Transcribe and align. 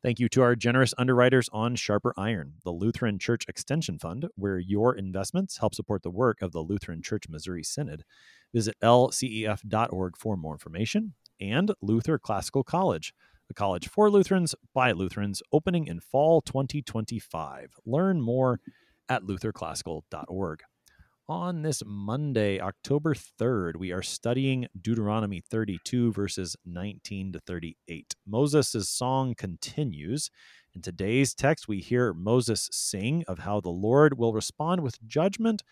Thank 0.00 0.20
you 0.20 0.28
to 0.28 0.42
our 0.42 0.54
generous 0.54 0.94
underwriters 0.96 1.48
on 1.52 1.74
Sharper 1.74 2.14
Iron, 2.16 2.54
the 2.62 2.70
Lutheran 2.70 3.18
Church 3.18 3.44
Extension 3.48 3.98
Fund, 3.98 4.28
where 4.36 4.58
your 4.58 4.94
investments 4.94 5.58
help 5.58 5.74
support 5.74 6.04
the 6.04 6.10
work 6.10 6.40
of 6.40 6.52
the 6.52 6.60
Lutheran 6.60 7.02
Church 7.02 7.24
Missouri 7.28 7.64
Synod. 7.64 8.04
Visit 8.54 8.76
lcef.org 8.80 10.16
for 10.16 10.36
more 10.36 10.54
information. 10.54 11.14
And 11.40 11.72
Luther 11.82 12.16
Classical 12.16 12.62
College, 12.62 13.12
a 13.50 13.54
college 13.54 13.88
for 13.88 14.08
Lutherans 14.08 14.54
by 14.72 14.92
Lutherans, 14.92 15.42
opening 15.52 15.88
in 15.88 15.98
fall 15.98 16.42
2025. 16.42 17.74
Learn 17.84 18.20
more 18.20 18.60
at 19.08 19.22
lutherclassical.org 19.22 20.60
on 21.28 21.60
this 21.60 21.82
Monday, 21.84 22.58
October 22.58 23.14
3rd, 23.14 23.76
we 23.76 23.92
are 23.92 24.02
studying 24.02 24.66
Deuteronomy 24.80 25.42
32, 25.42 26.10
verses 26.12 26.56
19 26.64 27.32
to 27.32 27.38
38. 27.40 28.14
Moses' 28.26 28.88
song 28.88 29.34
continues. 29.34 30.30
In 30.74 30.80
today's 30.80 31.34
text, 31.34 31.68
we 31.68 31.80
hear 31.80 32.14
Moses 32.14 32.68
sing 32.72 33.24
of 33.28 33.40
how 33.40 33.60
the 33.60 33.68
Lord 33.68 34.18
will 34.18 34.32
respond 34.32 34.80
with 34.80 35.06
judgment 35.06 35.62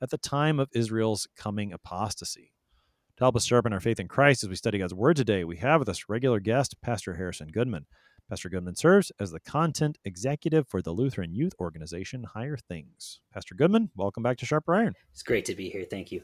at 0.00 0.08
the 0.08 0.18
time 0.18 0.58
of 0.58 0.70
Israel's 0.72 1.28
coming 1.36 1.74
apostasy. 1.74 2.54
To 3.18 3.24
help 3.24 3.36
us 3.36 3.44
sharpen 3.44 3.74
our 3.74 3.80
faith 3.80 4.00
in 4.00 4.08
Christ 4.08 4.42
as 4.42 4.48
we 4.48 4.56
study 4.56 4.78
God's 4.78 4.94
Word 4.94 5.16
today, 5.16 5.44
we 5.44 5.58
have 5.58 5.80
with 5.80 5.90
us 5.90 6.04
regular 6.08 6.40
guest, 6.40 6.80
Pastor 6.80 7.14
Harrison 7.14 7.48
Goodman. 7.48 7.84
Pastor 8.32 8.48
Goodman 8.48 8.76
serves 8.76 9.12
as 9.20 9.30
the 9.30 9.40
content 9.40 9.98
executive 10.06 10.66
for 10.66 10.80
the 10.80 10.92
Lutheran 10.92 11.34
Youth 11.34 11.52
Organization 11.60 12.24
Higher 12.24 12.56
Things. 12.56 13.20
Pastor 13.30 13.54
Goodman, 13.54 13.90
welcome 13.94 14.22
back 14.22 14.38
to 14.38 14.46
Sharper 14.46 14.74
Iron. 14.74 14.94
It's 15.12 15.22
great 15.22 15.44
to 15.44 15.54
be 15.54 15.68
here. 15.68 15.84
Thank 15.84 16.10
you. 16.10 16.22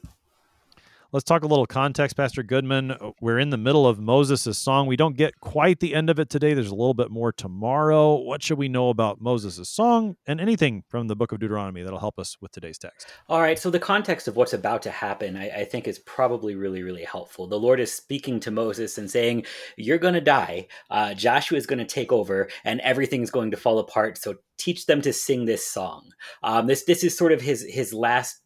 Let's 1.11 1.23
talk 1.23 1.43
a 1.43 1.47
little 1.47 1.65
context, 1.65 2.15
Pastor 2.15 2.43
Goodman. 2.43 2.95
We're 3.19 3.39
in 3.39 3.49
the 3.49 3.57
middle 3.57 3.87
of 3.87 3.99
Moses' 3.99 4.59
song. 4.59 4.85
We 4.85 4.95
don't 4.95 5.17
get 5.17 5.39
quite 5.39 5.79
the 5.79 5.95
end 5.95 6.07
of 6.07 6.19
it 6.19 6.29
today. 6.29 6.53
There's 6.53 6.69
a 6.69 6.75
little 6.75 6.93
bit 6.93 7.09
more 7.09 7.31
tomorrow. 7.31 8.13
What 8.17 8.43
should 8.43 8.59
we 8.59 8.67
know 8.67 8.89
about 8.89 9.19
Moses' 9.19 9.67
song 9.67 10.17
and 10.27 10.39
anything 10.39 10.83
from 10.87 11.07
the 11.07 11.15
book 11.15 11.31
of 11.31 11.39
Deuteronomy 11.39 11.81
that'll 11.81 11.97
help 11.97 12.19
us 12.19 12.37
with 12.41 12.51
today's 12.51 12.77
text? 12.77 13.07
All 13.27 13.41
right. 13.41 13.57
So, 13.57 13.71
the 13.71 13.79
context 13.79 14.27
of 14.27 14.35
what's 14.35 14.53
about 14.53 14.83
to 14.83 14.91
happen, 14.91 15.35
I, 15.35 15.49
I 15.49 15.65
think, 15.65 15.87
is 15.87 15.97
probably 15.97 16.53
really, 16.53 16.83
really 16.83 17.05
helpful. 17.05 17.47
The 17.47 17.59
Lord 17.59 17.79
is 17.79 17.91
speaking 17.91 18.39
to 18.41 18.51
Moses 18.51 18.99
and 18.99 19.09
saying, 19.09 19.47
You're 19.77 19.97
going 19.97 20.13
to 20.13 20.21
die. 20.21 20.67
Uh, 20.91 21.15
Joshua 21.15 21.57
is 21.57 21.65
going 21.65 21.79
to 21.79 21.85
take 21.85 22.11
over, 22.11 22.49
and 22.63 22.81
everything's 22.81 23.31
going 23.31 23.49
to 23.49 23.57
fall 23.57 23.79
apart. 23.79 24.19
So, 24.19 24.35
teach 24.59 24.85
them 24.85 25.01
to 25.01 25.11
sing 25.11 25.45
this 25.45 25.65
song. 25.65 26.11
Um, 26.43 26.67
this, 26.67 26.83
this 26.83 27.03
is 27.03 27.17
sort 27.17 27.31
of 27.31 27.41
his, 27.41 27.65
his 27.67 27.95
last 27.95 28.41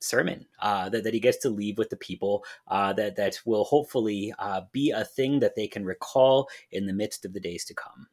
sermon 0.00 0.46
uh, 0.60 0.88
that, 0.88 1.04
that 1.04 1.14
he 1.14 1.20
gets 1.20 1.38
to 1.38 1.50
leave 1.50 1.78
with 1.78 1.90
the 1.90 1.96
people 1.96 2.44
uh, 2.68 2.92
that 2.94 3.16
that 3.16 3.38
will 3.44 3.64
hopefully 3.64 4.32
uh, 4.38 4.62
be 4.72 4.90
a 4.90 5.04
thing 5.04 5.40
that 5.40 5.54
they 5.54 5.66
can 5.66 5.84
recall 5.84 6.48
in 6.72 6.86
the 6.86 6.92
midst 6.92 7.24
of 7.24 7.32
the 7.32 7.40
days 7.40 7.64
to 7.64 7.74
come. 7.74 8.08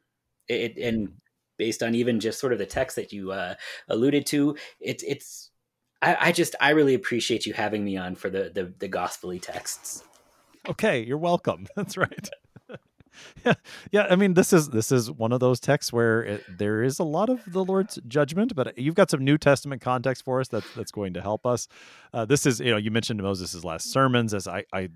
It, 0.48 0.76
and 0.78 1.12
based 1.56 1.82
on 1.82 1.94
even 1.94 2.20
just 2.20 2.38
sort 2.38 2.52
of 2.52 2.58
the 2.58 2.66
text 2.66 2.96
that 2.96 3.12
you 3.12 3.32
uh, 3.32 3.54
alluded 3.88 4.26
to, 4.26 4.56
it's 4.80 5.02
it's 5.02 5.50
I, 6.00 6.16
I, 6.20 6.32
just 6.32 6.54
I 6.60 6.70
really 6.70 6.94
appreciate 6.94 7.44
you 7.44 7.52
having 7.52 7.84
me 7.84 7.96
on 7.96 8.14
for 8.14 8.30
the 8.30 8.50
the, 8.54 8.72
the 8.78 8.88
gospelly 8.88 9.40
texts. 9.40 10.04
Okay, 10.68 11.00
you're 11.00 11.18
welcome. 11.18 11.66
That's 11.76 11.96
right 11.96 12.30
yeah, 13.44 13.54
yeah. 13.92 14.06
I 14.10 14.16
mean, 14.16 14.34
this 14.34 14.52
is 14.52 14.70
this 14.70 14.92
is 14.92 15.10
one 15.10 15.32
of 15.32 15.40
those 15.40 15.60
texts 15.60 15.92
where 15.92 16.22
it, 16.22 16.58
there 16.58 16.82
is 16.82 16.98
a 16.98 17.04
lot 17.04 17.28
of 17.28 17.40
the 17.46 17.64
Lord's 17.64 17.98
judgment, 18.06 18.54
but 18.54 18.76
you've 18.78 18.94
got 18.94 19.10
some 19.10 19.24
New 19.24 19.38
Testament 19.38 19.82
context 19.82 20.24
for 20.24 20.40
us 20.40 20.48
that 20.48 20.64
that's 20.76 20.92
going 20.92 21.14
to 21.14 21.22
help 21.22 21.46
us. 21.46 21.68
Uh, 22.12 22.24
this 22.24 22.46
is, 22.46 22.60
you 22.60 22.70
know, 22.70 22.76
you 22.76 22.90
mentioned 22.90 23.22
Moses' 23.22 23.64
last 23.64 23.92
sermons, 23.92 24.34
as 24.34 24.46
I, 24.46 24.64
I 24.72 24.88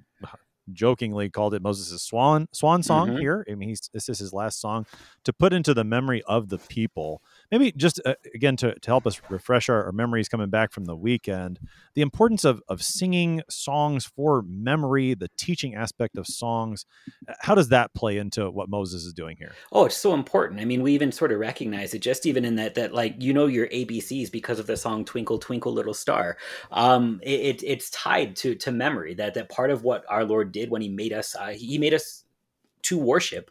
jokingly 0.73 1.31
called 1.31 1.55
it 1.55 1.63
Moses' 1.63 2.03
swan 2.03 2.49
swan 2.53 2.83
song 2.83 3.09
mm-hmm. 3.09 3.19
here. 3.19 3.47
I 3.51 3.55
mean, 3.55 3.69
he's, 3.69 3.89
this 3.93 4.09
is 4.09 4.19
his 4.19 4.33
last 4.33 4.61
song 4.61 4.87
to 5.25 5.33
put 5.33 5.53
into 5.53 5.75
the 5.75 5.85
memory 5.85 6.23
of 6.27 6.49
the 6.49 6.59
people 6.59 7.23
maybe 7.53 7.71
just 7.73 8.01
uh, 8.05 8.15
again 8.35 8.57
to, 8.57 8.75
to 8.75 8.91
help 8.91 9.07
us 9.07 9.21
refresh 9.29 9.69
our, 9.69 9.85
our, 9.85 9.93
memories 9.93 10.29
coming 10.29 10.49
back 10.51 10.73
from 10.73 10.87
the 10.87 10.97
weekend 10.97 11.61
the 11.95 12.03
importance 12.03 12.45
of, 12.45 12.63
of 12.67 12.83
singing 12.83 13.43
songs 13.49 14.07
for 14.07 14.43
memory 14.49 15.15
the 15.15 15.29
teaching 15.37 15.75
aspect 15.75 16.17
of 16.17 16.27
songs 16.27 16.87
uh, 17.29 17.35
how 17.41 17.55
does 17.55 17.69
that 17.69 17.93
play 17.95 18.17
into 18.17 18.51
what 18.51 18.69
moses 18.69 19.05
is 19.05 19.13
doing 19.13 19.37
here? 19.37 19.53
Oh 19.71 19.85
it's 19.85 19.97
so 19.97 20.15
important. 20.15 20.61
I 20.61 20.65
mean 20.65 20.83
we 20.83 20.95
even 20.95 21.13
sort 21.13 21.33
of 21.33 21.39
recognize 21.39 21.95
it 21.95 22.01
just 22.01 22.27
even 22.27 22.45
in 22.45 22.57
that 22.57 22.75
that 22.75 22.93
like 22.95 23.15
you 23.19 23.33
know 23.33 23.47
your 23.47 23.69
abcs 23.69 24.31
because 24.31 24.59
of 24.59 24.67
the 24.67 24.77
song 24.77 25.05
twinkle 25.05 25.39
twinkle 25.39 25.73
little 25.73 25.95
star. 25.95 26.37
Um 26.71 27.21
it, 27.23 27.41
it 27.41 27.63
it's 27.65 27.91
tied 27.91 28.37
to 28.37 28.55
to 28.57 28.73
memory 28.73 29.15
that 29.15 29.35
that 29.35 29.49
part 29.49 29.71
of 29.71 29.85
what 29.85 30.05
our 30.09 30.25
lord 30.25 30.53
did 30.53 30.71
when 30.71 30.83
he 30.83 30.89
made 30.89 31.13
us 31.13 31.37
uh, 31.37 31.49
he 31.49 31.79
made 31.79 31.95
us 31.95 32.25
to 32.83 32.99
worship 32.99 33.51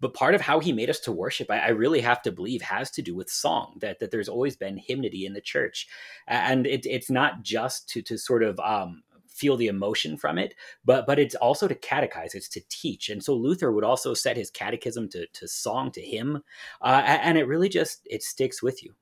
but 0.00 0.14
part 0.14 0.34
of 0.34 0.40
how 0.40 0.60
he 0.60 0.72
made 0.72 0.90
us 0.90 1.00
to 1.00 1.12
worship, 1.12 1.50
I, 1.50 1.58
I, 1.58 1.68
really 1.68 2.00
have 2.00 2.22
to 2.22 2.32
believe, 2.32 2.62
has 2.62 2.90
to 2.92 3.02
do 3.02 3.14
with 3.14 3.30
song. 3.30 3.78
That 3.80 3.98
that 4.00 4.10
there's 4.10 4.28
always 4.28 4.56
been 4.56 4.76
hymnody 4.76 5.26
in 5.26 5.32
the 5.32 5.40
church, 5.40 5.88
and 6.26 6.66
it, 6.66 6.86
it's 6.86 7.10
not 7.10 7.42
just 7.42 7.88
to 7.90 8.02
to 8.02 8.16
sort 8.16 8.42
of 8.42 8.58
um, 8.60 9.02
feel 9.26 9.56
the 9.56 9.68
emotion 9.68 10.16
from 10.16 10.38
it, 10.38 10.54
but 10.84 11.06
but 11.06 11.18
it's 11.18 11.34
also 11.36 11.68
to 11.68 11.74
catechize, 11.74 12.34
it's 12.34 12.48
to 12.50 12.60
teach. 12.68 13.08
And 13.08 13.22
so 13.22 13.34
Luther 13.34 13.72
would 13.72 13.84
also 13.84 14.14
set 14.14 14.36
his 14.36 14.50
catechism 14.50 15.08
to 15.10 15.26
to 15.26 15.48
song 15.48 15.90
to 15.92 16.00
hymn, 16.00 16.42
uh, 16.82 17.02
and 17.04 17.38
it 17.38 17.46
really 17.46 17.68
just 17.68 18.00
it 18.04 18.22
sticks 18.22 18.62
with 18.62 18.82
you. 18.82 18.94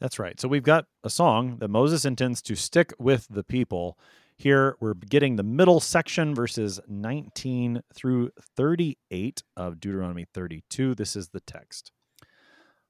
That's 0.00 0.18
right. 0.18 0.38
So 0.38 0.48
we've 0.48 0.62
got 0.62 0.86
a 1.04 1.10
song 1.10 1.56
that 1.58 1.68
Moses 1.68 2.04
intends 2.04 2.42
to 2.42 2.54
stick 2.54 2.92
with 2.98 3.26
the 3.30 3.42
people 3.42 3.98
here 4.38 4.76
we're 4.80 4.92
getting 4.94 5.36
the 5.36 5.42
middle 5.42 5.80
section, 5.80 6.34
verses 6.34 6.78
19 6.86 7.80
through 7.94 8.30
38 8.56 9.42
of 9.56 9.80
Deuteronomy 9.80 10.26
32. 10.34 10.94
This 10.94 11.16
is 11.16 11.30
the 11.30 11.40
text. 11.40 11.90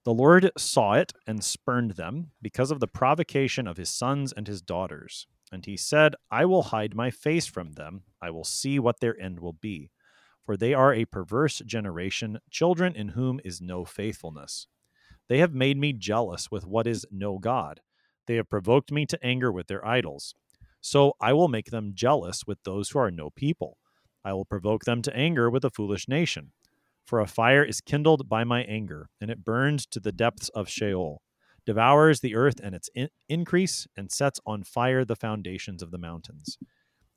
The 0.04 0.12
Lord 0.12 0.50
saw 0.58 0.94
it 0.94 1.12
and 1.24 1.44
spurned 1.44 1.92
them 1.92 2.32
because 2.42 2.72
of 2.72 2.80
the 2.80 2.88
provocation 2.88 3.68
of 3.68 3.76
his 3.76 3.90
sons 3.90 4.32
and 4.32 4.48
his 4.48 4.60
daughters. 4.60 5.28
And 5.52 5.64
he 5.64 5.76
said, 5.76 6.16
I 6.32 6.44
will 6.46 6.64
hide 6.64 6.96
my 6.96 7.10
face 7.10 7.46
from 7.46 7.72
them. 7.72 8.02
I 8.20 8.30
will 8.30 8.44
see 8.44 8.80
what 8.80 8.98
their 8.98 9.18
end 9.20 9.38
will 9.38 9.52
be. 9.52 9.90
For 10.44 10.56
they 10.56 10.74
are 10.74 10.92
a 10.92 11.04
perverse 11.04 11.60
generation, 11.64 12.40
children 12.50 12.94
in 12.94 13.08
whom 13.10 13.40
is 13.44 13.60
no 13.60 13.84
faithfulness. 13.84 14.66
They 15.28 15.38
have 15.38 15.54
made 15.54 15.76
me 15.76 15.92
jealous 15.92 16.50
with 16.50 16.66
what 16.66 16.88
is 16.88 17.06
no 17.10 17.38
God. 17.38 17.80
They 18.26 18.34
have 18.34 18.50
provoked 18.50 18.90
me 18.90 19.06
to 19.06 19.24
anger 19.24 19.52
with 19.52 19.68
their 19.68 19.86
idols. 19.86 20.34
So 20.88 21.14
I 21.20 21.32
will 21.32 21.48
make 21.48 21.72
them 21.72 21.94
jealous 21.96 22.46
with 22.46 22.62
those 22.62 22.90
who 22.90 23.00
are 23.00 23.10
no 23.10 23.30
people. 23.30 23.76
I 24.24 24.32
will 24.32 24.44
provoke 24.44 24.84
them 24.84 25.02
to 25.02 25.16
anger 25.16 25.50
with 25.50 25.64
a 25.64 25.70
foolish 25.70 26.06
nation. 26.06 26.52
For 27.04 27.18
a 27.18 27.26
fire 27.26 27.64
is 27.64 27.80
kindled 27.80 28.28
by 28.28 28.44
my 28.44 28.62
anger, 28.62 29.08
and 29.20 29.28
it 29.28 29.44
burns 29.44 29.84
to 29.86 29.98
the 29.98 30.12
depths 30.12 30.48
of 30.50 30.68
Sheol, 30.68 31.22
devours 31.64 32.20
the 32.20 32.36
earth 32.36 32.60
and 32.62 32.72
its 32.72 32.88
in- 32.94 33.08
increase, 33.28 33.88
and 33.96 34.12
sets 34.12 34.38
on 34.46 34.62
fire 34.62 35.04
the 35.04 35.16
foundations 35.16 35.82
of 35.82 35.90
the 35.90 35.98
mountains. 35.98 36.56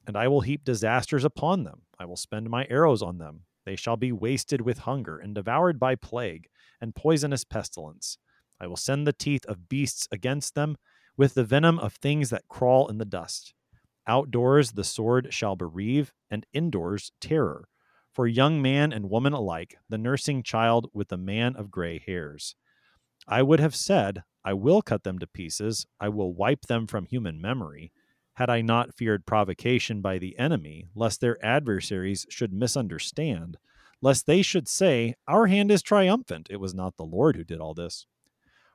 And 0.07 0.17
I 0.17 0.27
will 0.27 0.41
heap 0.41 0.63
disasters 0.63 1.23
upon 1.23 1.63
them. 1.63 1.83
I 1.99 2.05
will 2.05 2.17
spend 2.17 2.49
my 2.49 2.65
arrows 2.71 3.03
on 3.03 3.19
them. 3.19 3.41
They 3.67 3.75
shall 3.75 3.97
be 3.97 4.11
wasted 4.11 4.61
with 4.61 4.79
hunger, 4.79 5.19
and 5.19 5.35
devoured 5.35 5.79
by 5.79 5.93
plague, 5.93 6.47
and 6.81 6.95
poisonous 6.95 7.43
pestilence. 7.43 8.17
I 8.59 8.65
will 8.65 8.77
send 8.77 9.05
the 9.05 9.13
teeth 9.13 9.45
of 9.45 9.69
beasts 9.69 10.07
against 10.11 10.55
them, 10.55 10.77
with 11.15 11.35
the 11.35 11.43
venom 11.43 11.77
of 11.77 11.93
things 11.93 12.31
that 12.31 12.47
crawl 12.49 12.87
in 12.87 12.97
the 12.97 13.05
dust. 13.05 13.53
Outdoors 14.09 14.71
the 14.71 14.83
sword 14.83 15.31
shall 15.31 15.55
bereave, 15.55 16.11
and 16.31 16.43
indoors 16.51 17.11
terror. 17.21 17.69
For 18.11 18.25
young 18.25 18.59
man 18.59 18.91
and 18.91 19.07
woman 19.07 19.33
alike, 19.33 19.75
the 19.87 19.99
nursing 19.99 20.41
child 20.41 20.89
with 20.95 21.09
the 21.09 21.17
man 21.17 21.55
of 21.55 21.69
gray 21.69 21.99
hairs. 21.99 22.55
I 23.27 23.43
would 23.43 23.59
have 23.59 23.75
said, 23.75 24.23
I 24.43 24.53
will 24.53 24.81
cut 24.81 25.03
them 25.03 25.19
to 25.19 25.27
pieces, 25.27 25.85
I 25.99 26.09
will 26.09 26.33
wipe 26.33 26.61
them 26.61 26.87
from 26.87 27.05
human 27.05 27.39
memory, 27.39 27.91
had 28.33 28.49
I 28.49 28.61
not 28.61 28.95
feared 28.95 29.27
provocation 29.27 30.01
by 30.01 30.17
the 30.17 30.39
enemy, 30.39 30.87
lest 30.95 31.21
their 31.21 31.37
adversaries 31.45 32.25
should 32.31 32.51
misunderstand, 32.51 33.57
lest 34.01 34.25
they 34.25 34.41
should 34.41 34.67
say, 34.67 35.13
Our 35.27 35.45
hand 35.45 35.69
is 35.69 35.83
triumphant, 35.83 36.47
it 36.49 36.59
was 36.59 36.73
not 36.73 36.97
the 36.97 37.05
Lord 37.05 37.35
who 37.35 37.43
did 37.43 37.59
all 37.59 37.75
this. 37.75 38.07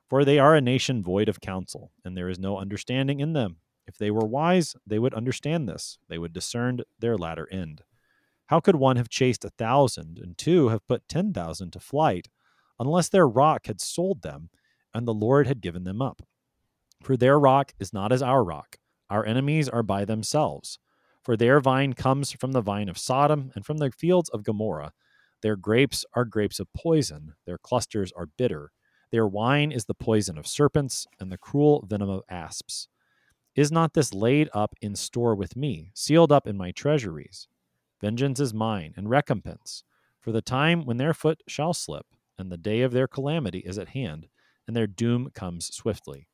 For 0.09 0.23
they 0.23 0.39
are 0.39 0.55
a 0.55 0.61
nation 0.61 1.03
void 1.03 1.27
of 1.27 1.41
counsel, 1.41 1.91
and 2.05 2.15
there 2.15 2.29
is 2.29 2.39
no 2.39 2.57
understanding 2.57 3.19
in 3.19 3.33
them. 3.33 3.57
If 3.87 3.97
they 3.97 4.11
were 4.11 4.25
wise, 4.25 4.75
they 4.85 4.99
would 4.99 5.13
understand 5.13 5.67
this. 5.69 5.97
They 6.09 6.17
would 6.17 6.33
discern 6.33 6.81
their 6.99 7.17
latter 7.17 7.47
end. 7.51 7.83
How 8.47 8.59
could 8.59 8.75
one 8.75 8.97
have 8.97 9.09
chased 9.09 9.45
a 9.45 9.49
thousand, 9.49 10.19
and 10.19 10.37
two 10.37 10.69
have 10.69 10.87
put 10.87 11.07
ten 11.07 11.33
thousand 11.33 11.71
to 11.71 11.79
flight, 11.79 12.29
unless 12.79 13.09
their 13.09 13.27
rock 13.27 13.67
had 13.67 13.81
sold 13.81 14.21
them, 14.21 14.49
and 14.93 15.07
the 15.07 15.13
Lord 15.13 15.47
had 15.47 15.61
given 15.61 15.83
them 15.83 16.01
up? 16.01 16.21
For 17.03 17.17
their 17.17 17.39
rock 17.39 17.73
is 17.79 17.93
not 17.93 18.11
as 18.11 18.21
our 18.21 18.43
rock, 18.43 18.77
Our 19.09 19.25
enemies 19.25 19.69
are 19.69 19.83
by 19.83 20.05
themselves. 20.05 20.79
For 21.23 21.37
their 21.37 21.59
vine 21.59 21.93
comes 21.93 22.31
from 22.31 22.51
the 22.51 22.61
vine 22.61 22.89
of 22.89 22.97
Sodom 22.97 23.51
and 23.55 23.65
from 23.65 23.77
the 23.77 23.91
fields 23.91 24.29
of 24.29 24.43
Gomorrah. 24.43 24.93
Their 25.41 25.55
grapes 25.55 26.05
are 26.13 26.25
grapes 26.25 26.59
of 26.59 26.71
poison, 26.73 27.33
their 27.45 27.57
clusters 27.57 28.11
are 28.15 28.29
bitter. 28.37 28.71
Their 29.11 29.27
wine 29.27 29.71
is 29.71 29.85
the 29.85 29.93
poison 29.93 30.37
of 30.37 30.47
serpents 30.47 31.05
and 31.19 31.31
the 31.31 31.37
cruel 31.37 31.85
venom 31.87 32.09
of 32.09 32.23
asps. 32.29 32.87
Is 33.55 33.71
not 33.71 33.93
this 33.93 34.13
laid 34.13 34.49
up 34.53 34.75
in 34.81 34.95
store 34.95 35.33
with 35.33 35.55
me, 35.55 35.91
sealed 35.93 36.29
up 36.29 36.45
in 36.45 36.57
my 36.57 36.71
treasuries? 36.71 37.47
Vengeance 38.01 38.41
is 38.41 38.53
mine, 38.53 38.93
and 38.97 39.09
recompense, 39.09 39.85
for 40.19 40.33
the 40.33 40.41
time 40.41 40.83
when 40.83 40.97
their 40.97 41.13
foot 41.13 41.41
shall 41.47 41.73
slip, 41.73 42.05
and 42.37 42.51
the 42.51 42.57
day 42.57 42.81
of 42.81 42.91
their 42.91 43.07
calamity 43.07 43.59
is 43.59 43.79
at 43.79 43.89
hand, 43.89 44.27
and 44.67 44.75
their 44.75 44.87
doom 44.87 45.29
comes 45.33 45.73
swiftly. 45.73 46.27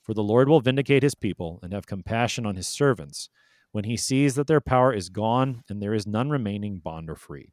For 0.00 0.14
the 0.14 0.22
Lord 0.22 0.48
will 0.48 0.60
vindicate 0.60 1.02
his 1.02 1.14
people, 1.14 1.60
and 1.62 1.74
have 1.74 1.86
compassion 1.86 2.46
on 2.46 2.56
his 2.56 2.68
servants, 2.68 3.28
when 3.72 3.84
he 3.84 3.96
sees 3.98 4.34
that 4.36 4.46
their 4.46 4.60
power 4.62 4.94
is 4.94 5.10
gone, 5.10 5.64
and 5.68 5.82
there 5.82 5.92
is 5.92 6.06
none 6.06 6.30
remaining 6.30 6.78
bond 6.78 7.10
or 7.10 7.16
free. 7.16 7.52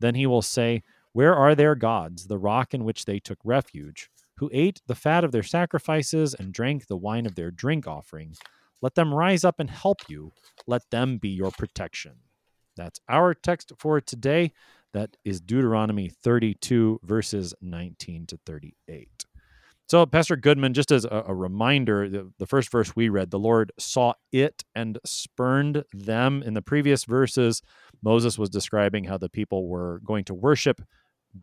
Then 0.00 0.16
he 0.16 0.26
will 0.26 0.42
say, 0.42 0.82
Where 1.12 1.36
are 1.36 1.54
their 1.54 1.76
gods, 1.76 2.26
the 2.26 2.38
rock 2.38 2.74
in 2.74 2.82
which 2.82 3.04
they 3.04 3.20
took 3.20 3.38
refuge? 3.44 4.10
Who 4.40 4.50
ate 4.52 4.80
the 4.86 4.94
fat 4.94 5.22
of 5.22 5.32
their 5.32 5.42
sacrifices 5.42 6.34
and 6.34 6.52
drank 6.52 6.86
the 6.86 6.96
wine 6.96 7.26
of 7.26 7.34
their 7.34 7.50
drink 7.50 7.86
offering. 7.86 8.34
Let 8.80 8.94
them 8.94 9.14
rise 9.14 9.44
up 9.44 9.60
and 9.60 9.70
help 9.70 9.98
you. 10.08 10.32
Let 10.66 10.82
them 10.90 11.18
be 11.18 11.28
your 11.28 11.50
protection. 11.50 12.12
That's 12.74 12.98
our 13.06 13.34
text 13.34 13.72
for 13.78 14.00
today. 14.00 14.52
That 14.94 15.18
is 15.26 15.42
Deuteronomy 15.42 16.08
32, 16.08 17.00
verses 17.04 17.54
19 17.60 18.26
to 18.28 18.38
38. 18.46 19.26
So, 19.90 20.06
Pastor 20.06 20.36
Goodman, 20.36 20.72
just 20.72 20.90
as 20.90 21.04
a, 21.04 21.24
a 21.26 21.34
reminder, 21.34 22.08
the, 22.08 22.32
the, 22.38 22.46
first 22.46 22.70
verse 22.70 22.96
we 22.96 23.08
read, 23.08 23.30
the 23.30 23.38
Lord 23.38 23.72
saw 23.78 24.14
it 24.32 24.64
and 24.74 24.98
spurned 25.04 25.84
them. 25.92 26.42
In 26.44 26.54
the 26.54 26.62
previous 26.62 27.04
verses, 27.04 27.60
Moses 28.02 28.38
was 28.38 28.48
describing 28.48 29.04
how 29.04 29.18
the 29.18 29.28
people 29.28 29.66
were 29.66 30.00
going 30.04 30.24
to 30.24 30.34
worship 30.34 30.80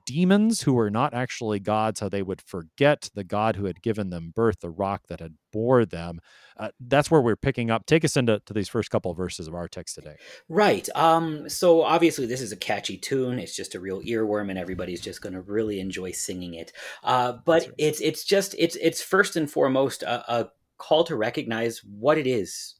demons 0.05 0.61
who 0.61 0.73
were 0.73 0.89
not 0.89 1.13
actually 1.13 1.59
gods, 1.59 1.99
how 1.99 2.09
they 2.09 2.21
would 2.21 2.41
forget 2.41 3.09
the 3.13 3.23
God 3.23 3.55
who 3.55 3.65
had 3.65 3.81
given 3.81 4.09
them 4.09 4.31
birth, 4.35 4.59
the 4.59 4.69
rock 4.69 5.03
that 5.07 5.19
had 5.19 5.35
bore 5.51 5.85
them. 5.85 6.19
Uh, 6.57 6.69
that's 6.79 7.09
where 7.09 7.21
we're 7.21 7.35
picking 7.35 7.71
up. 7.71 7.85
Take 7.85 8.03
us 8.03 8.17
into 8.17 8.41
to 8.45 8.53
these 8.53 8.69
first 8.69 8.89
couple 8.89 9.11
of 9.11 9.17
verses 9.17 9.47
of 9.47 9.55
our 9.55 9.67
text 9.67 9.95
today. 9.95 10.15
Right. 10.49 10.87
Um, 10.95 11.47
so 11.49 11.83
obviously 11.83 12.25
this 12.25 12.41
is 12.41 12.51
a 12.51 12.57
catchy 12.57 12.97
tune. 12.97 13.39
It's 13.39 13.55
just 13.55 13.75
a 13.75 13.79
real 13.79 14.01
earworm, 14.01 14.49
and 14.49 14.59
everybody's 14.59 15.01
just 15.01 15.21
going 15.21 15.33
to 15.33 15.41
really 15.41 15.79
enjoy 15.79 16.11
singing 16.11 16.55
it. 16.55 16.73
Uh, 17.03 17.33
but 17.45 17.63
right. 17.63 17.71
it's 17.77 18.01
it's 18.01 18.23
just 18.23 18.55
it's 18.57 18.75
it's 18.77 19.01
first 19.01 19.35
and 19.35 19.49
foremost 19.49 20.03
a, 20.03 20.33
a 20.33 20.49
call 20.77 21.03
to 21.05 21.15
recognize 21.15 21.81
what 21.83 22.17
it 22.17 22.27
is 22.27 22.75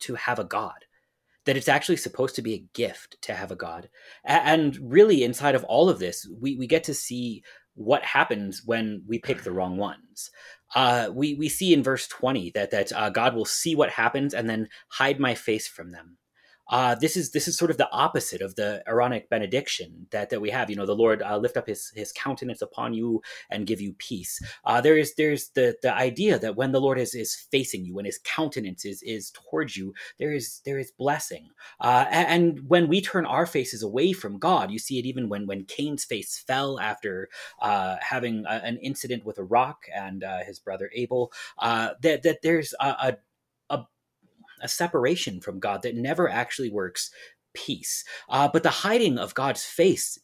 to 0.00 0.14
have 0.14 0.38
a 0.38 0.44
God 0.44 0.84
that 1.44 1.56
it's 1.56 1.68
actually 1.68 1.96
supposed 1.96 2.34
to 2.36 2.42
be 2.42 2.54
a 2.54 2.64
gift 2.74 3.16
to 3.22 3.34
have 3.34 3.50
a 3.50 3.56
god. 3.56 3.88
And 4.24 4.78
really 4.80 5.24
inside 5.24 5.54
of 5.54 5.64
all 5.64 5.88
of 5.88 5.98
this 5.98 6.28
we, 6.40 6.56
we 6.56 6.66
get 6.66 6.84
to 6.84 6.94
see 6.94 7.42
what 7.74 8.04
happens 8.04 8.62
when 8.64 9.02
we 9.06 9.18
pick 9.18 9.42
the 9.42 9.52
wrong 9.52 9.76
ones. 9.76 10.30
Uh, 10.74 11.08
we, 11.12 11.34
we 11.34 11.48
see 11.48 11.72
in 11.72 11.82
verse 11.82 12.06
20 12.08 12.50
that, 12.54 12.70
that 12.70 12.92
uh, 12.92 13.10
god 13.10 13.34
will 13.34 13.44
see 13.44 13.74
what 13.74 13.90
happens 13.90 14.32
and 14.32 14.48
then 14.48 14.68
hide 14.88 15.20
my 15.20 15.34
face 15.34 15.68
from 15.68 15.92
them 15.92 16.16
uh, 16.72 16.94
this 16.94 17.18
is 17.18 17.32
this 17.32 17.46
is 17.46 17.56
sort 17.56 17.70
of 17.70 17.76
the 17.76 17.90
opposite 17.90 18.40
of 18.40 18.54
the 18.54 18.82
Aaronic 18.88 19.28
benediction 19.28 20.06
that, 20.10 20.30
that 20.30 20.40
we 20.40 20.48
have. 20.48 20.70
You 20.70 20.76
know, 20.76 20.86
the 20.86 20.96
Lord 20.96 21.22
uh, 21.22 21.36
lift 21.36 21.58
up 21.58 21.66
His 21.66 21.92
His 21.94 22.12
countenance 22.12 22.62
upon 22.62 22.94
you 22.94 23.20
and 23.50 23.66
give 23.66 23.82
you 23.82 23.92
peace. 23.98 24.40
Uh, 24.64 24.80
there 24.80 24.96
is 24.96 25.14
there's 25.14 25.50
the 25.50 25.76
the 25.82 25.94
idea 25.94 26.38
that 26.38 26.56
when 26.56 26.72
the 26.72 26.80
Lord 26.80 26.98
is 26.98 27.14
is 27.14 27.34
facing 27.52 27.84
you, 27.84 27.94
when 27.94 28.06
His 28.06 28.18
countenance 28.24 28.86
is 28.86 29.02
is 29.02 29.30
towards 29.32 29.76
you, 29.76 29.92
there 30.18 30.32
is 30.32 30.62
there 30.64 30.78
is 30.78 30.90
blessing. 30.90 31.50
Uh, 31.78 32.06
and, 32.10 32.28
and, 32.28 32.68
when 32.68 32.88
we 32.88 33.02
turn 33.02 33.26
our 33.26 33.44
faces 33.44 33.82
away 33.82 34.12
from 34.14 34.38
God, 34.38 34.70
you 34.70 34.78
see 34.78 34.98
it 34.98 35.04
even 35.04 35.28
when 35.28 35.46
when 35.46 35.66
Cain's 35.66 36.04
face 36.04 36.42
fell 36.46 36.80
after 36.80 37.28
uh, 37.60 37.96
having 38.00 38.44
a, 38.46 38.64
an 38.64 38.78
incident 38.78 39.26
with 39.26 39.36
a 39.36 39.44
rock 39.44 39.84
and 39.94 40.24
uh, 40.24 40.38
his 40.46 40.58
brother 40.58 40.90
Abel. 40.94 41.30
that 41.60 42.22
that 42.22 42.38
there's 42.42 42.72
a, 42.80 42.86
a 42.86 43.16
a 44.62 44.68
separation 44.68 45.40
from 45.40 45.60
God 45.60 45.82
that 45.82 45.96
never 45.96 46.28
actually 46.28 46.70
works 46.70 47.10
peace. 47.54 48.04
Uh, 48.28 48.48
but 48.52 48.62
the 48.62 48.70
hiding 48.70 49.18
of 49.18 49.34
God's 49.34 49.64
face 49.64 50.18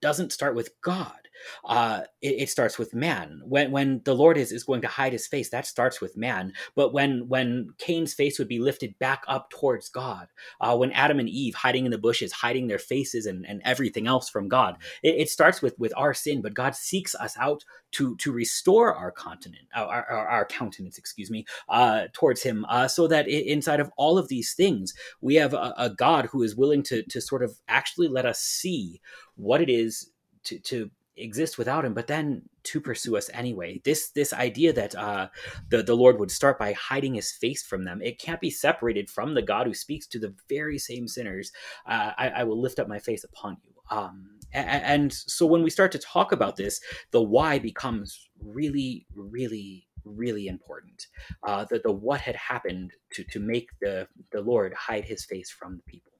doesn't 0.00 0.32
start 0.32 0.56
with 0.56 0.70
God 0.82 1.21
uh, 1.64 2.02
it, 2.20 2.42
it, 2.42 2.50
starts 2.50 2.78
with 2.78 2.94
man. 2.94 3.40
When 3.44 3.70
when 3.70 4.02
the 4.04 4.14
Lord 4.14 4.36
is, 4.36 4.52
is 4.52 4.64
going 4.64 4.82
to 4.82 4.88
hide 4.88 5.12
his 5.12 5.26
face, 5.26 5.50
that 5.50 5.66
starts 5.66 6.00
with 6.00 6.16
man. 6.16 6.52
But 6.74 6.92
when 6.92 7.28
when 7.28 7.70
Cain's 7.78 8.14
face 8.14 8.38
would 8.38 8.48
be 8.48 8.58
lifted 8.58 8.98
back 8.98 9.22
up 9.28 9.50
towards 9.50 9.88
God, 9.88 10.28
uh, 10.60 10.76
when 10.76 10.92
Adam 10.92 11.18
and 11.18 11.28
Eve 11.28 11.54
hiding 11.54 11.84
in 11.84 11.90
the 11.90 11.98
bushes, 11.98 12.32
hiding 12.32 12.66
their 12.66 12.78
faces 12.78 13.26
and, 13.26 13.46
and 13.46 13.60
everything 13.64 14.06
else 14.06 14.28
from 14.28 14.48
God, 14.48 14.76
it, 15.02 15.16
it 15.16 15.30
starts 15.30 15.62
with 15.62 15.78
with 15.78 15.92
our 15.96 16.14
sin. 16.14 16.42
But 16.42 16.54
God 16.54 16.74
seeks 16.74 17.14
us 17.14 17.36
out 17.38 17.64
to 17.92 18.16
to 18.16 18.32
restore 18.32 18.94
our 18.94 19.10
continent, 19.10 19.66
our, 19.74 20.06
our, 20.10 20.28
our 20.28 20.44
countenance, 20.44 20.98
excuse 20.98 21.30
me, 21.30 21.44
uh, 21.68 22.04
towards 22.12 22.42
Him, 22.42 22.64
uh, 22.68 22.88
so 22.88 23.06
that 23.08 23.28
inside 23.28 23.80
of 23.80 23.90
all 23.96 24.18
of 24.18 24.28
these 24.28 24.54
things, 24.54 24.94
we 25.20 25.34
have 25.36 25.54
a, 25.54 25.74
a 25.76 25.90
God 25.90 26.26
who 26.26 26.42
is 26.42 26.56
willing 26.56 26.82
to 26.84 27.02
to 27.04 27.20
sort 27.20 27.42
of 27.42 27.56
actually 27.68 28.08
let 28.08 28.26
us 28.26 28.40
see 28.40 29.00
what 29.36 29.60
it 29.60 29.68
is 29.68 30.10
to 30.44 30.58
to 30.60 30.90
exist 31.16 31.58
without 31.58 31.84
him 31.84 31.94
but 31.94 32.06
then 32.06 32.42
to 32.62 32.80
pursue 32.80 33.16
us 33.16 33.28
anyway. 33.34 33.80
This 33.84 34.10
this 34.10 34.32
idea 34.32 34.72
that 34.72 34.94
uh 34.94 35.28
the 35.68 35.82
the 35.82 35.94
lord 35.94 36.18
would 36.18 36.30
start 36.30 36.58
by 36.58 36.72
hiding 36.72 37.14
his 37.14 37.32
face 37.32 37.62
from 37.62 37.84
them 37.84 38.00
it 38.02 38.18
can't 38.18 38.40
be 38.40 38.50
separated 38.50 39.10
from 39.10 39.34
the 39.34 39.42
god 39.42 39.66
who 39.66 39.74
speaks 39.74 40.06
to 40.08 40.18
the 40.18 40.34
very 40.48 40.78
same 40.78 41.08
sinners 41.08 41.52
uh, 41.86 42.12
I, 42.16 42.28
I 42.28 42.44
will 42.44 42.60
lift 42.60 42.78
up 42.78 42.88
my 42.88 42.98
face 42.98 43.24
upon 43.24 43.56
you. 43.64 43.72
Um 43.90 44.30
and, 44.52 44.84
and 44.84 45.12
so 45.12 45.46
when 45.46 45.62
we 45.62 45.70
start 45.70 45.92
to 45.92 45.98
talk 45.98 46.32
about 46.32 46.56
this 46.56 46.80
the 47.10 47.22
why 47.22 47.58
becomes 47.58 48.28
really 48.40 49.06
really 49.14 49.88
really 50.04 50.48
important. 50.48 51.06
Uh 51.46 51.64
the, 51.68 51.80
the 51.80 51.92
what 51.92 52.20
had 52.20 52.36
happened 52.36 52.92
to 53.12 53.24
to 53.24 53.40
make 53.40 53.68
the 53.80 54.08
the 54.30 54.40
lord 54.40 54.72
hide 54.74 55.04
his 55.04 55.24
face 55.24 55.50
from 55.50 55.76
the 55.76 55.82
people 55.84 56.11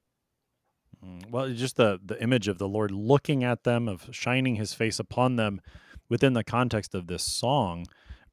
Mm, 1.05 1.31
well, 1.31 1.49
just 1.53 1.77
the 1.77 1.99
the 2.05 2.21
image 2.23 2.49
of 2.49 2.59
the 2.59 2.69
Lord 2.69 2.91
looking 2.91 3.45
at 3.45 3.65
them, 3.65 3.89
of 3.89 4.09
shining 4.13 4.57
His 4.57 4.75
face 4.75 4.99
upon 4.99 5.37
them, 5.37 5.61
within 6.09 6.33
the 6.33 6.45
context 6.45 6.95
of 6.95 7.07
this 7.07 7.25
song. 7.25 7.87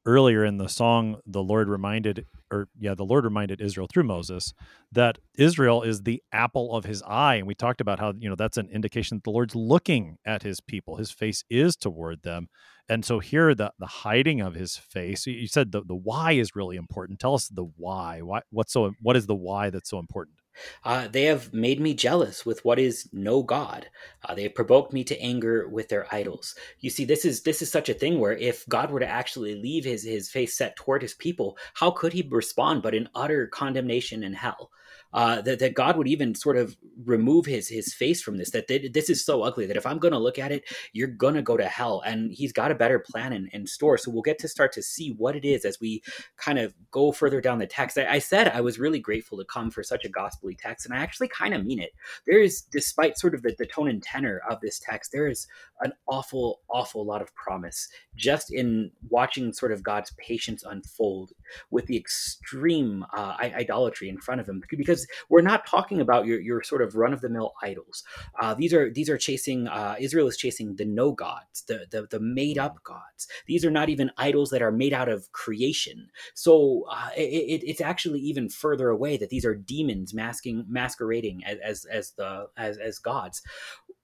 Earlier 0.06 0.44
in 0.46 0.56
the 0.56 0.68
song, 0.68 1.20
the 1.26 1.42
Lord 1.42 1.68
reminded, 1.68 2.24
or 2.50 2.68
yeah, 2.78 2.94
the 2.94 3.04
Lord 3.04 3.24
reminded 3.24 3.60
Israel 3.60 3.86
through 3.92 4.04
Moses 4.04 4.54
that 4.90 5.18
Israel 5.36 5.82
is 5.82 6.02
the 6.02 6.22
apple 6.32 6.74
of 6.74 6.84
His 6.86 7.02
eye, 7.06 7.34
and 7.34 7.46
we 7.46 7.54
talked 7.54 7.82
about 7.82 7.98
how 8.00 8.14
you 8.18 8.28
know 8.28 8.34
that's 8.36 8.56
an 8.56 8.70
indication 8.70 9.18
that 9.18 9.24
the 9.24 9.30
Lord's 9.30 9.54
looking 9.54 10.16
at 10.24 10.42
His 10.42 10.60
people. 10.60 10.96
His 10.96 11.10
face 11.10 11.44
is 11.50 11.76
toward 11.76 12.22
them, 12.22 12.48
and 12.88 13.04
so 13.04 13.18
here 13.18 13.54
the 13.54 13.72
the 13.78 13.86
hiding 13.86 14.40
of 14.40 14.54
His 14.54 14.76
face. 14.76 15.26
You 15.26 15.48
said 15.48 15.72
the 15.72 15.82
the 15.84 15.96
why 15.96 16.32
is 16.32 16.56
really 16.56 16.76
important. 16.76 17.20
Tell 17.20 17.34
us 17.34 17.48
the 17.48 17.66
why. 17.76 18.22
Why? 18.22 18.40
What's 18.50 18.72
so? 18.72 18.92
What 19.02 19.16
is 19.16 19.26
the 19.26 19.36
why 19.36 19.68
that's 19.70 19.90
so 19.90 19.98
important? 19.98 20.39
Uh, 20.84 21.08
they 21.08 21.24
have 21.24 21.52
made 21.52 21.80
me 21.80 21.94
jealous 21.94 22.44
with 22.44 22.64
what 22.64 22.78
is 22.78 23.08
no 23.12 23.42
God. 23.42 23.88
Uh, 24.24 24.34
they 24.34 24.42
have 24.44 24.54
provoked 24.54 24.92
me 24.92 25.04
to 25.04 25.20
anger 25.20 25.68
with 25.68 25.88
their 25.88 26.12
idols. 26.12 26.54
You 26.80 26.90
see, 26.90 27.04
this 27.04 27.24
is 27.24 27.42
this 27.42 27.62
is 27.62 27.70
such 27.70 27.88
a 27.88 27.94
thing 27.94 28.18
where 28.18 28.36
if 28.36 28.68
God 28.68 28.90
were 28.90 29.00
to 29.00 29.06
actually 29.06 29.54
leave 29.54 29.84
his 29.84 30.02
his 30.02 30.30
face 30.30 30.56
set 30.56 30.76
toward 30.76 31.02
his 31.02 31.14
people, 31.14 31.56
how 31.74 31.90
could 31.90 32.12
he 32.12 32.26
respond 32.28 32.82
but 32.82 32.94
in 32.94 33.08
utter 33.14 33.46
condemnation 33.46 34.24
and 34.24 34.34
hell? 34.34 34.70
Uh, 35.12 35.40
that, 35.42 35.58
that 35.58 35.74
God 35.74 35.96
would 35.96 36.08
even 36.08 36.34
sort 36.34 36.56
of 36.56 36.76
remove 37.04 37.46
his 37.46 37.68
his 37.68 37.92
face 37.94 38.22
from 38.22 38.36
this. 38.36 38.50
That 38.50 38.68
this 38.68 39.10
is 39.10 39.24
so 39.24 39.42
ugly 39.42 39.66
that 39.66 39.76
if 39.76 39.86
I'm 39.86 39.98
going 39.98 40.12
to 40.12 40.18
look 40.18 40.38
at 40.38 40.52
it, 40.52 40.64
you're 40.92 41.08
going 41.08 41.34
to 41.34 41.42
go 41.42 41.56
to 41.56 41.66
hell. 41.66 42.02
And 42.04 42.32
He's 42.32 42.52
got 42.52 42.70
a 42.70 42.74
better 42.74 42.98
plan 42.98 43.32
in, 43.32 43.48
in, 43.52 43.66
store. 43.66 43.98
So 43.98 44.10
we'll 44.10 44.22
get 44.22 44.38
to 44.40 44.48
start 44.48 44.72
to 44.72 44.82
see 44.82 45.14
what 45.16 45.36
it 45.36 45.44
is 45.44 45.64
as 45.64 45.78
we 45.80 46.02
kind 46.36 46.58
of 46.58 46.74
go 46.90 47.12
further 47.12 47.40
down 47.40 47.58
the 47.58 47.66
text. 47.66 47.98
I, 47.98 48.06
I 48.06 48.18
said 48.18 48.48
I 48.48 48.60
was 48.60 48.78
really 48.78 49.00
grateful 49.00 49.38
to 49.38 49.44
come 49.44 49.70
for 49.70 49.82
such 49.82 50.04
a 50.04 50.08
gospelly 50.08 50.56
text, 50.58 50.86
and 50.86 50.94
I 50.94 50.98
actually 50.98 51.28
kind 51.28 51.54
of 51.54 51.64
mean 51.64 51.80
it. 51.80 51.90
There 52.26 52.40
is, 52.40 52.62
despite 52.62 53.18
sort 53.18 53.34
of 53.34 53.42
the, 53.42 53.54
the 53.58 53.66
tone 53.66 53.88
and 53.88 54.02
tenor 54.02 54.40
of 54.48 54.60
this 54.60 54.78
text, 54.78 55.12
there 55.12 55.26
is 55.26 55.46
an 55.80 55.92
awful, 56.06 56.60
awful 56.68 57.04
lot 57.04 57.22
of 57.22 57.34
promise 57.34 57.88
just 58.16 58.52
in 58.52 58.90
watching 59.08 59.52
sort 59.52 59.72
of 59.72 59.82
God's 59.82 60.12
patience 60.18 60.62
unfold 60.62 61.32
with 61.70 61.86
the 61.86 61.96
extreme 61.96 63.04
uh, 63.16 63.36
idolatry 63.40 64.08
in 64.08 64.18
front 64.18 64.40
of 64.40 64.48
him. 64.48 64.62
Because 64.70 64.99
because 65.00 65.26
we're 65.28 65.42
not 65.42 65.66
talking 65.66 66.00
about 66.00 66.26
your, 66.26 66.40
your 66.40 66.62
sort 66.62 66.82
of 66.82 66.94
run 66.94 67.12
of 67.12 67.20
the 67.20 67.28
mill 67.28 67.52
idols. 67.62 68.04
Uh, 68.40 68.54
these 68.54 68.72
are 68.72 68.90
these 68.90 69.08
are 69.08 69.18
chasing 69.18 69.68
uh, 69.68 69.96
Israel 69.98 70.28
is 70.28 70.36
chasing 70.36 70.76
the 70.76 70.84
no 70.84 71.12
gods, 71.12 71.62
the, 71.66 71.86
the 71.90 72.06
the 72.10 72.20
made 72.20 72.58
up 72.58 72.82
gods. 72.84 73.28
These 73.46 73.64
are 73.64 73.70
not 73.70 73.88
even 73.88 74.10
idols 74.16 74.50
that 74.50 74.62
are 74.62 74.72
made 74.72 74.92
out 74.92 75.08
of 75.08 75.30
creation. 75.32 76.08
So 76.34 76.84
uh, 76.90 77.10
it, 77.16 77.62
it's 77.64 77.80
actually 77.80 78.20
even 78.20 78.48
further 78.48 78.88
away 78.88 79.16
that 79.16 79.30
these 79.30 79.44
are 79.44 79.54
demons 79.54 80.14
masking 80.14 80.64
masquerading 80.68 81.42
as 81.44 81.58
as, 81.58 81.84
as 81.86 82.10
the 82.12 82.48
as 82.56 82.78
as 82.78 82.98
gods 82.98 83.42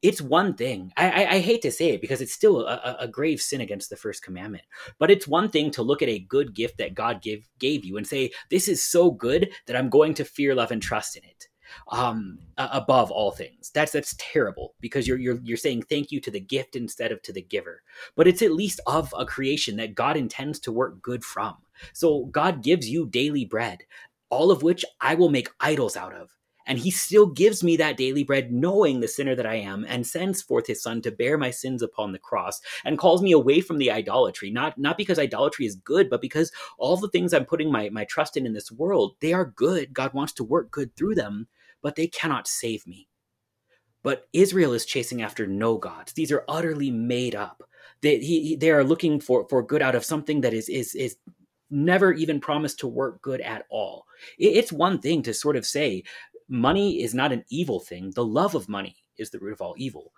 it's 0.02 0.20
one 0.20 0.54
thing. 0.54 0.92
I, 0.96 1.10
I, 1.10 1.30
I, 1.32 1.38
hate 1.40 1.62
to 1.62 1.72
say 1.72 1.90
it 1.90 2.00
because 2.00 2.20
it's 2.20 2.32
still 2.32 2.66
a, 2.66 2.96
a, 3.00 3.08
grave 3.08 3.40
sin 3.40 3.60
against 3.60 3.88
the 3.90 3.96
first 3.96 4.22
commandment. 4.22 4.64
But 4.98 5.10
it's 5.10 5.26
one 5.26 5.48
thing 5.48 5.70
to 5.72 5.82
look 5.82 6.02
at 6.02 6.08
a 6.08 6.18
good 6.18 6.54
gift 6.54 6.78
that 6.78 6.94
God 6.94 7.22
gave 7.22 7.48
gave 7.58 7.84
you 7.84 7.96
and 7.96 8.06
say, 8.06 8.30
"This 8.50 8.68
is 8.68 8.84
so 8.84 9.10
good 9.10 9.50
that 9.66 9.74
I'm 9.76 9.88
going 9.88 10.14
to 10.14 10.24
fear, 10.24 10.54
love, 10.54 10.70
and 10.70 10.82
trust 10.82 11.16
in 11.16 11.24
it." 11.24 11.48
um, 11.88 12.38
above 12.56 13.10
all 13.10 13.30
things. 13.30 13.70
That's 13.74 13.92
that's 13.92 14.14
terrible 14.18 14.74
because 14.80 15.06
you're 15.06 15.18
you're 15.18 15.40
you're 15.42 15.56
saying 15.56 15.82
thank 15.82 16.10
you 16.10 16.20
to 16.20 16.30
the 16.30 16.40
gift 16.40 16.76
instead 16.76 17.12
of 17.12 17.22
to 17.22 17.32
the 17.32 17.42
giver. 17.42 17.82
But 18.14 18.28
it's 18.28 18.42
at 18.42 18.52
least 18.52 18.80
of 18.86 19.14
a 19.16 19.26
creation 19.26 19.76
that 19.76 19.94
God 19.94 20.16
intends 20.16 20.58
to 20.60 20.72
work 20.72 21.02
good 21.02 21.24
from. 21.24 21.56
So 21.92 22.26
God 22.26 22.62
gives 22.62 22.88
you 22.88 23.06
daily 23.06 23.44
bread, 23.44 23.80
all 24.30 24.50
of 24.50 24.62
which 24.62 24.84
I 25.00 25.14
will 25.14 25.28
make 25.28 25.50
idols 25.60 25.96
out 25.96 26.14
of. 26.14 26.35
And 26.66 26.78
he 26.78 26.90
still 26.90 27.26
gives 27.26 27.62
me 27.62 27.76
that 27.76 27.96
daily 27.96 28.24
bread, 28.24 28.52
knowing 28.52 29.00
the 29.00 29.08
sinner 29.08 29.34
that 29.34 29.46
I 29.46 29.56
am, 29.56 29.84
and 29.88 30.06
sends 30.06 30.42
forth 30.42 30.66
his 30.66 30.82
son 30.82 31.02
to 31.02 31.10
bear 31.10 31.38
my 31.38 31.50
sins 31.50 31.82
upon 31.82 32.12
the 32.12 32.18
cross, 32.18 32.60
and 32.84 32.98
calls 32.98 33.22
me 33.22 33.32
away 33.32 33.60
from 33.60 33.78
the 33.78 33.90
idolatry. 33.90 34.50
Not, 34.50 34.76
not 34.78 34.96
because 34.98 35.18
idolatry 35.18 35.66
is 35.66 35.76
good, 35.76 36.10
but 36.10 36.20
because 36.20 36.52
all 36.78 36.96
the 36.96 37.08
things 37.08 37.32
I'm 37.32 37.44
putting 37.44 37.70
my, 37.70 37.88
my 37.90 38.04
trust 38.04 38.36
in 38.36 38.46
in 38.46 38.52
this 38.52 38.72
world, 38.72 39.16
they 39.20 39.32
are 39.32 39.44
good. 39.44 39.94
God 39.94 40.12
wants 40.14 40.32
to 40.34 40.44
work 40.44 40.70
good 40.70 40.94
through 40.96 41.14
them 41.14 41.46
but 41.86 41.94
they 41.94 42.08
cannot 42.08 42.48
save 42.48 42.84
me. 42.84 43.08
But 44.02 44.26
Israel 44.32 44.72
is 44.72 44.86
chasing 44.86 45.22
after 45.22 45.46
no 45.46 45.78
gods. 45.78 46.12
These 46.12 46.32
are 46.32 46.44
utterly 46.48 46.90
made 46.90 47.36
up. 47.36 47.62
They, 48.02 48.18
he, 48.18 48.56
they 48.56 48.70
are 48.70 48.82
looking 48.82 49.20
for, 49.20 49.46
for 49.48 49.62
good 49.62 49.82
out 49.82 49.94
of 49.94 50.04
something 50.04 50.40
that 50.40 50.52
is, 50.52 50.68
is, 50.68 50.96
is 50.96 51.16
never 51.70 52.12
even 52.12 52.40
promised 52.40 52.80
to 52.80 52.88
work 52.88 53.22
good 53.22 53.40
at 53.40 53.66
all. 53.70 54.06
It's 54.36 54.72
one 54.72 55.00
thing 55.00 55.22
to 55.22 55.32
sort 55.32 55.54
of 55.54 55.64
say 55.66 56.02
money 56.48 57.02
is 57.02 57.14
not 57.14 57.32
an 57.32 57.44
evil 57.50 57.80
thing. 57.80 58.12
The 58.14 58.24
love 58.24 58.54
of 58.54 58.68
money 58.68 58.96
is 59.18 59.30
the 59.30 59.38
root 59.38 59.52
of 59.52 59.60
all 59.60 59.74
evil. 59.76 60.12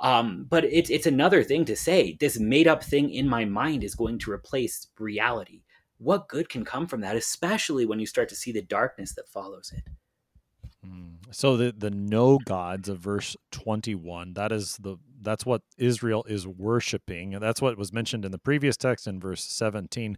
Um, 0.00 0.46
but 0.48 0.64
it's 0.64 0.88
it's 0.88 1.06
another 1.06 1.44
thing 1.44 1.66
to 1.66 1.76
say 1.76 2.16
this 2.20 2.40
made 2.40 2.66
up 2.66 2.82
thing 2.82 3.10
in 3.10 3.28
my 3.28 3.44
mind 3.44 3.84
is 3.84 3.94
going 3.94 4.18
to 4.20 4.30
replace 4.30 4.88
reality. 4.98 5.62
What 5.98 6.28
good 6.28 6.48
can 6.48 6.64
come 6.64 6.86
from 6.86 7.02
that, 7.02 7.16
especially 7.16 7.84
when 7.84 8.00
you 8.00 8.06
start 8.06 8.30
to 8.30 8.36
see 8.36 8.50
the 8.50 8.62
darkness 8.62 9.14
that 9.14 9.28
follows 9.28 9.72
it? 9.76 9.84
Hmm. 10.82 11.16
So 11.30 11.58
the 11.58 11.74
the 11.76 11.90
no 11.90 12.38
gods 12.38 12.88
of 12.88 12.98
verse 12.98 13.36
21 13.52 14.32
that 14.34 14.52
is 14.52 14.78
the 14.78 14.96
that's 15.20 15.44
what 15.44 15.60
Israel 15.76 16.24
is 16.26 16.46
worshiping 16.46 17.38
that's 17.38 17.60
what 17.60 17.76
was 17.76 17.92
mentioned 17.92 18.24
in 18.24 18.32
the 18.32 18.38
previous 18.38 18.78
text 18.78 19.06
in 19.06 19.20
verse 19.20 19.44
17 19.44 20.16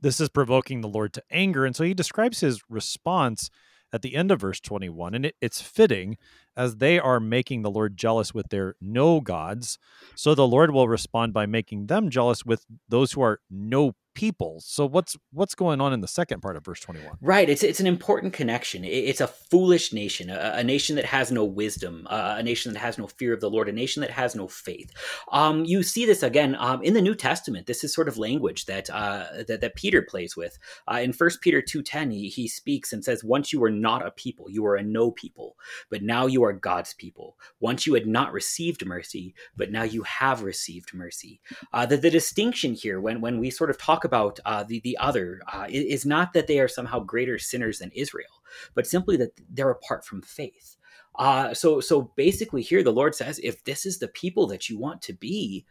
this 0.00 0.20
is 0.20 0.28
provoking 0.28 0.80
the 0.80 0.88
Lord 0.88 1.12
to 1.12 1.22
anger 1.30 1.64
and 1.64 1.76
so 1.76 1.84
he 1.84 1.94
describes 1.94 2.40
his 2.40 2.60
response 2.68 3.50
at 3.92 4.02
the 4.02 4.14
end 4.14 4.30
of 4.30 4.40
verse 4.40 4.60
21 4.60 5.14
and 5.14 5.26
it, 5.26 5.36
it's 5.40 5.60
fitting 5.60 6.16
as 6.56 6.76
they 6.76 6.98
are 6.98 7.20
making 7.20 7.62
the 7.62 7.70
Lord 7.70 7.96
jealous 7.96 8.34
with 8.34 8.48
their 8.48 8.74
no 8.80 9.20
gods 9.20 9.78
so 10.14 10.34
the 10.34 10.46
Lord 10.46 10.70
will 10.72 10.88
respond 10.88 11.32
by 11.32 11.46
making 11.46 11.86
them 11.86 12.10
jealous 12.10 12.44
with 12.44 12.66
those 12.88 13.12
who 13.12 13.22
are 13.22 13.40
no 13.50 13.94
people. 14.14 14.60
So 14.60 14.86
what's 14.86 15.16
what's 15.32 15.54
going 15.54 15.80
on 15.80 15.92
in 15.92 16.00
the 16.00 16.08
second 16.08 16.40
part 16.40 16.56
of 16.56 16.64
verse 16.64 16.80
21? 16.80 17.18
Right, 17.20 17.48
it's 17.48 17.62
it's 17.62 17.80
an 17.80 17.86
important 17.86 18.32
connection. 18.32 18.84
It's 18.84 19.20
a 19.20 19.26
foolish 19.26 19.92
nation, 19.92 20.30
a, 20.30 20.54
a 20.56 20.64
nation 20.64 20.96
that 20.96 21.04
has 21.04 21.30
no 21.30 21.44
wisdom, 21.44 22.06
a 22.10 22.42
nation 22.42 22.72
that 22.72 22.80
has 22.80 22.98
no 22.98 23.06
fear 23.06 23.32
of 23.32 23.40
the 23.40 23.50
Lord, 23.50 23.68
a 23.68 23.72
nation 23.72 24.00
that 24.00 24.10
has 24.10 24.34
no 24.34 24.48
faith. 24.48 24.90
Um, 25.32 25.64
you 25.64 25.82
see 25.82 26.06
this 26.06 26.22
again 26.22 26.56
um, 26.58 26.82
in 26.82 26.94
the 26.94 27.02
New 27.02 27.14
Testament. 27.14 27.66
This 27.66 27.84
is 27.84 27.94
sort 27.94 28.08
of 28.08 28.18
language 28.18 28.66
that 28.66 28.90
uh, 28.90 29.44
that, 29.46 29.60
that 29.60 29.74
Peter 29.74 30.02
plays 30.02 30.36
with. 30.36 30.58
Uh, 30.90 31.00
in 31.02 31.12
First 31.12 31.40
Peter 31.40 31.62
2:10, 31.62 32.12
he, 32.12 32.28
he 32.28 32.48
speaks 32.48 32.92
and 32.92 33.04
says, 33.04 33.24
"Once 33.24 33.52
you 33.52 33.60
were 33.60 33.70
not 33.70 34.06
a 34.06 34.10
people, 34.10 34.50
you 34.50 34.62
were 34.62 34.76
a 34.76 34.82
no 34.82 35.10
people, 35.10 35.56
but 35.88 36.02
now 36.02 36.26
you 36.26 36.42
are 36.44 36.52
God's 36.52 36.94
people. 36.94 37.36
Once 37.60 37.86
you 37.86 37.94
had 37.94 38.06
not 38.06 38.32
received 38.32 38.84
mercy, 38.84 39.34
but 39.56 39.70
now 39.70 39.82
you 39.82 40.02
have 40.02 40.42
received 40.42 40.94
mercy." 40.94 41.40
Uh, 41.72 41.86
the, 41.86 41.96
the 41.96 42.10
distinction 42.10 42.74
here, 42.74 43.00
when 43.00 43.20
when 43.20 43.38
we 43.38 43.50
sort 43.50 43.70
of 43.70 43.78
talk 43.78 43.99
talk 44.00 44.04
about 44.04 44.40
uh, 44.44 44.64
the 44.64 44.80
the 44.80 44.96
other 44.98 45.40
uh, 45.52 45.66
is 45.68 46.06
not 46.06 46.32
that 46.32 46.46
they 46.46 46.60
are 46.60 46.68
somehow 46.68 47.00
greater 47.00 47.38
sinners 47.38 47.78
than 47.78 47.90
Israel, 47.94 48.42
but 48.74 48.86
simply 48.86 49.16
that 49.16 49.32
they're 49.50 49.70
apart 49.70 50.04
from 50.04 50.22
faith. 50.22 50.76
Uh, 51.18 51.54
so 51.54 51.80
so 51.80 52.12
basically, 52.16 52.62
here 52.62 52.82
the 52.82 52.92
Lord 52.92 53.14
says, 53.14 53.40
if 53.42 53.64
this 53.64 53.86
is 53.86 53.98
the 53.98 54.08
people 54.08 54.46
that 54.48 54.68
you 54.68 54.78
want 54.78 55.02
to 55.02 55.12
be, 55.12 55.66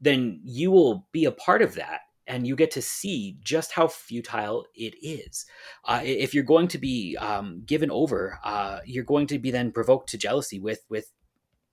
then 0.00 0.40
you 0.44 0.70
will 0.70 1.06
be 1.12 1.24
a 1.24 1.32
part 1.32 1.62
of 1.62 1.74
that. 1.74 2.00
And 2.26 2.46
you 2.46 2.54
get 2.54 2.70
to 2.72 2.82
see 2.82 3.38
just 3.42 3.72
how 3.72 3.88
futile 3.88 4.64
it 4.76 4.94
is. 5.02 5.46
Uh, 5.84 6.00
if 6.04 6.32
you're 6.32 6.44
going 6.44 6.68
to 6.68 6.78
be 6.78 7.16
um, 7.16 7.62
given 7.66 7.90
over, 7.90 8.38
uh, 8.44 8.78
you're 8.84 9.02
going 9.04 9.26
to 9.28 9.38
be 9.40 9.50
then 9.50 9.72
provoked 9.72 10.10
to 10.10 10.18
jealousy 10.18 10.60
with 10.60 10.84
with 10.88 11.12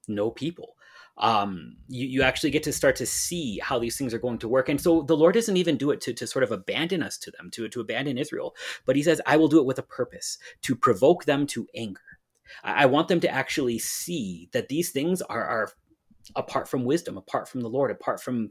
no 0.08 0.32
people 0.32 0.78
um, 1.20 1.78
you, 1.88 2.08
you 2.08 2.22
actually 2.22 2.52
get 2.52 2.64
to 2.64 2.74
start 2.74 2.96
to 2.98 3.06
see 3.06 3.60
how 3.60 3.80
these 3.80 3.98
things 3.98 4.14
are 4.14 4.20
going 4.20 4.38
to 4.40 4.48
work. 4.48 4.70
And 4.70 4.80
so 4.80 5.02
the 5.02 5.18
Lord 5.18 5.34
doesn't 5.34 5.58
even 5.58 5.78
do 5.78 5.92
it 5.92 6.02
to, 6.02 6.14
to 6.14 6.28
sort 6.28 6.44
of 6.44 6.52
abandon 6.52 7.02
us 7.02 7.18
to 7.20 7.32
them, 7.32 7.50
to, 7.52 7.68
to 7.70 7.82
abandon 7.82 8.18
Israel, 8.18 8.56
but 8.86 8.96
he 8.96 9.04
says, 9.04 9.22
I 9.26 9.38
will 9.38 9.48
do 9.48 9.60
it 9.60 9.66
with 9.66 9.80
a 9.80 9.84
purpose 9.84 10.38
to 10.64 10.76
provoke 10.76 11.26
them 11.26 11.48
to 11.48 11.68
anger. 11.76 12.02
I, 12.64 12.84
I 12.84 12.86
want 12.86 13.08
them 13.08 13.20
to 13.22 13.30
actually 13.30 13.80
see 13.80 14.50
that 14.54 14.68
these 14.68 14.92
things 14.92 15.22
are, 15.24 15.44
are 15.44 15.72
apart 16.36 16.68
from 16.68 16.86
wisdom, 16.86 17.18
apart 17.18 17.48
from 17.48 17.62
the 17.62 17.70
Lord, 17.70 17.90
apart 17.90 18.22
from 18.22 18.50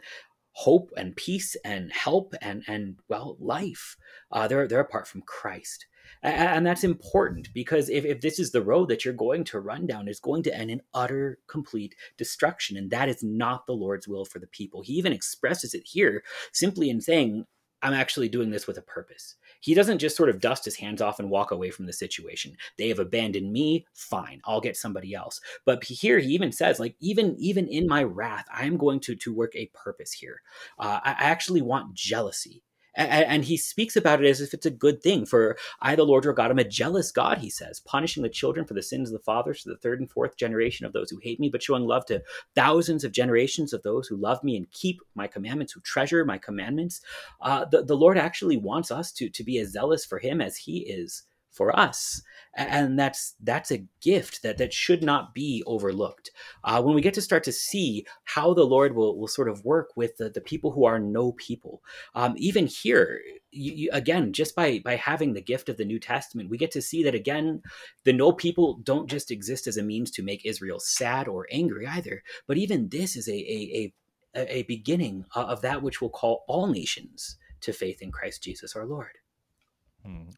hope 0.52 0.90
and 0.96 1.14
peace 1.14 1.54
and 1.64 1.92
help 1.92 2.34
and, 2.40 2.64
and 2.66 2.96
well, 3.08 3.36
life. 3.38 3.96
Uh, 4.32 4.48
they're, 4.48 4.66
they're 4.66 4.80
apart 4.80 5.06
from 5.06 5.22
Christ 5.22 5.86
and 6.22 6.66
that's 6.66 6.84
important 6.84 7.52
because 7.54 7.88
if, 7.88 8.04
if 8.04 8.20
this 8.20 8.38
is 8.38 8.50
the 8.50 8.62
road 8.62 8.88
that 8.88 9.04
you're 9.04 9.14
going 9.14 9.44
to 9.44 9.60
run 9.60 9.86
down 9.86 10.08
it's 10.08 10.20
going 10.20 10.42
to 10.42 10.56
end 10.56 10.70
in 10.70 10.80
utter 10.94 11.38
complete 11.48 11.94
destruction 12.16 12.76
and 12.76 12.90
that 12.90 13.08
is 13.08 13.22
not 13.22 13.66
the 13.66 13.72
lord's 13.72 14.08
will 14.08 14.24
for 14.24 14.38
the 14.38 14.46
people. 14.46 14.82
He 14.82 14.94
even 14.94 15.12
expresses 15.12 15.74
it 15.74 15.82
here 15.84 16.22
simply 16.52 16.90
in 16.90 17.00
saying 17.00 17.44
i'm 17.82 17.92
actually 17.92 18.28
doing 18.28 18.50
this 18.50 18.66
with 18.66 18.78
a 18.78 18.82
purpose. 18.82 19.36
He 19.60 19.74
doesn't 19.74 19.98
just 19.98 20.16
sort 20.16 20.28
of 20.28 20.40
dust 20.40 20.64
his 20.64 20.76
hands 20.76 21.02
off 21.02 21.18
and 21.18 21.30
walk 21.30 21.50
away 21.50 21.70
from 21.70 21.86
the 21.86 21.92
situation. 21.92 22.56
They 22.78 22.88
have 22.88 22.98
abandoned 22.98 23.52
me? 23.52 23.86
Fine 23.94 24.40
i'll 24.44 24.60
get 24.60 24.76
somebody 24.76 25.14
else. 25.14 25.40
But 25.64 25.84
here 25.84 26.18
he 26.18 26.28
even 26.28 26.52
says 26.52 26.80
like 26.80 26.96
even 27.00 27.36
even 27.38 27.68
in 27.68 27.86
my 27.86 28.02
wrath 28.02 28.46
i'm 28.52 28.76
going 28.76 29.00
to 29.00 29.14
to 29.16 29.34
work 29.34 29.54
a 29.54 29.70
purpose 29.74 30.12
here. 30.12 30.42
Uh, 30.78 31.00
i 31.04 31.10
actually 31.18 31.62
want 31.62 31.94
jealousy 31.94 32.62
and, 32.96 33.44
he 33.44 33.56
speaks 33.56 33.96
about 33.96 34.24
it 34.24 34.28
as 34.28 34.40
if 34.40 34.54
it's 34.54 34.66
a 34.66 34.70
good 34.70 35.02
thing. 35.02 35.26
For 35.26 35.56
I, 35.80 35.94
the 35.94 36.04
Lord 36.04 36.24
your 36.24 36.32
God, 36.32 36.50
am 36.50 36.58
a 36.58 36.64
jealous 36.64 37.12
God, 37.12 37.38
he 37.38 37.50
says, 37.50 37.80
punishing 37.80 38.22
the 38.22 38.28
children 38.28 38.66
for 38.66 38.74
the 38.74 38.82
sins 38.82 39.10
of 39.10 39.12
the 39.12 39.24
fathers 39.24 39.62
to 39.62 39.68
the 39.68 39.76
third 39.76 40.00
and 40.00 40.10
fourth 40.10 40.36
generation 40.36 40.86
of 40.86 40.92
those 40.92 41.10
who 41.10 41.18
hate 41.22 41.38
me, 41.38 41.48
but 41.48 41.62
showing 41.62 41.84
love 41.84 42.06
to 42.06 42.22
thousands 42.54 43.04
of 43.04 43.12
generations 43.12 43.72
of 43.72 43.82
those 43.82 44.08
who 44.08 44.16
love 44.16 44.42
me 44.42 44.56
and 44.56 44.70
keep 44.70 45.00
my 45.14 45.26
commandments, 45.26 45.72
who 45.72 45.80
treasure 45.80 46.24
my 46.24 46.38
commandments. 46.38 47.00
Uh, 47.40 47.64
the, 47.66 47.84
the 47.84 47.96
Lord 47.96 48.18
actually 48.18 48.56
wants 48.56 48.90
us 48.90 49.12
to, 49.12 49.28
to 49.28 49.44
be 49.44 49.58
as 49.58 49.70
zealous 49.70 50.04
for 50.04 50.18
him 50.18 50.40
as 50.40 50.56
he 50.56 50.78
is 50.78 51.24
for 51.50 51.78
us 51.78 52.22
and 52.56 52.98
that's 52.98 53.34
that's 53.42 53.70
a 53.70 53.84
gift 54.00 54.42
that 54.42 54.58
that 54.58 54.72
should 54.72 55.02
not 55.02 55.34
be 55.34 55.62
overlooked 55.66 56.30
uh, 56.64 56.82
when 56.82 56.94
we 56.94 57.02
get 57.02 57.14
to 57.14 57.20
start 57.20 57.44
to 57.44 57.52
see 57.52 58.04
how 58.24 58.54
the 58.54 58.64
lord 58.64 58.94
will, 58.94 59.18
will 59.18 59.28
sort 59.28 59.48
of 59.48 59.64
work 59.64 59.90
with 59.94 60.16
the, 60.16 60.30
the 60.30 60.40
people 60.40 60.72
who 60.72 60.84
are 60.84 60.98
no 60.98 61.32
people 61.32 61.82
um, 62.14 62.34
even 62.36 62.66
here 62.66 63.20
you, 63.50 63.72
you, 63.72 63.90
again 63.92 64.32
just 64.32 64.54
by 64.56 64.80
by 64.84 64.96
having 64.96 65.34
the 65.34 65.40
gift 65.40 65.68
of 65.68 65.76
the 65.76 65.84
new 65.84 65.98
testament 65.98 66.50
we 66.50 66.56
get 66.56 66.70
to 66.70 66.82
see 66.82 67.02
that 67.02 67.14
again 67.14 67.62
the 68.04 68.12
no 68.12 68.32
people 68.32 68.78
don't 68.82 69.10
just 69.10 69.30
exist 69.30 69.66
as 69.66 69.76
a 69.76 69.82
means 69.82 70.10
to 70.10 70.22
make 70.22 70.44
israel 70.44 70.80
sad 70.80 71.28
or 71.28 71.46
angry 71.50 71.86
either 71.86 72.22
but 72.46 72.56
even 72.56 72.88
this 72.88 73.16
is 73.16 73.28
a 73.28 73.32
a, 73.32 73.92
a, 74.34 74.58
a 74.58 74.62
beginning 74.64 75.24
of 75.34 75.60
that 75.60 75.82
which 75.82 76.00
will 76.00 76.10
call 76.10 76.44
all 76.48 76.66
nations 76.66 77.36
to 77.60 77.72
faith 77.72 78.00
in 78.00 78.10
christ 78.10 78.42
jesus 78.42 78.74
our 78.74 78.86
lord. 78.86 79.18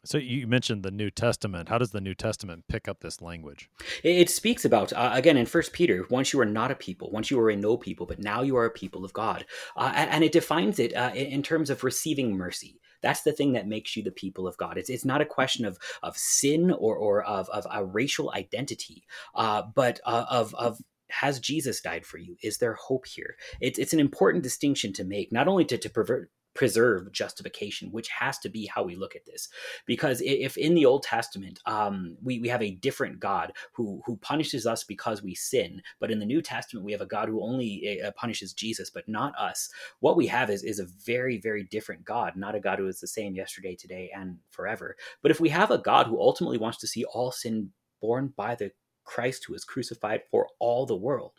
So 0.03 0.17
you 0.17 0.47
mentioned 0.47 0.83
the 0.83 0.91
New 0.91 1.11
Testament. 1.11 1.69
How 1.69 1.77
does 1.77 1.91
the 1.91 2.01
New 2.01 2.15
Testament 2.15 2.65
pick 2.67 2.87
up 2.87 3.01
this 3.01 3.21
language? 3.21 3.69
It 4.03 4.29
speaks 4.29 4.65
about 4.65 4.93
uh, 4.93 5.11
again 5.13 5.37
in 5.37 5.45
First 5.45 5.73
Peter. 5.73 6.05
Once 6.09 6.33
you 6.33 6.39
are 6.39 6.45
not 6.45 6.71
a 6.71 6.75
people, 6.75 7.11
once 7.11 7.29
you 7.29 7.37
were 7.37 7.49
a 7.49 7.55
no 7.55 7.77
people, 7.77 8.05
but 8.05 8.19
now 8.19 8.41
you 8.41 8.55
are 8.55 8.65
a 8.65 8.71
people 8.71 9.05
of 9.05 9.13
God, 9.13 9.45
uh, 9.75 9.91
and 9.95 10.23
it 10.23 10.31
defines 10.31 10.79
it 10.79 10.95
uh, 10.95 11.11
in 11.13 11.43
terms 11.43 11.69
of 11.69 11.83
receiving 11.83 12.35
mercy. 12.35 12.79
That's 13.01 13.21
the 13.21 13.31
thing 13.31 13.53
that 13.53 13.67
makes 13.67 13.95
you 13.95 14.03
the 14.03 14.11
people 14.11 14.47
of 14.47 14.57
God. 14.57 14.77
It's, 14.77 14.89
it's 14.89 15.05
not 15.05 15.21
a 15.21 15.25
question 15.25 15.65
of 15.65 15.77
of 16.03 16.17
sin 16.17 16.71
or 16.71 16.95
or 16.95 17.23
of 17.23 17.49
of 17.49 17.65
a 17.71 17.85
racial 17.85 18.31
identity, 18.35 19.03
uh, 19.35 19.63
but 19.73 19.99
uh, 20.05 20.25
of 20.29 20.53
of 20.55 20.81
has 21.09 21.39
Jesus 21.39 21.81
died 21.81 22.05
for 22.05 22.17
you? 22.17 22.37
Is 22.41 22.59
there 22.59 22.75
hope 22.75 23.07
here? 23.07 23.35
It's, 23.59 23.79
it's 23.79 23.93
an 23.93 23.99
important 23.99 24.43
distinction 24.43 24.93
to 24.93 25.03
make, 25.03 25.31
not 25.31 25.47
only 25.47 25.65
to, 25.65 25.77
to 25.77 25.89
pervert, 25.89 26.29
preserve 26.59 27.09
justification, 27.13 27.89
which 27.89 28.09
has 28.09 28.37
to 28.37 28.49
be 28.49 28.65
how 28.65 28.83
we 28.83 28.97
look 28.97 29.15
at 29.15 29.25
this. 29.25 29.47
Because 29.85 30.21
if 30.25 30.57
in 30.57 30.75
the 30.75 30.85
Old 30.85 31.03
Testament 31.03 31.57
um, 31.65 32.17
we, 32.21 32.39
we 32.39 32.49
have 32.49 32.61
a 32.61 32.71
different 32.71 33.17
God 33.17 33.53
who 33.71 34.01
who 34.05 34.17
punishes 34.17 34.67
us 34.67 34.83
because 34.83 35.23
we 35.23 35.33
sin, 35.33 35.81
but 36.01 36.11
in 36.11 36.19
the 36.19 36.25
New 36.25 36.41
Testament 36.41 36.85
we 36.85 36.91
have 36.91 36.99
a 36.99 37.05
God 37.05 37.29
who 37.29 37.41
only 37.41 38.01
uh, 38.05 38.11
punishes 38.11 38.51
Jesus, 38.51 38.89
but 38.89 39.07
not 39.07 39.33
us. 39.39 39.69
What 40.01 40.17
we 40.17 40.27
have 40.27 40.49
is 40.49 40.63
is 40.65 40.79
a 40.79 40.87
very 41.05 41.37
very 41.37 41.63
different 41.63 42.03
God, 42.03 42.35
not 42.35 42.55
a 42.55 42.59
God 42.59 42.77
who 42.77 42.87
is 42.89 42.99
the 42.99 43.07
same 43.07 43.35
yesterday, 43.35 43.77
today, 43.77 44.11
and 44.13 44.37
forever. 44.49 44.97
But 45.21 45.31
if 45.31 45.39
we 45.39 45.47
have 45.47 45.71
a 45.71 45.77
God 45.77 46.07
who 46.07 46.19
ultimately 46.19 46.57
wants 46.57 46.79
to 46.79 46.87
see 46.87 47.05
all 47.05 47.31
sin 47.31 47.69
borne 48.01 48.33
by 48.35 48.55
the 48.55 48.73
Christ 49.05 49.45
who 49.45 49.53
was 49.53 49.63
crucified 49.63 50.23
for 50.29 50.49
all 50.59 50.85
the 50.85 50.97
world, 50.97 51.35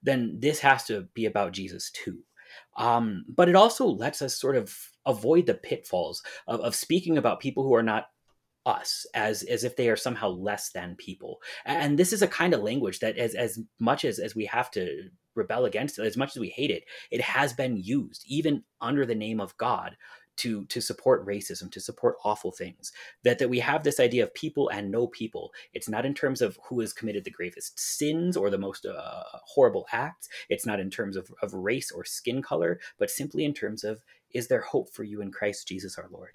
then 0.00 0.36
this 0.38 0.60
has 0.60 0.84
to 0.84 1.08
be 1.12 1.26
about 1.26 1.50
Jesus 1.50 1.90
too. 1.90 2.20
Um, 2.76 3.24
but 3.28 3.48
it 3.48 3.56
also 3.56 3.86
lets 3.86 4.22
us 4.22 4.34
sort 4.38 4.56
of 4.56 4.76
avoid 5.06 5.46
the 5.46 5.54
pitfalls 5.54 6.22
of, 6.46 6.60
of 6.60 6.74
speaking 6.74 7.18
about 7.18 7.40
people 7.40 7.64
who 7.64 7.74
are 7.74 7.82
not 7.82 8.06
us 8.66 9.06
as 9.14 9.42
as 9.44 9.64
if 9.64 9.76
they 9.76 9.88
are 9.88 9.96
somehow 9.96 10.28
less 10.28 10.70
than 10.70 10.94
people. 10.96 11.40
And 11.64 11.98
this 11.98 12.12
is 12.12 12.22
a 12.22 12.28
kind 12.28 12.54
of 12.54 12.62
language 12.62 13.00
that 13.00 13.16
as 13.16 13.34
as 13.34 13.58
much 13.78 14.04
as 14.04 14.18
as 14.18 14.34
we 14.34 14.46
have 14.46 14.70
to 14.72 15.10
rebel 15.34 15.64
against 15.64 15.98
it 15.98 16.04
as 16.04 16.16
much 16.16 16.36
as 16.36 16.40
we 16.40 16.48
hate 16.48 16.70
it 16.70 16.84
it 17.10 17.20
has 17.20 17.52
been 17.52 17.76
used 17.76 18.24
even 18.26 18.64
under 18.80 19.06
the 19.06 19.14
name 19.14 19.40
of 19.40 19.56
god 19.56 19.96
to 20.40 20.64
to 20.66 20.80
support 20.80 21.26
racism 21.26 21.70
to 21.70 21.80
support 21.80 22.16
awful 22.24 22.50
things 22.50 22.92
that 23.24 23.38
that 23.38 23.50
we 23.50 23.60
have 23.60 23.82
this 23.82 24.00
idea 24.00 24.22
of 24.22 24.34
people 24.34 24.68
and 24.70 24.90
no 24.90 25.06
people. 25.06 25.52
It's 25.74 25.88
not 25.88 26.06
in 26.06 26.14
terms 26.14 26.40
of 26.40 26.58
who 26.68 26.80
has 26.80 26.92
committed 26.92 27.24
the 27.24 27.30
gravest 27.30 27.78
sins 27.78 28.36
or 28.36 28.50
the 28.50 28.58
most 28.58 28.86
uh, 28.86 29.22
horrible 29.44 29.86
acts. 29.92 30.28
It's 30.48 30.66
not 30.66 30.80
in 30.80 30.90
terms 30.90 31.16
of, 31.16 31.30
of 31.42 31.52
race 31.52 31.90
or 31.90 32.04
skin 32.04 32.42
color 32.42 32.80
but 32.98 33.10
simply 33.10 33.44
in 33.44 33.54
terms 33.54 33.84
of 33.84 34.02
is 34.32 34.48
there 34.48 34.62
hope 34.62 34.92
for 34.92 35.04
you 35.04 35.20
in 35.20 35.30
christ 35.30 35.68
jesus 35.68 35.98
our 35.98 36.08
lord? 36.10 36.32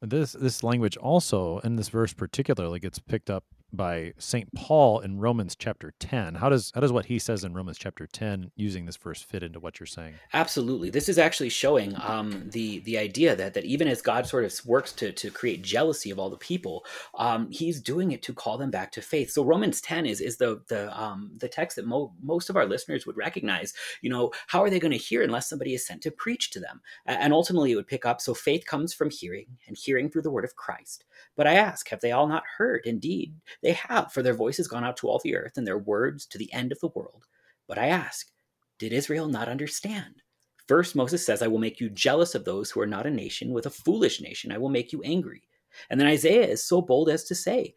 This 0.00 0.32
this 0.32 0.62
language 0.62 0.96
also 0.96 1.58
in 1.60 1.76
this 1.76 1.88
verse 1.88 2.12
particularly 2.12 2.78
gets 2.78 2.98
picked 2.98 3.30
up 3.30 3.44
by 3.74 4.12
St. 4.18 4.52
Paul 4.54 5.00
in 5.00 5.18
Romans 5.18 5.56
chapter 5.56 5.92
10. 6.00 6.36
How 6.36 6.48
does 6.48 6.70
how 6.74 6.80
does 6.80 6.92
what 6.92 7.06
he 7.06 7.18
says 7.18 7.44
in 7.44 7.54
Romans 7.54 7.78
chapter 7.78 8.06
10 8.06 8.50
using 8.56 8.86
this 8.86 8.96
verse 8.96 9.22
fit 9.22 9.42
into 9.42 9.60
what 9.60 9.80
you're 9.80 9.86
saying? 9.86 10.14
Absolutely. 10.32 10.90
This 10.90 11.08
is 11.08 11.18
actually 11.18 11.48
showing 11.48 11.94
um, 12.00 12.48
the 12.50 12.80
the 12.80 12.98
idea 12.98 13.36
that 13.36 13.54
that 13.54 13.64
even 13.64 13.88
as 13.88 14.02
God 14.02 14.26
sort 14.26 14.44
of 14.44 14.54
works 14.66 14.92
to 14.92 15.12
to 15.12 15.30
create 15.30 15.62
jealousy 15.62 16.10
of 16.10 16.18
all 16.18 16.30
the 16.30 16.36
people, 16.36 16.84
um, 17.18 17.50
he's 17.50 17.80
doing 17.80 18.12
it 18.12 18.22
to 18.22 18.32
call 18.32 18.58
them 18.58 18.70
back 18.70 18.92
to 18.92 19.02
faith. 19.02 19.30
So 19.30 19.44
Romans 19.44 19.80
10 19.80 20.06
is 20.06 20.20
is 20.20 20.36
the 20.36 20.62
the 20.68 20.96
um, 21.00 21.30
the 21.38 21.48
text 21.48 21.76
that 21.76 21.86
mo- 21.86 22.12
most 22.22 22.50
of 22.50 22.56
our 22.56 22.66
listeners 22.66 23.06
would 23.06 23.16
recognize. 23.16 23.74
You 24.02 24.10
know, 24.10 24.32
how 24.46 24.62
are 24.62 24.70
they 24.70 24.80
going 24.80 24.92
to 24.92 24.98
hear 24.98 25.22
unless 25.22 25.48
somebody 25.48 25.74
is 25.74 25.86
sent 25.86 26.02
to 26.02 26.10
preach 26.10 26.50
to 26.50 26.60
them? 26.60 26.80
And 27.06 27.32
ultimately 27.32 27.72
it 27.72 27.76
would 27.76 27.86
pick 27.86 28.06
up 28.06 28.20
so 28.20 28.34
faith 28.34 28.64
comes 28.66 28.92
from 28.92 29.10
hearing 29.10 29.46
and 29.66 29.76
hearing 29.76 30.10
through 30.10 30.22
the 30.22 30.30
word 30.30 30.44
of 30.44 30.56
Christ. 30.56 31.04
But 31.36 31.46
I 31.46 31.54
ask, 31.54 31.88
have 31.88 32.00
they 32.00 32.12
all 32.12 32.26
not 32.26 32.44
heard? 32.58 32.82
Indeed, 32.84 33.34
they 33.64 33.72
have, 33.72 34.12
for 34.12 34.22
their 34.22 34.34
voice 34.34 34.58
has 34.58 34.68
gone 34.68 34.84
out 34.84 34.96
to 34.98 35.08
all 35.08 35.20
the 35.24 35.34
earth, 35.34 35.56
and 35.56 35.66
their 35.66 35.78
words 35.78 36.26
to 36.26 36.38
the 36.38 36.52
end 36.52 36.70
of 36.70 36.78
the 36.80 36.88
world. 36.94 37.24
But 37.66 37.78
I 37.78 37.86
ask, 37.86 38.30
did 38.78 38.92
Israel 38.92 39.26
not 39.26 39.48
understand? 39.48 40.22
First, 40.68 40.94
Moses 40.94 41.24
says, 41.24 41.42
I 41.42 41.46
will 41.46 41.58
make 41.58 41.80
you 41.80 41.88
jealous 41.90 42.34
of 42.34 42.44
those 42.44 42.70
who 42.70 42.80
are 42.80 42.86
not 42.86 43.06
a 43.06 43.10
nation. 43.10 43.52
With 43.52 43.66
a 43.66 43.70
foolish 43.70 44.20
nation, 44.20 44.52
I 44.52 44.58
will 44.58 44.68
make 44.68 44.92
you 44.92 45.02
angry. 45.02 45.42
And 45.88 45.98
then 45.98 46.06
Isaiah 46.06 46.46
is 46.46 46.62
so 46.62 46.80
bold 46.80 47.08
as 47.08 47.24
to 47.24 47.34
say, 47.34 47.74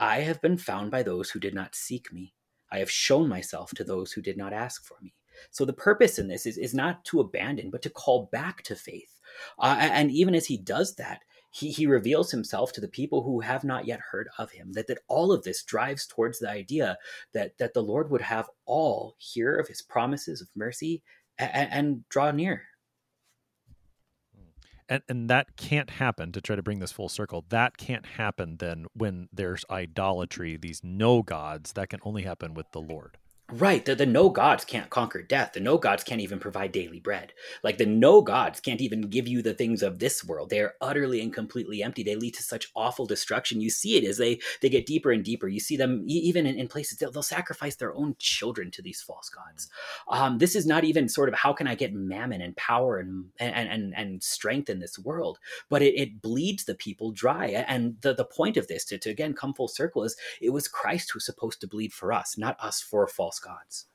I 0.00 0.20
have 0.20 0.40
been 0.40 0.56
found 0.56 0.90
by 0.90 1.02
those 1.02 1.30
who 1.30 1.38
did 1.38 1.54
not 1.54 1.74
seek 1.74 2.12
me. 2.12 2.34
I 2.72 2.78
have 2.78 2.90
shown 2.90 3.28
myself 3.28 3.72
to 3.74 3.84
those 3.84 4.12
who 4.12 4.22
did 4.22 4.38
not 4.38 4.52
ask 4.52 4.84
for 4.84 4.96
me. 5.02 5.12
So 5.50 5.64
the 5.64 5.72
purpose 5.72 6.18
in 6.18 6.28
this 6.28 6.46
is, 6.46 6.56
is 6.56 6.74
not 6.74 7.04
to 7.06 7.20
abandon, 7.20 7.70
but 7.70 7.82
to 7.82 7.90
call 7.90 8.28
back 8.32 8.62
to 8.64 8.74
faith. 8.74 9.20
Uh, 9.58 9.76
and 9.78 10.10
even 10.10 10.34
as 10.34 10.46
he 10.46 10.56
does 10.56 10.94
that, 10.96 11.20
he, 11.50 11.70
he 11.70 11.86
reveals 11.86 12.30
himself 12.30 12.72
to 12.72 12.80
the 12.80 12.88
people 12.88 13.22
who 13.22 13.40
have 13.40 13.64
not 13.64 13.86
yet 13.86 14.00
heard 14.00 14.28
of 14.38 14.50
him 14.50 14.72
that, 14.72 14.86
that 14.86 14.98
all 15.08 15.32
of 15.32 15.42
this 15.42 15.62
drives 15.62 16.06
towards 16.06 16.38
the 16.38 16.48
idea 16.48 16.96
that, 17.32 17.58
that 17.58 17.74
the 17.74 17.82
lord 17.82 18.10
would 18.10 18.20
have 18.20 18.48
all 18.66 19.16
hear 19.18 19.56
of 19.56 19.68
his 19.68 19.82
promises 19.82 20.40
of 20.40 20.48
mercy 20.54 21.02
and, 21.38 21.72
and 21.72 22.08
draw 22.08 22.30
near. 22.30 22.62
Mm. 24.36 24.66
And 24.88 25.02
and 25.08 25.30
that 25.30 25.56
can't 25.56 25.90
happen 25.90 26.32
to 26.32 26.40
try 26.40 26.56
to 26.56 26.62
bring 26.62 26.78
this 26.78 26.92
full 26.92 27.08
circle 27.08 27.44
that 27.48 27.76
can't 27.76 28.06
happen 28.06 28.56
then 28.58 28.86
when 28.94 29.28
there's 29.32 29.64
idolatry 29.70 30.56
these 30.56 30.82
no 30.84 31.22
gods 31.22 31.72
that 31.72 31.88
can 31.88 32.00
only 32.02 32.22
happen 32.22 32.54
with 32.54 32.70
the 32.72 32.80
lord 32.80 33.18
Right. 33.52 33.84
The, 33.84 33.94
the 33.94 34.06
no 34.06 34.28
gods 34.28 34.64
can't 34.64 34.90
conquer 34.90 35.22
death. 35.22 35.52
The 35.54 35.60
no 35.60 35.76
gods 35.76 36.04
can't 36.04 36.20
even 36.20 36.38
provide 36.38 36.72
daily 36.72 37.00
bread. 37.00 37.32
Like 37.64 37.78
the 37.78 37.86
no 37.86 38.22
gods 38.22 38.60
can't 38.60 38.80
even 38.80 39.02
give 39.02 39.26
you 39.26 39.42
the 39.42 39.54
things 39.54 39.82
of 39.82 39.98
this 39.98 40.24
world. 40.24 40.50
They 40.50 40.60
are 40.60 40.74
utterly 40.80 41.20
and 41.20 41.32
completely 41.32 41.82
empty. 41.82 42.02
They 42.02 42.14
lead 42.16 42.34
to 42.34 42.42
such 42.42 42.70
awful 42.76 43.06
destruction. 43.06 43.60
You 43.60 43.70
see 43.70 43.96
it 43.96 44.04
as 44.04 44.18
they 44.18 44.40
they 44.60 44.68
get 44.68 44.86
deeper 44.86 45.10
and 45.10 45.24
deeper. 45.24 45.48
You 45.48 45.60
see 45.60 45.76
them 45.76 46.04
even 46.06 46.46
in, 46.46 46.56
in 46.56 46.68
places 46.68 46.98
they'll, 46.98 47.10
they'll, 47.10 47.20
sacrifice 47.30 47.76
their 47.76 47.94
own 47.94 48.16
children 48.18 48.70
to 48.72 48.82
these 48.82 49.02
false 49.02 49.28
gods. 49.28 49.68
Um, 50.08 50.38
this 50.38 50.56
is 50.56 50.66
not 50.66 50.84
even 50.84 51.08
sort 51.08 51.28
of 51.28 51.34
how 51.34 51.52
can 51.52 51.68
I 51.68 51.74
get 51.74 51.92
mammon 51.92 52.40
and 52.40 52.56
power 52.56 52.98
and 52.98 53.26
and 53.38 53.68
and, 53.68 53.94
and 53.96 54.22
strength 54.22 54.70
in 54.70 54.80
this 54.80 54.98
world, 54.98 55.38
but 55.68 55.82
it, 55.82 55.94
it 55.94 56.22
bleeds 56.22 56.64
the 56.64 56.74
people 56.74 57.12
dry. 57.12 57.46
And 57.46 57.96
the, 58.00 58.14
the 58.14 58.24
point 58.24 58.56
of 58.56 58.68
this 58.68 58.84
to, 58.86 58.98
to 58.98 59.10
again 59.10 59.34
come 59.34 59.54
full 59.54 59.68
circle 59.68 60.04
is 60.04 60.16
it 60.40 60.50
was 60.50 60.68
Christ 60.68 61.10
who's 61.12 61.26
supposed 61.26 61.60
to 61.60 61.68
bleed 61.68 61.92
for 61.92 62.12
us, 62.12 62.38
not 62.38 62.56
us 62.60 62.80
for 62.80 63.06
false 63.06 63.39
gods. 63.40 63.86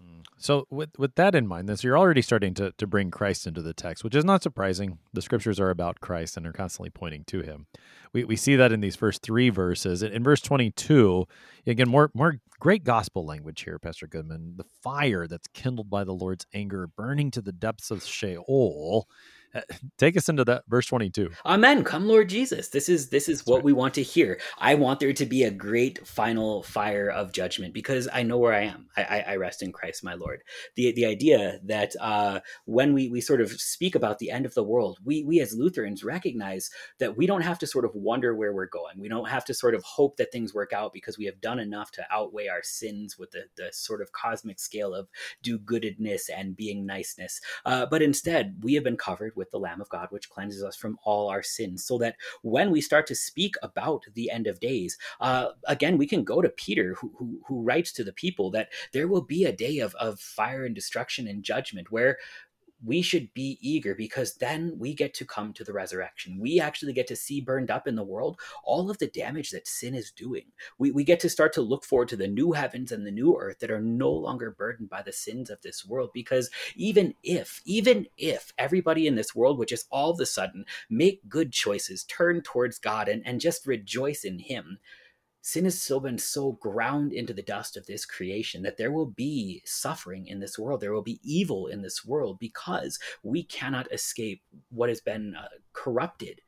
Mm. 0.00 0.24
So, 0.38 0.66
with 0.70 0.90
with 0.98 1.14
that 1.16 1.34
in 1.34 1.46
mind, 1.46 1.68
this 1.68 1.84
you're 1.84 1.98
already 1.98 2.22
starting 2.22 2.54
to 2.54 2.72
to 2.72 2.86
bring 2.86 3.10
Christ 3.10 3.46
into 3.46 3.62
the 3.62 3.74
text, 3.74 4.02
which 4.02 4.14
is 4.14 4.24
not 4.24 4.42
surprising. 4.42 4.98
The 5.12 5.22
scriptures 5.22 5.60
are 5.60 5.70
about 5.70 6.00
Christ 6.00 6.36
and 6.36 6.46
are 6.46 6.52
constantly 6.52 6.90
pointing 6.90 7.24
to 7.26 7.42
Him. 7.42 7.66
We 8.12 8.24
we 8.24 8.36
see 8.36 8.56
that 8.56 8.72
in 8.72 8.80
these 8.80 8.96
first 8.96 9.22
three 9.22 9.50
verses. 9.50 10.02
In, 10.02 10.12
in 10.12 10.24
verse 10.24 10.40
22, 10.40 11.26
again, 11.66 11.88
more 11.88 12.10
more 12.14 12.40
great 12.58 12.84
gospel 12.84 13.24
language 13.24 13.62
here, 13.62 13.78
Pastor 13.78 14.06
Goodman. 14.06 14.54
The 14.56 14.64
fire 14.82 15.26
that's 15.26 15.48
kindled 15.48 15.90
by 15.90 16.04
the 16.04 16.14
Lord's 16.14 16.46
anger, 16.54 16.86
burning 16.86 17.30
to 17.32 17.42
the 17.42 17.52
depths 17.52 17.90
of 17.90 18.02
Sheol 18.02 19.08
take 19.98 20.16
us 20.16 20.28
into 20.28 20.44
that 20.44 20.64
verse 20.68 20.86
22 20.86 21.30
amen. 21.46 21.84
Come 21.84 22.06
lord 22.06 22.28
jesus. 22.28 22.68
This 22.68 22.88
is 22.88 23.10
this 23.10 23.28
is 23.28 23.38
That's 23.38 23.48
what 23.48 23.56
right. 23.56 23.64
we 23.64 23.72
want 23.72 23.94
to 23.94 24.02
hear. 24.02 24.40
I 24.58 24.74
want 24.74 25.00
there 25.00 25.12
to 25.12 25.26
be 25.26 25.44
a 25.44 25.50
great 25.50 26.06
final 26.06 26.62
fire 26.62 27.08
of 27.08 27.32
judgment 27.32 27.74
because 27.74 28.08
i 28.12 28.22
know 28.22 28.38
where 28.38 28.52
i 28.54 28.62
am. 28.62 28.88
I, 28.96 29.24
I 29.28 29.36
rest 29.36 29.62
in 29.62 29.72
christ 29.72 30.04
my 30.04 30.14
lord. 30.14 30.42
The 30.76 30.92
the 30.92 31.06
idea 31.06 31.60
that 31.64 31.94
uh, 32.00 32.40
when 32.64 32.94
we 32.94 33.08
we 33.08 33.20
sort 33.20 33.40
of 33.40 33.50
speak 33.52 33.94
about 33.94 34.18
the 34.18 34.30
end 34.30 34.46
of 34.46 34.54
the 34.54 34.62
world 34.62 34.98
we 35.04 35.22
we 35.24 35.40
as 35.40 35.54
lutherans 35.54 36.04
recognize 36.04 36.70
that 36.98 37.16
we 37.16 37.26
don't 37.26 37.42
have 37.42 37.58
to 37.58 37.66
sort 37.66 37.84
of 37.84 37.94
wonder 37.94 38.34
where 38.34 38.52
we're 38.52 38.66
going. 38.66 38.98
We 38.98 39.08
don't 39.08 39.28
have 39.28 39.44
to 39.46 39.54
sort 39.54 39.74
of 39.74 39.82
hope 39.84 40.16
that 40.16 40.32
things 40.32 40.54
work 40.54 40.72
out 40.72 40.92
because 40.92 41.18
we 41.18 41.26
have 41.26 41.40
done 41.40 41.58
enough 41.58 41.90
to 41.92 42.06
outweigh 42.10 42.48
our 42.48 42.62
sins 42.62 43.18
with 43.18 43.30
the, 43.32 43.44
the 43.56 43.70
sort 43.72 44.00
of 44.00 44.12
cosmic 44.12 44.60
scale 44.60 44.94
of 44.94 45.08
do 45.42 45.58
goodness 45.58 46.28
and 46.28 46.56
being 46.56 46.86
niceness. 46.86 47.40
Uh, 47.64 47.86
but 47.86 48.02
instead 48.02 48.56
we 48.62 48.74
have 48.74 48.84
been 48.84 48.96
covered 48.96 49.32
with 49.36 49.41
with 49.42 49.50
the 49.50 49.58
Lamb 49.58 49.80
of 49.80 49.88
God, 49.88 50.06
which 50.10 50.30
cleanses 50.30 50.62
us 50.62 50.76
from 50.76 50.96
all 51.02 51.28
our 51.28 51.42
sins, 51.42 51.84
so 51.84 51.98
that 51.98 52.14
when 52.42 52.70
we 52.70 52.80
start 52.80 53.08
to 53.08 53.14
speak 53.16 53.56
about 53.64 54.04
the 54.14 54.30
end 54.30 54.46
of 54.46 54.60
days, 54.60 54.96
uh, 55.20 55.48
again, 55.66 55.98
we 55.98 56.06
can 56.06 56.22
go 56.22 56.40
to 56.40 56.48
Peter, 56.50 56.94
who, 56.94 57.12
who, 57.18 57.40
who 57.48 57.60
writes 57.60 57.90
to 57.92 58.04
the 58.04 58.12
people 58.12 58.52
that 58.52 58.68
there 58.92 59.08
will 59.08 59.22
be 59.22 59.46
a 59.46 59.52
day 59.52 59.80
of, 59.80 59.96
of 59.96 60.20
fire 60.20 60.64
and 60.64 60.76
destruction 60.76 61.26
and 61.26 61.42
judgment 61.42 61.90
where 61.90 62.18
we 62.84 63.02
should 63.02 63.32
be 63.34 63.58
eager 63.60 63.94
because 63.94 64.34
then 64.36 64.76
we 64.78 64.94
get 64.94 65.14
to 65.14 65.24
come 65.24 65.52
to 65.52 65.64
the 65.64 65.72
resurrection. 65.72 66.38
We 66.40 66.60
actually 66.60 66.92
get 66.92 67.06
to 67.08 67.16
see 67.16 67.40
burned 67.40 67.70
up 67.70 67.86
in 67.86 67.96
the 67.96 68.02
world 68.02 68.40
all 68.64 68.90
of 68.90 68.98
the 68.98 69.06
damage 69.06 69.50
that 69.50 69.68
sin 69.68 69.94
is 69.94 70.10
doing. 70.10 70.46
We, 70.78 70.90
we 70.90 71.04
get 71.04 71.20
to 71.20 71.28
start 71.28 71.52
to 71.54 71.62
look 71.62 71.84
forward 71.84 72.08
to 72.08 72.16
the 72.16 72.28
new 72.28 72.52
heavens 72.52 72.92
and 72.92 73.06
the 73.06 73.10
new 73.10 73.36
earth 73.38 73.60
that 73.60 73.70
are 73.70 73.80
no 73.80 74.10
longer 74.10 74.50
burdened 74.50 74.90
by 74.90 75.02
the 75.02 75.12
sins 75.12 75.50
of 75.50 75.62
this 75.62 75.86
world. 75.86 76.10
Because 76.12 76.50
even 76.76 77.14
if, 77.22 77.60
even 77.64 78.06
if 78.16 78.52
everybody 78.58 79.06
in 79.06 79.14
this 79.14 79.34
world 79.34 79.58
would 79.58 79.68
just 79.68 79.86
all 79.90 80.10
of 80.10 80.20
a 80.20 80.26
sudden 80.26 80.64
make 80.90 81.28
good 81.28 81.52
choices, 81.52 82.04
turn 82.04 82.42
towards 82.42 82.78
God, 82.78 83.08
and, 83.08 83.22
and 83.26 83.40
just 83.40 83.66
rejoice 83.66 84.24
in 84.24 84.38
Him, 84.38 84.78
sin 85.42 85.64
has 85.64 85.80
still 85.82 86.00
been 86.00 86.18
so 86.18 86.52
ground 86.52 87.12
into 87.12 87.34
the 87.34 87.42
dust 87.42 87.76
of 87.76 87.86
this 87.86 88.06
creation 88.06 88.62
that 88.62 88.78
there 88.78 88.92
will 88.92 89.06
be 89.06 89.60
suffering 89.64 90.26
in 90.26 90.40
this 90.40 90.58
world. 90.58 90.80
There 90.80 90.92
will 90.92 91.02
be 91.02 91.20
evil 91.22 91.66
in 91.66 91.82
this 91.82 92.04
world 92.04 92.38
because 92.38 92.98
we 93.22 93.42
cannot 93.42 93.92
escape 93.92 94.42
what 94.70 94.88
has 94.88 95.00
been 95.00 95.34
uh, 95.36 95.48
corrupted, 95.72 96.40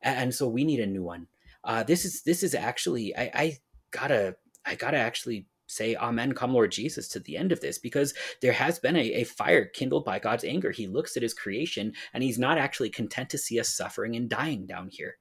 and 0.00 0.34
so 0.34 0.48
we 0.48 0.64
need 0.64 0.80
a 0.80 0.86
new 0.86 1.02
one. 1.02 1.26
Uh, 1.64 1.82
this 1.82 2.04
is 2.04 2.22
this 2.22 2.42
is 2.42 2.54
actually 2.54 3.14
I, 3.16 3.30
I 3.34 3.58
gotta 3.90 4.36
I 4.64 4.76
gotta 4.76 4.98
actually 4.98 5.46
say 5.68 5.96
amen 5.96 6.32
come 6.32 6.54
lord 6.54 6.70
jesus 6.70 7.08
to 7.08 7.18
the 7.18 7.36
end 7.36 7.50
of 7.50 7.60
this 7.60 7.76
because 7.76 8.14
there 8.40 8.52
has 8.52 8.78
been 8.78 8.94
a, 8.94 9.00
a, 9.14 9.24
fire 9.24 9.64
kindled 9.64 10.04
by 10.04 10.16
god's 10.16 10.44
anger 10.44 10.70
he 10.70 10.86
looks 10.86 11.16
at 11.16 11.24
his 11.24 11.34
creation 11.34 11.92
and 12.14 12.22
he's 12.22 12.38
not 12.38 12.56
actually 12.56 12.88
content 12.88 13.28
to 13.28 13.36
see 13.36 13.58
us 13.58 13.68
suffering 13.68 14.14
and 14.14 14.30
dying 14.30 14.64
down 14.64 14.88
here 14.88 15.16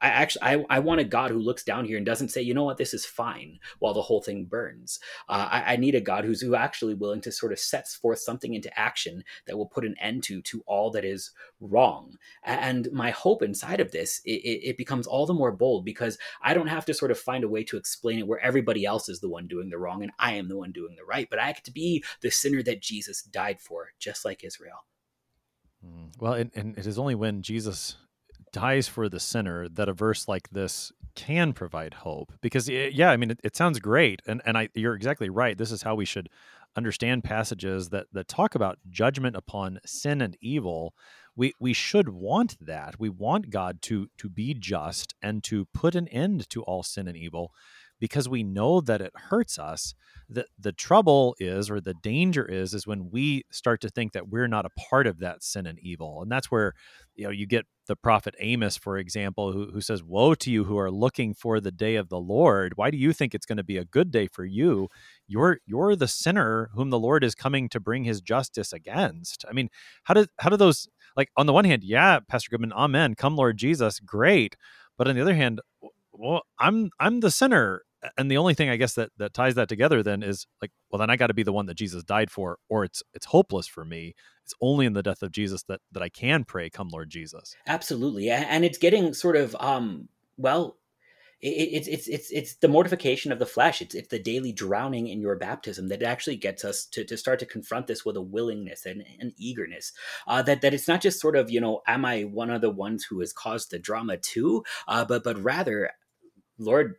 I 0.00 0.08
actually 0.08 0.42
I, 0.42 0.64
I 0.70 0.78
want 0.78 1.00
a 1.00 1.04
God 1.04 1.30
who 1.30 1.38
looks 1.38 1.62
down 1.62 1.84
here 1.84 1.96
and 1.96 2.06
doesn't 2.06 2.30
say, 2.30 2.40
you 2.40 2.54
know 2.54 2.64
what, 2.64 2.78
this 2.78 2.94
is 2.94 3.04
fine 3.04 3.58
while 3.78 3.94
the 3.94 4.02
whole 4.02 4.22
thing 4.22 4.46
burns. 4.46 4.98
Uh, 5.28 5.48
I, 5.50 5.74
I, 5.74 5.76
need 5.76 5.94
a 5.94 6.00
God 6.00 6.24
who's 6.24 6.40
who 6.40 6.54
actually 6.54 6.94
willing 6.94 7.20
to 7.22 7.32
sort 7.32 7.52
of 7.52 7.58
sets 7.58 7.94
forth 7.94 8.18
something 8.18 8.54
into 8.54 8.76
action 8.78 9.24
that 9.46 9.56
will 9.56 9.66
put 9.66 9.84
an 9.84 9.94
end 10.00 10.22
to 10.24 10.40
to 10.42 10.62
all 10.66 10.90
that 10.92 11.04
is 11.04 11.32
wrong. 11.60 12.16
And 12.44 12.90
my 12.92 13.10
hope 13.10 13.42
inside 13.42 13.80
of 13.80 13.92
this, 13.92 14.20
it, 14.24 14.30
it 14.30 14.76
becomes 14.78 15.06
all 15.06 15.26
the 15.26 15.34
more 15.34 15.52
bold 15.52 15.84
because 15.84 16.18
I 16.42 16.54
don't 16.54 16.66
have 16.66 16.86
to 16.86 16.94
sort 16.94 17.10
of 17.10 17.18
find 17.18 17.44
a 17.44 17.48
way 17.48 17.64
to 17.64 17.76
explain 17.76 18.18
it 18.18 18.26
where 18.26 18.40
everybody 18.40 18.84
else 18.84 19.08
is 19.08 19.20
the 19.20 19.28
one 19.28 19.46
doing 19.46 19.70
the 19.70 19.78
wrong 19.78 20.02
and 20.02 20.12
I 20.18 20.34
am 20.34 20.48
the 20.48 20.56
one 20.56 20.72
doing 20.72 20.96
the 20.96 21.04
right. 21.04 21.28
But 21.28 21.38
I 21.38 21.52
get 21.52 21.64
to 21.64 21.72
be 21.72 22.04
the 22.22 22.30
sinner 22.30 22.62
that 22.62 22.82
Jesus 22.82 23.22
died 23.22 23.60
for, 23.60 23.88
just 23.98 24.24
like 24.24 24.44
Israel. 24.44 24.86
Mm, 25.84 26.10
well, 26.18 26.34
and, 26.34 26.50
and 26.54 26.76
it 26.76 26.86
is 26.86 26.98
only 26.98 27.14
when 27.14 27.42
Jesus 27.42 27.96
dies 28.52 28.88
for 28.88 29.08
the 29.08 29.20
sinner 29.20 29.68
that 29.68 29.88
a 29.88 29.92
verse 29.92 30.28
like 30.28 30.48
this 30.50 30.92
can 31.14 31.52
provide 31.52 31.94
hope. 31.94 32.32
Because 32.40 32.68
yeah 32.68 33.10
i 33.10 33.16
mean 33.16 33.30
it, 33.32 33.40
it, 33.42 33.56
sounds 33.56 33.78
great 33.80 34.22
and 34.26 34.40
and 34.44 34.56
i 34.56 34.68
you're 34.74 34.94
exactly 34.94 35.28
right. 35.28 35.56
This 35.56 35.72
is 35.72 35.82
how 35.82 35.94
we 35.94 36.04
should 36.04 36.28
understand 36.76 37.24
passages 37.24 37.88
that 37.88 38.06
that 38.12 38.28
talk 38.28 38.54
about 38.54 38.78
judgment 38.88 39.36
upon 39.36 39.80
sin 39.84 40.20
and 40.20 40.36
evil. 40.40 40.94
We 41.36 41.52
we 41.58 41.72
should 41.72 42.08
want 42.08 42.56
that. 42.60 42.98
We 42.98 43.08
want 43.08 43.50
god 43.50 43.82
to 43.82 44.08
to 44.18 44.28
be 44.28 44.54
just 44.54 45.14
and 45.22 45.42
to 45.44 45.66
put 45.66 45.94
an 45.94 46.08
end 46.08 46.48
to 46.50 46.62
all 46.62 46.82
sin 46.82 47.08
and 47.08 47.16
evil 47.16 47.52
because 48.00 48.28
we 48.28 48.42
know 48.42 48.80
that 48.80 49.00
it 49.00 49.12
hurts 49.14 49.58
us 49.58 49.94
the 50.28 50.46
the 50.58 50.72
trouble 50.72 51.36
is 51.38 51.70
or 51.70 51.80
the 51.80 51.94
danger 51.94 52.44
is 52.44 52.74
is 52.74 52.86
when 52.86 53.10
we 53.10 53.42
start 53.50 53.80
to 53.80 53.88
think 53.88 54.12
that 54.12 54.28
we're 54.28 54.48
not 54.48 54.66
a 54.66 54.70
part 54.88 55.06
of 55.06 55.18
that 55.18 55.42
sin 55.42 55.66
and 55.66 55.78
evil 55.78 56.22
and 56.22 56.30
that's 56.30 56.50
where 56.50 56.72
you 57.14 57.24
know 57.24 57.30
you 57.30 57.46
get 57.46 57.66
the 57.86 57.96
prophet 57.96 58.34
amos 58.38 58.76
for 58.76 58.98
example 58.98 59.52
who, 59.52 59.70
who 59.72 59.80
says 59.80 60.02
woe 60.02 60.34
to 60.34 60.50
you 60.50 60.64
who 60.64 60.78
are 60.78 60.90
looking 60.90 61.34
for 61.34 61.60
the 61.60 61.72
day 61.72 61.96
of 61.96 62.08
the 62.08 62.18
lord. 62.20 62.72
Why 62.76 62.90
do 62.90 62.96
you 62.96 63.12
think 63.12 63.34
it's 63.34 63.46
going 63.46 63.58
to 63.58 63.64
be 63.64 63.76
a 63.76 63.84
good 63.84 64.10
day 64.10 64.28
for 64.28 64.44
you? 64.44 64.88
You're 65.26 65.58
you're 65.66 65.96
the 65.96 66.08
sinner 66.08 66.70
whom 66.74 66.90
the 66.90 66.98
lord 66.98 67.24
is 67.24 67.34
coming 67.34 67.68
to 67.70 67.80
bring 67.80 68.04
his 68.04 68.20
justice 68.20 68.72
against. 68.72 69.44
I 69.48 69.52
mean 69.52 69.68
how 70.04 70.14
do 70.14 70.26
how 70.38 70.50
do 70.50 70.56
those 70.56 70.88
like 71.16 71.30
on 71.36 71.46
the 71.46 71.52
one 71.52 71.64
hand 71.64 71.82
yeah 71.82 72.20
pastor 72.28 72.50
goodman 72.50 72.72
amen 72.72 73.14
come 73.14 73.36
lord 73.36 73.56
jesus 73.56 73.98
great 74.00 74.56
but 74.96 75.08
on 75.08 75.14
the 75.16 75.20
other 75.20 75.34
hand 75.34 75.60
well 76.12 76.42
i'm 76.58 76.90
i'm 77.00 77.20
the 77.20 77.30
sinner 77.30 77.82
and 78.16 78.30
the 78.30 78.36
only 78.36 78.54
thing 78.54 78.68
I 78.70 78.76
guess 78.76 78.94
that 78.94 79.10
that 79.18 79.34
ties 79.34 79.54
that 79.56 79.68
together 79.68 80.02
then 80.02 80.22
is 80.22 80.46
like, 80.62 80.70
well, 80.90 80.98
then 80.98 81.10
I 81.10 81.16
got 81.16 81.28
to 81.28 81.34
be 81.34 81.42
the 81.42 81.52
one 81.52 81.66
that 81.66 81.76
Jesus 81.76 82.02
died 82.02 82.30
for, 82.30 82.58
or 82.68 82.84
it's 82.84 83.02
it's 83.14 83.26
hopeless 83.26 83.66
for 83.66 83.84
me. 83.84 84.14
It's 84.44 84.54
only 84.60 84.86
in 84.86 84.94
the 84.94 85.02
death 85.02 85.22
of 85.22 85.32
Jesus 85.32 85.62
that 85.64 85.80
that 85.92 86.02
I 86.02 86.08
can 86.08 86.44
pray, 86.44 86.70
"Come, 86.70 86.88
Lord 86.88 87.10
Jesus." 87.10 87.54
Absolutely, 87.66 88.30
and 88.30 88.64
it's 88.64 88.78
getting 88.78 89.14
sort 89.14 89.36
of 89.36 89.54
um 89.60 90.08
well. 90.36 90.76
It's 91.42 91.88
it's 91.88 92.06
it's 92.06 92.30
it's 92.30 92.56
the 92.56 92.68
mortification 92.68 93.32
of 93.32 93.38
the 93.38 93.46
flesh. 93.46 93.80
It's 93.80 93.94
it's 93.94 94.08
the 94.08 94.18
daily 94.18 94.52
drowning 94.52 95.06
in 95.08 95.22
your 95.22 95.36
baptism 95.36 95.88
that 95.88 96.02
actually 96.02 96.36
gets 96.36 96.66
us 96.66 96.84
to, 96.88 97.02
to 97.06 97.16
start 97.16 97.38
to 97.38 97.46
confront 97.46 97.86
this 97.86 98.04
with 98.04 98.18
a 98.18 98.20
willingness 98.20 98.84
and 98.84 99.02
an 99.18 99.32
eagerness. 99.38 99.92
Uh, 100.26 100.42
that 100.42 100.60
that 100.60 100.74
it's 100.74 100.86
not 100.86 101.00
just 101.00 101.18
sort 101.18 101.36
of 101.36 101.50
you 101.50 101.58
know, 101.58 101.80
am 101.86 102.04
I 102.04 102.24
one 102.24 102.50
of 102.50 102.60
the 102.60 102.68
ones 102.68 103.04
who 103.04 103.20
has 103.20 103.32
caused 103.32 103.70
the 103.70 103.78
drama 103.78 104.18
too? 104.18 104.64
Uh, 104.86 105.06
but 105.06 105.24
but 105.24 105.42
rather, 105.42 105.92
Lord, 106.58 106.96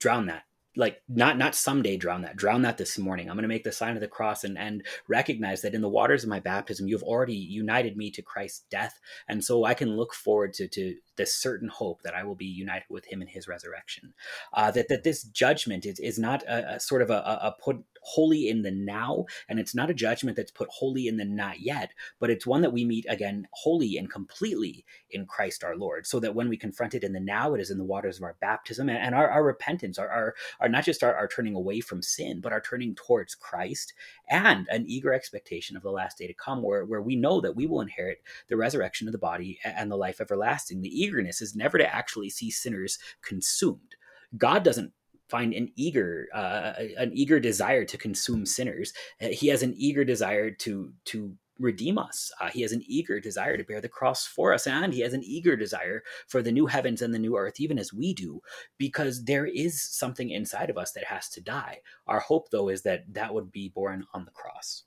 drown 0.00 0.26
that. 0.26 0.42
Like 0.78 1.00
not 1.08 1.38
not 1.38 1.54
someday 1.54 1.96
drown 1.96 2.22
that. 2.22 2.36
Drown 2.36 2.62
that 2.62 2.76
this 2.76 2.98
morning. 2.98 3.30
I'm 3.30 3.36
going 3.36 3.42
to 3.42 3.48
make 3.48 3.64
the 3.64 3.72
sign 3.72 3.94
of 3.94 4.00
the 4.00 4.08
cross 4.08 4.44
and 4.44 4.58
and 4.58 4.84
recognize 5.08 5.62
that 5.62 5.74
in 5.74 5.80
the 5.80 5.88
waters 5.88 6.22
of 6.22 6.28
my 6.28 6.40
baptism 6.40 6.86
you've 6.86 7.02
already 7.02 7.34
united 7.34 7.96
me 7.96 8.10
to 8.10 8.20
christ's 8.20 8.66
death. 8.70 9.00
And 9.26 9.42
so 9.42 9.64
i 9.64 9.72
can 9.72 9.96
look 9.96 10.12
forward 10.12 10.52
to 10.54 10.68
to 10.68 10.96
this 11.16 11.34
certain 11.34 11.68
hope 11.68 12.02
that 12.02 12.14
I 12.14 12.24
will 12.24 12.34
be 12.34 12.46
united 12.46 12.86
with 12.90 13.06
him 13.06 13.22
in 13.22 13.28
his 13.28 13.48
resurrection. 13.48 14.14
Uh, 14.52 14.70
that 14.72 14.88
that 14.88 15.02
this 15.02 15.22
judgment 15.22 15.86
is, 15.86 15.98
is 15.98 16.18
not 16.18 16.42
a, 16.44 16.74
a 16.74 16.80
sort 16.80 17.02
of 17.02 17.10
a, 17.10 17.14
a, 17.42 17.54
put 17.58 17.78
wholly 18.06 18.48
in 18.48 18.62
the 18.62 18.70
now, 18.70 19.24
and 19.48 19.58
it's 19.58 19.74
not 19.74 19.90
a 19.90 19.94
judgment 19.94 20.36
that's 20.36 20.52
put 20.52 20.68
wholly 20.70 21.08
in 21.08 21.16
the 21.16 21.24
not 21.24 21.60
yet, 21.60 21.92
but 22.20 22.30
it's 22.30 22.46
one 22.46 22.62
that 22.62 22.72
we 22.72 22.84
meet 22.84 23.04
again 23.08 23.48
wholly 23.52 23.96
and 23.96 24.10
completely 24.10 24.84
in 25.10 25.26
Christ 25.26 25.64
our 25.64 25.76
Lord. 25.76 26.06
So 26.06 26.20
that 26.20 26.34
when 26.34 26.48
we 26.48 26.56
confront 26.56 26.94
it 26.94 27.02
in 27.02 27.12
the 27.12 27.20
now, 27.20 27.54
it 27.54 27.60
is 27.60 27.70
in 27.70 27.78
the 27.78 27.84
waters 27.84 28.16
of 28.16 28.22
our 28.22 28.36
baptism 28.40 28.88
and, 28.88 29.14
our, 29.14 29.28
our 29.28 29.42
repentance, 29.42 29.98
our, 29.98 30.08
our, 30.08 30.34
our 30.60 30.68
not 30.68 30.84
just 30.84 31.02
our, 31.02 31.14
our 31.14 31.26
turning 31.26 31.56
away 31.56 31.80
from 31.80 32.00
sin, 32.00 32.40
but 32.40 32.52
our 32.52 32.60
turning 32.60 32.94
towards 32.94 33.34
Christ 33.34 33.92
and 34.30 34.68
an 34.68 34.84
eager 34.86 35.12
expectation 35.12 35.76
of 35.76 35.82
the 35.82 35.90
last 35.90 36.18
day 36.18 36.28
to 36.28 36.34
come, 36.34 36.62
where, 36.62 36.84
where 36.84 37.02
we 37.02 37.16
know 37.16 37.40
that 37.40 37.56
we 37.56 37.66
will 37.66 37.80
inherit 37.80 38.22
the 38.48 38.56
resurrection 38.56 39.08
of 39.08 39.12
the 39.12 39.18
body 39.18 39.58
and 39.64 39.90
the 39.90 39.96
life 39.96 40.20
everlasting. 40.20 40.80
The 40.80 41.00
eagerness 41.00 41.42
is 41.42 41.56
never 41.56 41.76
to 41.76 41.94
actually 41.94 42.30
see 42.30 42.50
sinners 42.50 42.98
consumed. 43.22 43.96
God 44.36 44.62
doesn't 44.62 44.92
find 45.28 45.52
an 45.54 45.70
eager 45.76 46.28
uh, 46.34 46.72
an 46.96 47.10
eager 47.12 47.40
desire 47.40 47.84
to 47.84 47.98
consume 47.98 48.46
sinners. 48.46 48.92
Uh, 49.20 49.28
he 49.28 49.48
has 49.48 49.62
an 49.62 49.74
eager 49.76 50.04
desire 50.04 50.50
to 50.50 50.92
to 51.06 51.36
redeem 51.58 51.98
us. 51.98 52.30
Uh, 52.40 52.48
he 52.50 52.62
has 52.62 52.72
an 52.72 52.82
eager 52.86 53.20
desire 53.20 53.56
to 53.56 53.64
bear 53.64 53.80
the 53.80 53.88
cross 53.88 54.26
for 54.26 54.52
us, 54.52 54.66
and 54.66 54.92
he 54.92 55.00
has 55.00 55.14
an 55.14 55.22
eager 55.24 55.56
desire 55.56 56.02
for 56.28 56.42
the 56.42 56.52
new 56.52 56.66
heavens 56.66 57.02
and 57.02 57.14
the 57.14 57.18
new 57.18 57.36
earth, 57.36 57.60
even 57.60 57.78
as 57.78 57.92
we 57.92 58.14
do, 58.14 58.40
because 58.78 59.24
there 59.24 59.46
is 59.46 59.82
something 59.82 60.30
inside 60.30 60.70
of 60.70 60.78
us 60.78 60.92
that 60.92 61.04
has 61.04 61.28
to 61.30 61.40
die. 61.40 61.80
Our 62.06 62.20
hope, 62.20 62.50
though, 62.50 62.68
is 62.68 62.82
that 62.82 63.04
that 63.14 63.32
would 63.32 63.50
be 63.50 63.68
born 63.68 64.04
on 64.12 64.24
the 64.24 64.30
cross. 64.32 64.84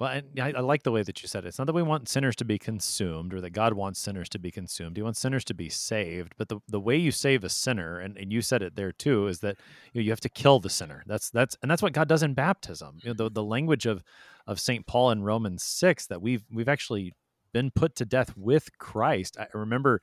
Well, 0.00 0.08
I, 0.08 0.52
I, 0.56 0.60
like 0.60 0.82
the 0.82 0.92
way 0.92 1.02
that 1.02 1.20
you 1.20 1.28
said 1.28 1.44
it. 1.44 1.48
It's 1.48 1.58
not 1.58 1.66
that 1.66 1.74
we 1.74 1.82
want 1.82 2.08
sinners 2.08 2.34
to 2.36 2.44
be 2.46 2.58
consumed 2.58 3.34
or 3.34 3.42
that 3.42 3.50
God 3.50 3.74
wants 3.74 4.00
sinners 4.00 4.30
to 4.30 4.38
be 4.38 4.50
consumed. 4.50 4.96
He 4.96 5.02
wants 5.02 5.20
sinners 5.20 5.44
to 5.44 5.54
be 5.54 5.68
saved. 5.68 6.32
But 6.38 6.48
the, 6.48 6.60
the 6.66 6.80
way 6.80 6.96
you 6.96 7.12
save 7.12 7.44
a 7.44 7.50
sinner, 7.50 8.00
and, 8.00 8.16
and 8.16 8.32
you 8.32 8.40
said 8.40 8.62
it 8.62 8.76
there 8.76 8.92
too, 8.92 9.26
is 9.26 9.40
that 9.40 9.58
you, 9.92 10.00
know, 10.00 10.04
you 10.06 10.10
have 10.10 10.20
to 10.20 10.30
kill 10.30 10.58
the 10.58 10.70
sinner. 10.70 11.02
That's 11.06 11.28
that's 11.28 11.54
and 11.60 11.70
that's 11.70 11.82
what 11.82 11.92
God 11.92 12.08
does 12.08 12.22
in 12.22 12.32
baptism. 12.32 12.96
You 13.02 13.10
know, 13.10 13.14
the, 13.14 13.30
the 13.30 13.44
language 13.44 13.84
of 13.84 14.02
of 14.46 14.58
St. 14.58 14.86
Paul 14.86 15.10
in 15.10 15.22
Romans 15.22 15.62
six 15.62 16.06
that 16.06 16.22
we've 16.22 16.44
we've 16.50 16.68
actually 16.68 17.12
been 17.52 17.70
put 17.70 17.94
to 17.96 18.06
death 18.06 18.34
with 18.36 18.78
Christ. 18.78 19.36
I 19.38 19.48
remember 19.52 20.00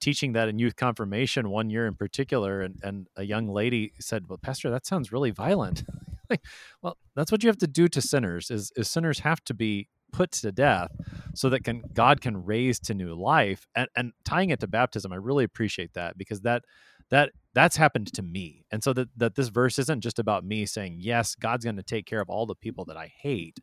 teaching 0.00 0.32
that 0.32 0.48
in 0.48 0.58
youth 0.58 0.74
confirmation 0.74 1.50
one 1.50 1.70
year 1.70 1.86
in 1.86 1.94
particular, 1.94 2.62
and, 2.62 2.80
and 2.82 3.06
a 3.16 3.22
young 3.22 3.46
lady 3.46 3.92
said, 4.00 4.28
Well, 4.28 4.38
Pastor, 4.38 4.70
that 4.70 4.86
sounds 4.86 5.12
really 5.12 5.30
violent. 5.30 5.84
like, 6.30 6.42
well, 6.82 6.96
that's 7.14 7.32
what 7.32 7.42
you 7.42 7.48
have 7.48 7.58
to 7.58 7.66
do 7.66 7.88
to 7.88 8.00
sinners 8.00 8.50
is, 8.50 8.72
is 8.76 8.90
sinners 8.90 9.20
have 9.20 9.42
to 9.44 9.54
be 9.54 9.88
put 10.12 10.32
to 10.32 10.52
death 10.52 10.90
so 11.34 11.50
that 11.50 11.64
can 11.64 11.82
God 11.92 12.20
can 12.20 12.44
raise 12.44 12.78
to 12.80 12.94
new 12.94 13.14
life. 13.14 13.66
And 13.74 13.88
and 13.96 14.12
tying 14.24 14.50
it 14.50 14.60
to 14.60 14.68
baptism, 14.68 15.12
I 15.12 15.16
really 15.16 15.44
appreciate 15.44 15.92
that 15.94 16.16
because 16.16 16.40
that 16.42 16.62
that 17.10 17.30
that's 17.54 17.76
happened 17.76 18.12
to 18.14 18.22
me. 18.22 18.64
And 18.70 18.82
so 18.82 18.92
that 18.92 19.08
that 19.16 19.34
this 19.34 19.48
verse 19.48 19.78
isn't 19.78 20.00
just 20.00 20.18
about 20.18 20.44
me 20.44 20.66
saying, 20.66 20.96
yes, 21.00 21.34
God's 21.34 21.64
going 21.64 21.76
to 21.76 21.82
take 21.82 22.06
care 22.06 22.20
of 22.20 22.28
all 22.28 22.46
the 22.46 22.54
people 22.54 22.84
that 22.86 22.96
I 22.96 23.12
hate, 23.20 23.58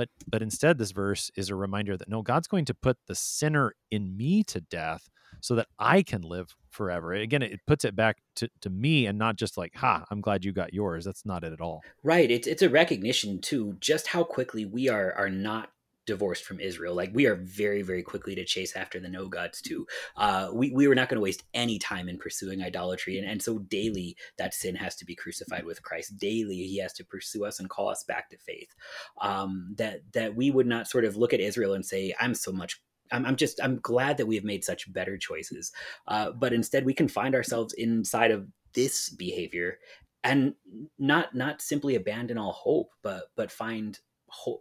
but 0.00 0.08
but 0.26 0.40
instead 0.40 0.78
this 0.78 0.92
verse 0.92 1.30
is 1.36 1.50
a 1.50 1.54
reminder 1.54 1.94
that 1.94 2.08
no, 2.08 2.22
God's 2.22 2.48
going 2.48 2.64
to 2.64 2.72
put 2.72 2.96
the 3.06 3.14
sinner 3.14 3.74
in 3.90 4.16
me 4.16 4.42
to 4.44 4.62
death 4.62 5.10
so 5.42 5.54
that 5.56 5.66
I 5.78 6.02
can 6.02 6.22
live 6.22 6.56
forever. 6.70 7.12
Again, 7.12 7.42
it 7.42 7.60
puts 7.66 7.84
it 7.84 7.94
back 7.94 8.16
to, 8.36 8.48
to 8.62 8.70
me 8.70 9.04
and 9.04 9.18
not 9.18 9.36
just 9.36 9.58
like, 9.58 9.74
ha, 9.76 10.06
I'm 10.10 10.22
glad 10.22 10.42
you 10.42 10.52
got 10.52 10.72
yours. 10.72 11.04
That's 11.04 11.26
not 11.26 11.44
it 11.44 11.52
at 11.52 11.60
all. 11.60 11.82
Right. 12.02 12.30
It's 12.30 12.48
it's 12.48 12.62
a 12.62 12.70
recognition 12.70 13.42
too, 13.42 13.76
just 13.78 14.06
how 14.06 14.24
quickly 14.24 14.64
we 14.64 14.88
are 14.88 15.12
are 15.12 15.28
not 15.28 15.68
divorced 16.06 16.44
from 16.44 16.60
Israel. 16.60 16.94
Like 16.94 17.10
we 17.14 17.26
are 17.26 17.36
very, 17.36 17.82
very 17.82 18.02
quickly 18.02 18.34
to 18.34 18.44
chase 18.44 18.74
after 18.76 18.98
the 18.98 19.08
no 19.08 19.28
gods 19.28 19.60
too. 19.60 19.86
Uh, 20.16 20.50
we, 20.52 20.70
we 20.72 20.88
were 20.88 20.94
not 20.94 21.08
going 21.08 21.16
to 21.16 21.22
waste 21.22 21.44
any 21.54 21.78
time 21.78 22.08
in 22.08 22.18
pursuing 22.18 22.62
idolatry. 22.62 23.18
And, 23.18 23.28
and 23.28 23.42
so 23.42 23.58
daily 23.58 24.16
that 24.38 24.54
sin 24.54 24.74
has 24.76 24.96
to 24.96 25.04
be 25.04 25.14
crucified 25.14 25.64
with 25.64 25.82
Christ. 25.82 26.18
Daily 26.18 26.56
he 26.56 26.78
has 26.78 26.92
to 26.94 27.04
pursue 27.04 27.44
us 27.44 27.60
and 27.60 27.70
call 27.70 27.88
us 27.88 28.04
back 28.04 28.30
to 28.30 28.38
faith. 28.38 28.74
Um, 29.20 29.74
that, 29.76 30.00
that 30.12 30.34
we 30.34 30.50
would 30.50 30.66
not 30.66 30.88
sort 30.88 31.04
of 31.04 31.16
look 31.16 31.32
at 31.32 31.40
Israel 31.40 31.74
and 31.74 31.84
say, 31.84 32.14
I'm 32.20 32.34
so 32.34 32.52
much 32.52 32.80
I'm, 33.12 33.36
just 33.36 33.60
I'm 33.60 33.80
glad 33.80 34.18
that 34.18 34.26
we 34.26 34.36
have 34.36 34.44
made 34.44 34.64
such 34.64 34.92
better 34.92 35.18
choices. 35.18 35.72
Uh, 36.06 36.30
but 36.30 36.52
instead, 36.52 36.84
we 36.84 36.94
can 36.94 37.08
find 37.08 37.34
ourselves 37.34 37.74
inside 37.74 38.30
of 38.30 38.46
this 38.72 39.10
behavior 39.10 39.78
and 40.22 40.54
not 40.98 41.34
not 41.34 41.62
simply 41.62 41.94
abandon 41.94 42.38
all 42.38 42.52
hope, 42.52 42.90
but 43.02 43.24
but 43.36 43.50
find 43.50 43.98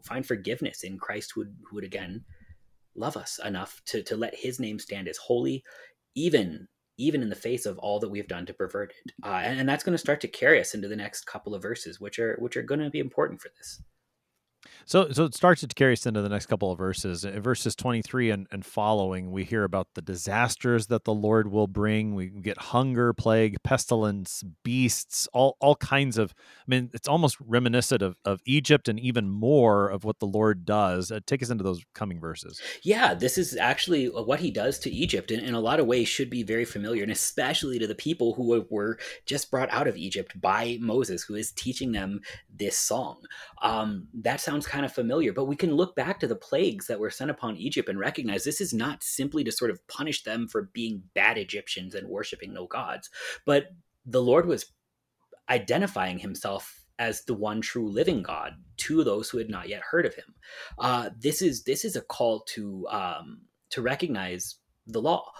find 0.03 0.25
forgiveness 0.25 0.84
in 0.84 0.97
Christ 0.97 1.32
who 1.34 1.41
would, 1.41 1.55
would 1.73 1.84
again 1.84 2.23
love 2.95 3.17
us 3.17 3.39
enough 3.43 3.82
to 3.88 4.03
to 4.03 4.15
let 4.15 4.36
His 4.36 4.60
name 4.60 4.79
stand 4.79 5.08
as 5.08 5.17
holy, 5.17 5.63
even 6.15 6.67
even 6.97 7.21
in 7.21 7.29
the 7.29 7.36
face 7.36 7.65
of 7.65 7.77
all 7.79 7.99
that 7.99 8.10
we've 8.10 8.27
done 8.27 8.45
to 8.45 8.53
pervert 8.53 8.91
it. 8.91 9.13
Uh, 9.23 9.39
and, 9.43 9.62
and 9.62 9.69
that's 9.69 9.86
going 9.86 9.93
to 9.93 9.97
start 9.97 10.19
to 10.19 10.27
carry 10.27 10.60
us 10.60 10.73
into 10.73 10.89
the 10.89 10.95
next 10.95 11.25
couple 11.25 11.55
of 11.55 11.62
verses, 11.62 11.99
which 11.99 12.19
are 12.19 12.36
which 12.39 12.58
are 12.58 12.63
going 12.63 12.82
to 12.82 12.89
be 12.89 12.99
important 12.99 13.41
for 13.41 13.49
this. 13.58 13.82
So, 14.86 15.12
so 15.12 15.26
it 15.26 15.36
starts 15.36 15.62
to 15.62 15.67
carry 15.67 15.93
us 15.93 16.06
into 16.06 16.22
the 16.22 16.30
next 16.30 16.48
couple 16.48 16.72
of 16.72 16.78
verses. 16.78 17.24
In 17.24 17.41
verses 17.41 17.76
23 17.76 18.32
and, 18.32 18.48
and 18.52 18.65
following, 18.65 19.32
we 19.32 19.43
hear 19.43 19.63
about 19.63 19.88
the 19.93 20.02
disasters 20.02 20.88
that 20.88 21.06
the 21.06 21.13
Lord 21.13 21.52
will 21.52 21.67
bring. 21.67 22.15
We 22.15 22.28
get 22.28 22.58
hunger, 22.58 23.13
plague, 23.13 23.58
pestilence, 23.63 24.43
beasts, 24.63 25.28
all, 25.34 25.58
all 25.60 25.76
kinds 25.76 26.17
of. 26.17 26.34
I 26.38 26.63
mean, 26.67 26.89
it's 26.93 27.08
almost 27.08 27.38
reminiscent 27.39 28.02
of, 28.02 28.17
of 28.26 28.41
Egypt 28.45 28.88
and 28.88 29.00
even 29.00 29.30
more 29.30 29.89
of 29.89 30.04
what 30.04 30.19
the 30.19 30.26
Lord 30.26 30.65
does. 30.65 31.12
Uh, 31.12 31.19
take 31.26 31.43
us 31.43 31.50
into 31.50 31.63
those 31.63 31.84
coming 31.93 32.19
verses. 32.19 32.62
Yeah, 32.84 33.13
this 33.13 33.38
is 33.38 33.56
actually 33.56 34.08
what 34.08 34.39
he 34.39 34.52
does 34.52 34.80
to 34.80 34.89
Egypt, 34.89 35.32
and 35.32 35.43
in 35.43 35.54
a 35.54 35.60
lot 35.60 35.80
of 35.80 35.86
ways 35.86 36.08
should 36.08 36.30
be 36.30 36.43
very 36.43 36.65
familiar, 36.65 37.04
and 37.04 37.12
especially 37.12 37.80
to 37.80 37.88
the 37.88 37.95
people 37.95 38.34
who 38.34 38.65
were 38.69 38.98
just 39.26 39.52
brought 39.52 39.72
out 39.72 39.88
of 39.88 39.98
Egypt 39.98 40.39
by 40.41 40.78
Moses, 40.82 41.24
who 41.24 41.36
is 41.36 41.52
teaching 41.52 41.91
them 41.91 42.22
this 42.54 42.78
song. 42.78 43.17
Um, 43.62 44.08
that 44.13 44.41
sounds 44.49 44.65
kind 44.65 44.83
of 44.83 44.91
familiar, 44.91 45.31
but 45.31 45.45
we 45.45 45.55
can 45.55 45.75
look 45.75 45.95
back 45.95 46.19
to 46.19 46.27
the 46.27 46.35
plagues 46.35 46.88
that 46.88 46.99
were 46.99 47.12
sent 47.12 47.29
upon 47.29 47.55
Egypt 47.57 47.88
and 47.88 47.99
recognize 47.99 48.43
this 48.43 48.59
is 48.59 48.73
not 48.73 49.03
simply 49.03 49.43
to 49.43 49.51
sort 49.51 49.69
of 49.69 49.88
punish 49.88 50.23
them 50.23 50.47
for 50.47 50.71
being 50.73 51.03
bad 51.13 51.38
Egyptians 51.38 51.93
and 51.93 52.07
worshiping 52.07 52.51
no 52.51 52.65
gods, 52.65 53.12
but 53.45 53.67
the 54.07 54.23
Lord 54.23 54.47
was 54.47 54.65
identifying 55.49 56.17
himself 56.17 56.83
as 56.97 57.25
the 57.25 57.33
one 57.35 57.62
true 57.62 57.88
living 57.89 58.23
God 58.23 58.53
to 58.77 59.03
those 59.03 59.29
who 59.29 59.38
had 59.38 59.49
not 59.51 59.69
yet 59.69 59.81
heard 59.81 60.07
of 60.07 60.15
him. 60.15 60.33
Uh, 60.79 61.12
this 61.19 61.43
is 61.43 61.63
this 61.63 61.85
is 61.85 61.95
a 61.95 62.01
call 62.01 62.41
to 62.55 62.88
um, 62.89 63.41
to 63.69 63.83
recognize 63.83 64.55
the 64.88 65.01
law 65.01 65.31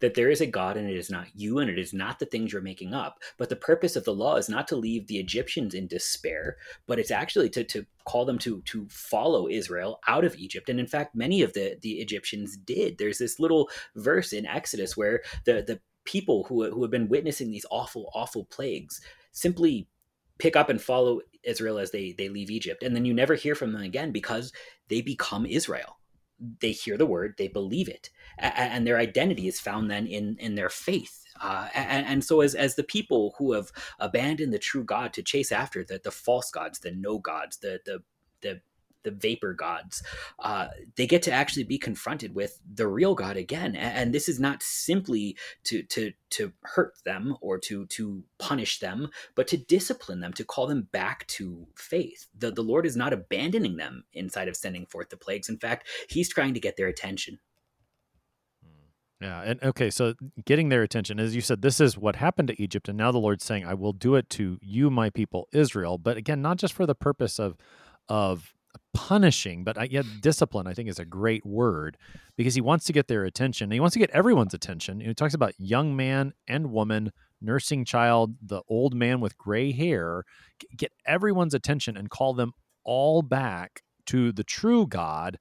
that 0.00 0.14
there 0.14 0.30
is 0.30 0.40
a 0.40 0.46
God 0.46 0.76
and 0.76 0.88
it 0.88 0.96
is 0.96 1.10
not 1.10 1.26
you 1.34 1.58
and 1.58 1.70
it 1.70 1.78
is 1.78 1.92
not 1.92 2.18
the 2.18 2.26
things 2.26 2.52
you're 2.52 2.62
making 2.62 2.94
up. 2.94 3.20
But 3.36 3.48
the 3.48 3.56
purpose 3.56 3.96
of 3.96 4.04
the 4.04 4.14
law 4.14 4.36
is 4.36 4.48
not 4.48 4.68
to 4.68 4.76
leave 4.76 5.06
the 5.06 5.18
Egyptians 5.18 5.74
in 5.74 5.86
despair, 5.86 6.56
but 6.86 6.98
it's 6.98 7.10
actually 7.10 7.50
to, 7.50 7.64
to 7.64 7.86
call 8.04 8.24
them 8.24 8.38
to 8.38 8.62
to 8.62 8.86
follow 8.88 9.48
Israel 9.48 10.00
out 10.06 10.24
of 10.24 10.36
Egypt. 10.36 10.68
And 10.68 10.80
in 10.80 10.86
fact, 10.86 11.14
many 11.14 11.42
of 11.42 11.52
the, 11.52 11.76
the 11.82 11.94
Egyptians 11.94 12.56
did. 12.56 12.98
There's 12.98 13.18
this 13.18 13.40
little 13.40 13.68
verse 13.96 14.32
in 14.32 14.46
Exodus 14.46 14.96
where 14.96 15.22
the, 15.44 15.62
the 15.66 15.80
people 16.04 16.44
who, 16.44 16.70
who 16.70 16.82
have 16.82 16.90
been 16.90 17.08
witnessing 17.08 17.50
these 17.50 17.66
awful, 17.70 18.10
awful 18.14 18.44
plagues 18.46 19.00
simply 19.32 19.88
pick 20.38 20.56
up 20.56 20.70
and 20.70 20.80
follow 20.80 21.20
Israel 21.42 21.78
as 21.78 21.90
they, 21.90 22.14
they 22.16 22.28
leave 22.28 22.50
Egypt. 22.50 22.82
And 22.82 22.94
then 22.94 23.04
you 23.04 23.12
never 23.12 23.34
hear 23.34 23.54
from 23.54 23.72
them 23.72 23.82
again 23.82 24.12
because 24.12 24.52
they 24.88 25.00
become 25.00 25.44
Israel 25.44 25.98
they 26.60 26.72
hear 26.72 26.96
the 26.96 27.06
word, 27.06 27.34
they 27.36 27.48
believe 27.48 27.88
it, 27.88 28.10
and 28.38 28.86
their 28.86 28.98
identity 28.98 29.48
is 29.48 29.60
found 29.60 29.90
then 29.90 30.06
in 30.06 30.36
in 30.38 30.54
their 30.54 30.70
faith. 30.70 31.24
Uh, 31.40 31.68
and, 31.72 32.04
and, 32.06 32.24
so, 32.24 32.40
as 32.40 32.54
as 32.54 32.74
the 32.74 32.82
people 32.82 33.34
who 33.38 33.52
have 33.52 33.70
abandoned 34.00 34.52
the 34.52 34.58
true 34.58 34.84
God 34.84 35.12
to 35.12 35.22
chase 35.22 35.52
after 35.52 35.84
the 35.84 36.00
the 36.02 36.10
false 36.10 36.50
gods, 36.50 36.80
the 36.80 36.90
no 36.90 37.18
gods, 37.18 37.58
the 37.58 37.80
the 37.84 38.02
the 38.40 38.60
the 39.04 39.10
vapor 39.12 39.54
gods, 39.54 40.02
uh, 40.40 40.68
they 40.96 41.06
get 41.06 41.22
to 41.22 41.32
actually 41.32 41.62
be 41.62 41.78
confronted 41.78 42.34
with 42.34 42.60
the 42.74 42.88
real 42.88 43.14
God 43.14 43.36
again. 43.36 43.76
And, 43.76 43.98
and, 43.98 44.14
this 44.14 44.28
is 44.28 44.40
not 44.40 44.62
simply 44.62 45.36
to 45.64 45.82
to 45.84 46.12
to 46.30 46.52
hurt 46.62 46.94
them 47.04 47.36
or 47.40 47.58
to 47.58 47.86
to 47.86 48.24
punish 48.38 48.80
them, 48.80 49.08
but 49.34 49.46
to 49.48 49.56
discipline 49.56 50.20
them, 50.20 50.32
to 50.34 50.44
call 50.44 50.66
them 50.66 50.88
back 50.90 51.26
to 51.28 51.66
faith. 51.76 52.26
The 52.36 52.50
the 52.50 52.62
Lord 52.62 52.84
is 52.86 52.96
not 52.96 53.12
abandoning 53.12 53.76
them 53.76 54.04
inside 54.12 54.48
of 54.48 54.56
sending 54.56 54.86
forth 54.86 55.10
the 55.10 55.16
plagues. 55.16 55.48
In 55.48 55.58
fact, 55.58 55.86
He's 56.08 56.28
trying 56.28 56.54
to 56.54 56.60
get 56.60 56.76
their 56.76 56.88
attention. 56.88 57.38
Yeah, 59.20 59.42
and 59.42 59.62
okay, 59.64 59.90
so 59.90 60.14
getting 60.44 60.68
their 60.68 60.82
attention, 60.82 61.18
as 61.18 61.34
you 61.34 61.40
said, 61.40 61.60
this 61.60 61.80
is 61.80 61.98
what 61.98 62.16
happened 62.16 62.48
to 62.48 62.62
Egypt, 62.62 62.88
and 62.88 62.96
now 62.96 63.10
the 63.10 63.18
Lord's 63.18 63.44
saying, 63.44 63.64
"I 63.66 63.74
will 63.74 63.92
do 63.92 64.14
it 64.14 64.30
to 64.30 64.58
you, 64.62 64.90
my 64.90 65.10
people, 65.10 65.48
Israel." 65.52 65.98
But 65.98 66.16
again, 66.16 66.40
not 66.40 66.56
just 66.56 66.72
for 66.72 66.86
the 66.86 66.94
purpose 66.94 67.40
of 67.40 67.56
of 68.08 68.54
punishing, 68.94 69.64
but 69.64 69.76
uh, 69.76 69.86
yet 69.90 70.04
discipline, 70.20 70.66
I 70.66 70.74
think, 70.74 70.88
is 70.88 70.98
a 70.98 71.04
great 71.04 71.44
word 71.44 71.96
because 72.36 72.54
he 72.54 72.60
wants 72.60 72.84
to 72.86 72.92
get 72.92 73.08
their 73.08 73.24
attention. 73.24 73.70
He 73.70 73.80
wants 73.80 73.94
to 73.94 73.98
get 73.98 74.10
everyone's 74.10 74.54
attention. 74.54 75.00
He 75.00 75.12
talks 75.14 75.34
about 75.34 75.54
young 75.58 75.96
man 75.96 76.32
and 76.46 76.70
woman, 76.70 77.12
nursing 77.40 77.84
child, 77.84 78.36
the 78.40 78.62
old 78.68 78.94
man 78.94 79.20
with 79.20 79.36
gray 79.36 79.72
hair, 79.72 80.24
get 80.76 80.92
everyone's 81.06 81.54
attention 81.54 81.96
and 81.96 82.10
call 82.10 82.34
them 82.34 82.52
all 82.84 83.22
back 83.22 83.82
to 84.06 84.32
the 84.32 84.44
true 84.44 84.86
God 84.86 85.38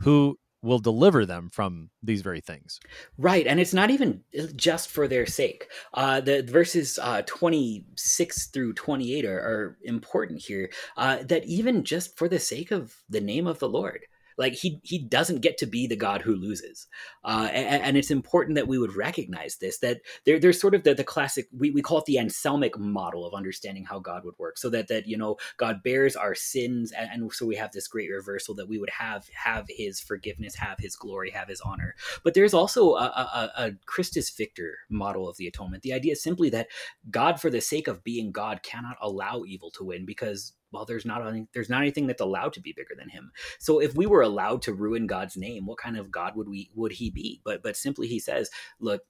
who 0.00 0.38
will 0.62 0.78
deliver 0.78 1.24
them 1.24 1.50
from 1.52 1.90
these 2.02 2.22
very 2.22 2.40
things. 2.40 2.80
Right. 3.18 3.46
And 3.46 3.60
it's 3.60 3.74
not 3.74 3.90
even 3.90 4.22
just 4.54 4.90
for 4.90 5.06
their 5.06 5.26
sake. 5.26 5.68
Uh, 5.94 6.20
the 6.20 6.42
verses 6.42 6.98
uh, 7.00 7.22
26 7.26 8.46
through 8.48 8.72
28 8.72 9.24
are, 9.24 9.38
are 9.38 9.78
important 9.82 10.40
here, 10.42 10.70
uh, 10.96 11.18
that 11.24 11.44
even 11.44 11.84
just 11.84 12.16
for 12.16 12.28
the 12.28 12.38
sake 12.38 12.70
of 12.70 12.96
the 13.08 13.20
name 13.20 13.46
of 13.46 13.58
the 13.58 13.68
Lord, 13.68 14.06
like 14.38 14.54
he 14.54 14.80
he 14.82 14.98
doesn't 14.98 15.40
get 15.40 15.58
to 15.58 15.66
be 15.66 15.86
the 15.86 15.96
god 15.96 16.22
who 16.22 16.34
loses, 16.34 16.86
uh, 17.24 17.48
and, 17.52 17.82
and, 17.82 17.96
it's 17.96 18.10
important 18.10 18.56
that 18.56 18.68
we 18.68 18.78
would 18.78 18.94
recognize 18.94 19.56
this. 19.56 19.78
That 19.78 20.00
there, 20.24 20.38
there's 20.38 20.60
sort 20.60 20.74
of 20.74 20.84
the, 20.84 20.94
the 20.94 21.04
classic 21.04 21.48
we, 21.56 21.70
we 21.70 21.82
call 21.82 21.98
it 21.98 22.04
the 22.04 22.16
Anselmic 22.16 22.78
model 22.78 23.26
of 23.26 23.34
understanding 23.34 23.84
how 23.84 23.98
God 23.98 24.24
would 24.24 24.38
work. 24.38 24.58
So 24.58 24.68
that 24.70 24.88
that 24.88 25.06
you 25.06 25.16
know 25.16 25.36
God 25.56 25.82
bears 25.82 26.16
our 26.16 26.34
sins, 26.34 26.92
and, 26.92 27.08
and 27.10 27.32
so 27.32 27.46
we 27.46 27.56
have 27.56 27.72
this 27.72 27.88
great 27.88 28.10
reversal 28.10 28.54
that 28.56 28.68
we 28.68 28.78
would 28.78 28.90
have 28.90 29.26
have 29.34 29.66
His 29.68 30.00
forgiveness, 30.00 30.54
have 30.56 30.78
His 30.78 30.96
glory, 30.96 31.30
have 31.30 31.48
His 31.48 31.60
honor. 31.60 31.94
But 32.22 32.34
there's 32.34 32.54
also 32.54 32.94
a, 32.94 33.04
a, 33.04 33.52
a 33.56 33.72
Christus 33.86 34.30
Victor 34.30 34.78
model 34.90 35.28
of 35.28 35.36
the 35.36 35.46
atonement. 35.46 35.82
The 35.82 35.92
idea 35.92 36.12
is 36.12 36.22
simply 36.22 36.50
that 36.50 36.68
God, 37.10 37.40
for 37.40 37.50
the 37.50 37.60
sake 37.60 37.88
of 37.88 38.04
being 38.04 38.32
God, 38.32 38.62
cannot 38.62 38.96
allow 39.00 39.44
evil 39.46 39.70
to 39.72 39.84
win 39.84 40.04
because 40.04 40.52
well 40.72 40.84
there's 40.84 41.04
not 41.04 41.26
any, 41.26 41.46
there's 41.52 41.70
not 41.70 41.82
anything 41.82 42.06
that's 42.06 42.20
allowed 42.20 42.52
to 42.54 42.60
be 42.60 42.72
bigger 42.72 42.94
than 42.98 43.08
him. 43.08 43.30
So 43.58 43.80
if 43.80 43.94
we 43.94 44.06
were 44.06 44.22
allowed 44.22 44.62
to 44.62 44.74
ruin 44.74 45.06
god's 45.06 45.36
name 45.36 45.66
what 45.66 45.78
kind 45.78 45.96
of 45.96 46.10
god 46.10 46.36
would 46.36 46.48
we 46.48 46.70
would 46.74 46.92
he 46.92 47.10
be? 47.10 47.40
But 47.44 47.62
but 47.62 47.76
simply 47.76 48.06
he 48.06 48.18
says 48.18 48.50
look 48.80 49.02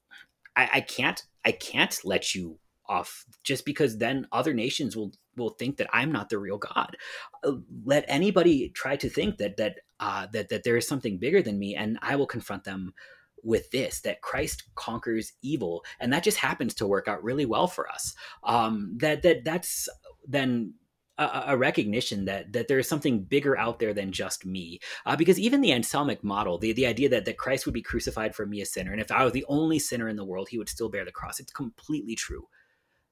i, 0.57 0.69
I 0.75 0.81
can't 0.81 1.23
i 1.45 1.53
can't 1.53 1.99
let 2.05 2.35
you 2.35 2.59
off 2.88 3.25
just 3.42 3.64
because 3.64 3.99
then 3.99 4.29
other 4.31 4.55
nations 4.55 4.97
will 4.97 5.12
will 5.37 5.51
think 5.51 5.77
that 5.77 5.88
i'm 5.92 6.12
not 6.12 6.29
the 6.29 6.38
real 6.38 6.59
god. 6.59 6.97
Uh, 7.45 7.55
let 7.85 8.05
anybody 8.09 8.69
try 8.71 8.97
to 8.97 9.09
think 9.09 9.38
that 9.38 9.57
that 9.57 9.81
uh, 9.99 10.27
that 10.33 10.51
that 10.51 10.62
there 10.62 10.77
is 10.77 10.87
something 10.87 11.19
bigger 11.19 11.42
than 11.42 11.59
me 11.59 11.75
and 11.75 11.99
i 12.03 12.16
will 12.16 12.27
confront 12.27 12.64
them 12.64 12.92
with 13.47 13.71
this 13.71 14.01
that 14.01 14.21
Christ 14.21 14.64
conquers 14.75 15.33
evil, 15.40 15.85
and 16.01 16.12
that 16.12 16.25
just 16.25 16.38
happens 16.38 16.75
to 16.75 16.87
work 16.87 17.09
out 17.09 17.23
really 17.23 17.47
well 17.47 17.69
for 17.69 17.88
us. 17.88 18.14
Um, 18.42 18.97
that 19.01 19.23
that 19.23 19.45
that's 19.45 19.88
then 20.27 20.75
a, 21.18 21.44
a, 21.48 21.57
recognition 21.57 22.26
that 22.26 22.52
that 22.52 22.68
there 22.68 22.79
is 22.79 22.88
something 22.88 23.22
bigger 23.22 23.59
out 23.59 23.79
there 23.79 23.94
than 23.94 24.12
just 24.12 24.44
me. 24.44 24.81
Uh, 25.05 25.16
because 25.16 25.38
even 25.38 25.61
the 25.61 25.70
Anselmic 25.70 26.22
model, 26.22 26.59
the, 26.59 26.72
the 26.72 26.87
idea 26.87 27.09
that, 27.09 27.24
that 27.24 27.38
Christ 27.38 27.66
would 27.66 27.74
be 27.74 27.83
crucified 27.83 28.35
for 28.35 28.46
me, 28.46 28.61
a 28.61 28.66
sinner, 28.66 28.92
and 28.92 29.00
if 29.00 29.11
I 29.11 29.24
was 29.24 29.33
the 29.33 29.46
only 29.48 29.79
sinner 29.79 30.09
in 30.09 30.16
the 30.16 30.24
world, 30.24 30.48
he 30.48 30.59
would 30.59 30.68
still 30.68 30.88
bear 30.88 31.05
the 31.05 31.12
cross. 31.12 31.40
It's 31.40 31.52
completely 31.52 32.14
true. 32.14 32.46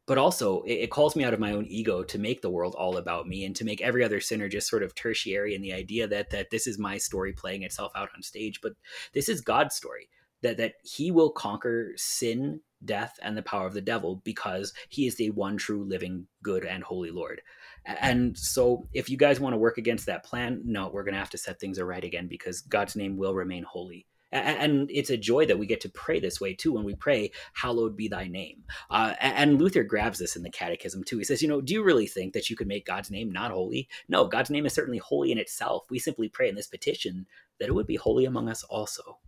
But 0.07 0.19
also, 0.19 0.63
it, 0.63 0.75
it 0.75 0.91
calls 0.91 1.17
me 1.17 1.25
out 1.25 1.33
of 1.33 1.41
my 1.41 1.53
own 1.53 1.67
ego 1.67 2.03
to 2.03 2.19
make 2.19 2.43
the 2.43 2.51
world 2.51 2.75
all 2.75 2.99
about 2.99 3.27
me 3.27 3.45
and 3.45 3.57
to 3.57 3.65
make 3.65 3.81
every 3.81 4.05
other 4.05 4.21
sinner 4.21 4.49
just 4.49 4.69
sort 4.69 4.83
of 4.83 4.95
tertiary 4.95 5.55
in 5.55 5.63
the 5.63 5.73
idea 5.73 6.07
that 6.07 6.31
that 6.31 6.51
this 6.51 6.67
is 6.67 6.79
my 6.79 6.99
story 6.99 7.33
playing 7.33 7.63
itself 7.63 7.93
out 7.95 8.11
on 8.15 8.23
stage. 8.23 8.61
But 8.61 8.73
this 9.15 9.29
is 9.29 9.41
God's 9.41 9.75
story 9.75 10.09
that 10.43 10.59
that 10.59 10.75
He 10.83 11.11
will 11.11 11.31
conquer 11.31 11.93
sin, 11.97 12.61
death, 12.85 13.19
and 13.23 13.37
the 13.37 13.43
power 13.43 13.67
of 13.67 13.75
the 13.75 13.81
devil 13.81 14.21
because 14.25 14.75
He 14.91 15.07
is 15.07 15.17
the 15.17 15.31
one 15.31 15.57
true, 15.57 15.85
living, 15.85 16.27
good, 16.43 16.67
and 16.67 16.85
holy 16.85 17.11
Lord. 17.11 17.41
And 17.85 18.37
so, 18.37 18.89
if 18.93 19.11
you 19.11 19.17
guys 19.17 19.41
want 19.41 19.53
to 19.53 19.59
work 19.59 19.79
against 19.79 20.07
that 20.07 20.25
plan, 20.25 20.63
no, 20.65 20.89
we're 20.89 21.05
going 21.05 21.15
to 21.15 21.21
have 21.21 21.31
to 21.31 21.39
set 21.39 21.61
things 21.61 21.79
aright 21.79 22.05
again 22.05 22.29
because 22.29 22.63
God's 22.63 22.97
name 22.97 23.17
will 23.17 23.35
remain 23.35 23.63
holy. 23.63 24.07
And 24.35 24.91
it's 24.91 25.11
a 25.11 25.17
joy 25.17 25.47
that 25.47 25.61
we 25.61 25.67
get 25.67 25.81
to 25.83 25.89
pray 25.89 26.19
this 26.19 26.41
way 26.41 26.55
too 26.55 26.73
when 26.73 26.83
we 26.83 26.97
pray, 26.97 27.31
Hallowed 27.53 27.97
be 27.97 28.09
thy 28.09 28.27
name. 28.27 28.65
Uh, 28.91 29.15
and 29.21 29.61
Luther 29.61 29.85
grabs 29.85 30.19
this 30.19 30.35
in 30.35 30.43
the 30.43 30.51
catechism 30.51 31.05
too. 31.05 31.19
He 31.19 31.25
says, 31.25 31.41
You 31.41 31.47
know, 31.47 31.61
do 31.61 31.73
you 31.73 31.85
really 31.85 32.09
think 32.09 32.33
that 32.33 32.51
you 32.51 32.57
could 32.57 32.67
make 32.67 32.85
God's 32.85 33.13
name 33.13 33.31
not 33.31 33.53
holy? 33.53 33.89
No, 34.09 34.27
God's 34.27 34.51
name 34.51 34.67
is 34.67 34.75
certainly 34.75 34.99
holy 34.99 35.31
in 35.31 35.39
itself. 35.39 35.85
We 35.89 36.01
simply 36.01 36.29
pray 36.29 36.49
in 36.49 36.57
this 36.57 36.67
petition 36.67 37.27
that 37.61 37.69
it 37.69 37.75
would 37.75 37.87
be 37.87 37.95
holy 37.95 38.25
among 38.25 38.49
us 38.49 38.65
also. 38.65 39.19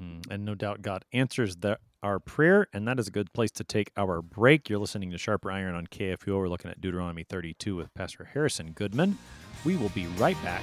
Mm, 0.00 0.30
and 0.30 0.44
no 0.44 0.54
doubt 0.54 0.82
God 0.82 1.04
answers 1.12 1.56
the, 1.56 1.78
our 2.02 2.18
prayer, 2.18 2.66
and 2.72 2.86
that 2.88 2.98
is 2.98 3.08
a 3.08 3.10
good 3.10 3.32
place 3.32 3.50
to 3.52 3.64
take 3.64 3.90
our 3.96 4.22
break. 4.22 4.68
You're 4.68 4.78
listening 4.78 5.10
to 5.10 5.18
Sharper 5.18 5.50
Iron 5.50 5.74
on 5.74 5.86
KFUO. 5.86 6.38
We're 6.38 6.48
looking 6.48 6.70
at 6.70 6.80
Deuteronomy 6.80 7.24
32 7.24 7.76
with 7.76 7.92
Pastor 7.94 8.28
Harrison 8.32 8.72
Goodman. 8.72 9.18
We 9.64 9.76
will 9.76 9.90
be 9.90 10.06
right 10.18 10.40
back. 10.42 10.62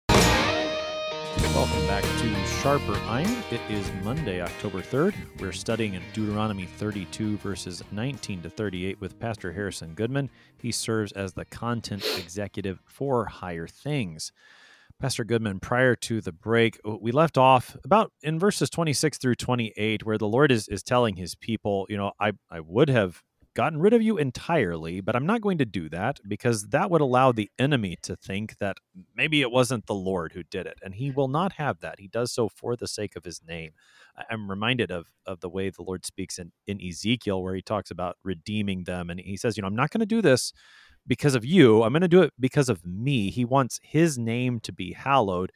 Welcome 1.37 1.87
back 1.87 2.03
to 2.03 2.45
Sharper 2.45 2.99
Iron. 3.07 3.43
It 3.51 3.61
is 3.69 3.89
Monday, 4.03 4.41
October 4.41 4.81
3rd. 4.81 5.15
We're 5.39 5.53
studying 5.53 5.93
in 5.93 6.03
Deuteronomy 6.13 6.65
32, 6.65 7.37
verses 7.37 7.83
19 7.91 8.41
to 8.41 8.49
38, 8.49 8.99
with 8.99 9.19
Pastor 9.19 9.53
Harrison 9.53 9.93
Goodman. 9.93 10.29
He 10.57 10.71
serves 10.71 11.11
as 11.13 11.33
the 11.33 11.45
content 11.45 12.05
executive 12.17 12.81
for 12.85 13.25
Higher 13.25 13.67
Things. 13.67 14.33
Pastor 14.99 15.23
Goodman, 15.23 15.59
prior 15.59 15.95
to 15.95 16.19
the 16.21 16.33
break, 16.33 16.79
we 16.83 17.11
left 17.11 17.37
off 17.37 17.77
about 17.83 18.11
in 18.21 18.37
verses 18.37 18.69
26 18.69 19.17
through 19.17 19.35
28, 19.35 20.05
where 20.05 20.17
the 20.17 20.27
Lord 20.27 20.51
is, 20.51 20.67
is 20.67 20.83
telling 20.83 21.15
his 21.15 21.35
people, 21.35 21.85
you 21.89 21.97
know, 21.97 22.11
I, 22.19 22.33
I 22.49 22.59
would 22.59 22.89
have 22.89 23.23
gotten 23.53 23.79
rid 23.79 23.93
of 23.93 24.01
you 24.01 24.17
entirely, 24.17 25.01
but 25.01 25.15
I'm 25.15 25.25
not 25.25 25.41
going 25.41 25.57
to 25.57 25.65
do 25.65 25.89
that 25.89 26.19
because 26.27 26.67
that 26.69 26.89
would 26.89 27.01
allow 27.01 27.31
the 27.31 27.49
enemy 27.59 27.97
to 28.03 28.15
think 28.15 28.57
that 28.59 28.77
maybe 29.15 29.41
it 29.41 29.51
wasn't 29.51 29.85
the 29.87 29.95
Lord 29.95 30.31
who 30.33 30.43
did 30.43 30.65
it. 30.65 30.79
And 30.83 30.95
he 30.95 31.11
will 31.11 31.27
not 31.27 31.53
have 31.53 31.79
that. 31.81 31.99
He 31.99 32.07
does 32.07 32.31
so 32.31 32.47
for 32.47 32.75
the 32.75 32.87
sake 32.87 33.15
of 33.15 33.25
his 33.25 33.41
name. 33.45 33.71
I'm 34.29 34.49
reminded 34.49 34.91
of, 34.91 35.07
of 35.25 35.41
the 35.41 35.49
way 35.49 35.69
the 35.69 35.83
Lord 35.83 36.05
speaks 36.05 36.39
in, 36.39 36.51
in 36.67 36.79
Ezekiel, 36.81 37.43
where 37.43 37.55
he 37.55 37.61
talks 37.61 37.91
about 37.91 38.17
redeeming 38.23 38.85
them. 38.85 39.09
And 39.09 39.19
he 39.19 39.37
says, 39.37 39.57
you 39.57 39.61
know, 39.61 39.67
I'm 39.67 39.75
not 39.75 39.89
going 39.89 39.99
to 39.99 40.05
do 40.05 40.21
this 40.21 40.53
because 41.07 41.35
of 41.35 41.43
you. 41.43 41.83
I'm 41.83 41.91
going 41.91 42.01
to 42.01 42.07
do 42.07 42.21
it 42.21 42.33
because 42.39 42.69
of 42.69 42.85
me. 42.85 43.31
He 43.31 43.43
wants 43.43 43.79
his 43.83 44.17
name 44.17 44.59
to 44.61 44.71
be 44.71 44.93
hallowed. 44.93 45.51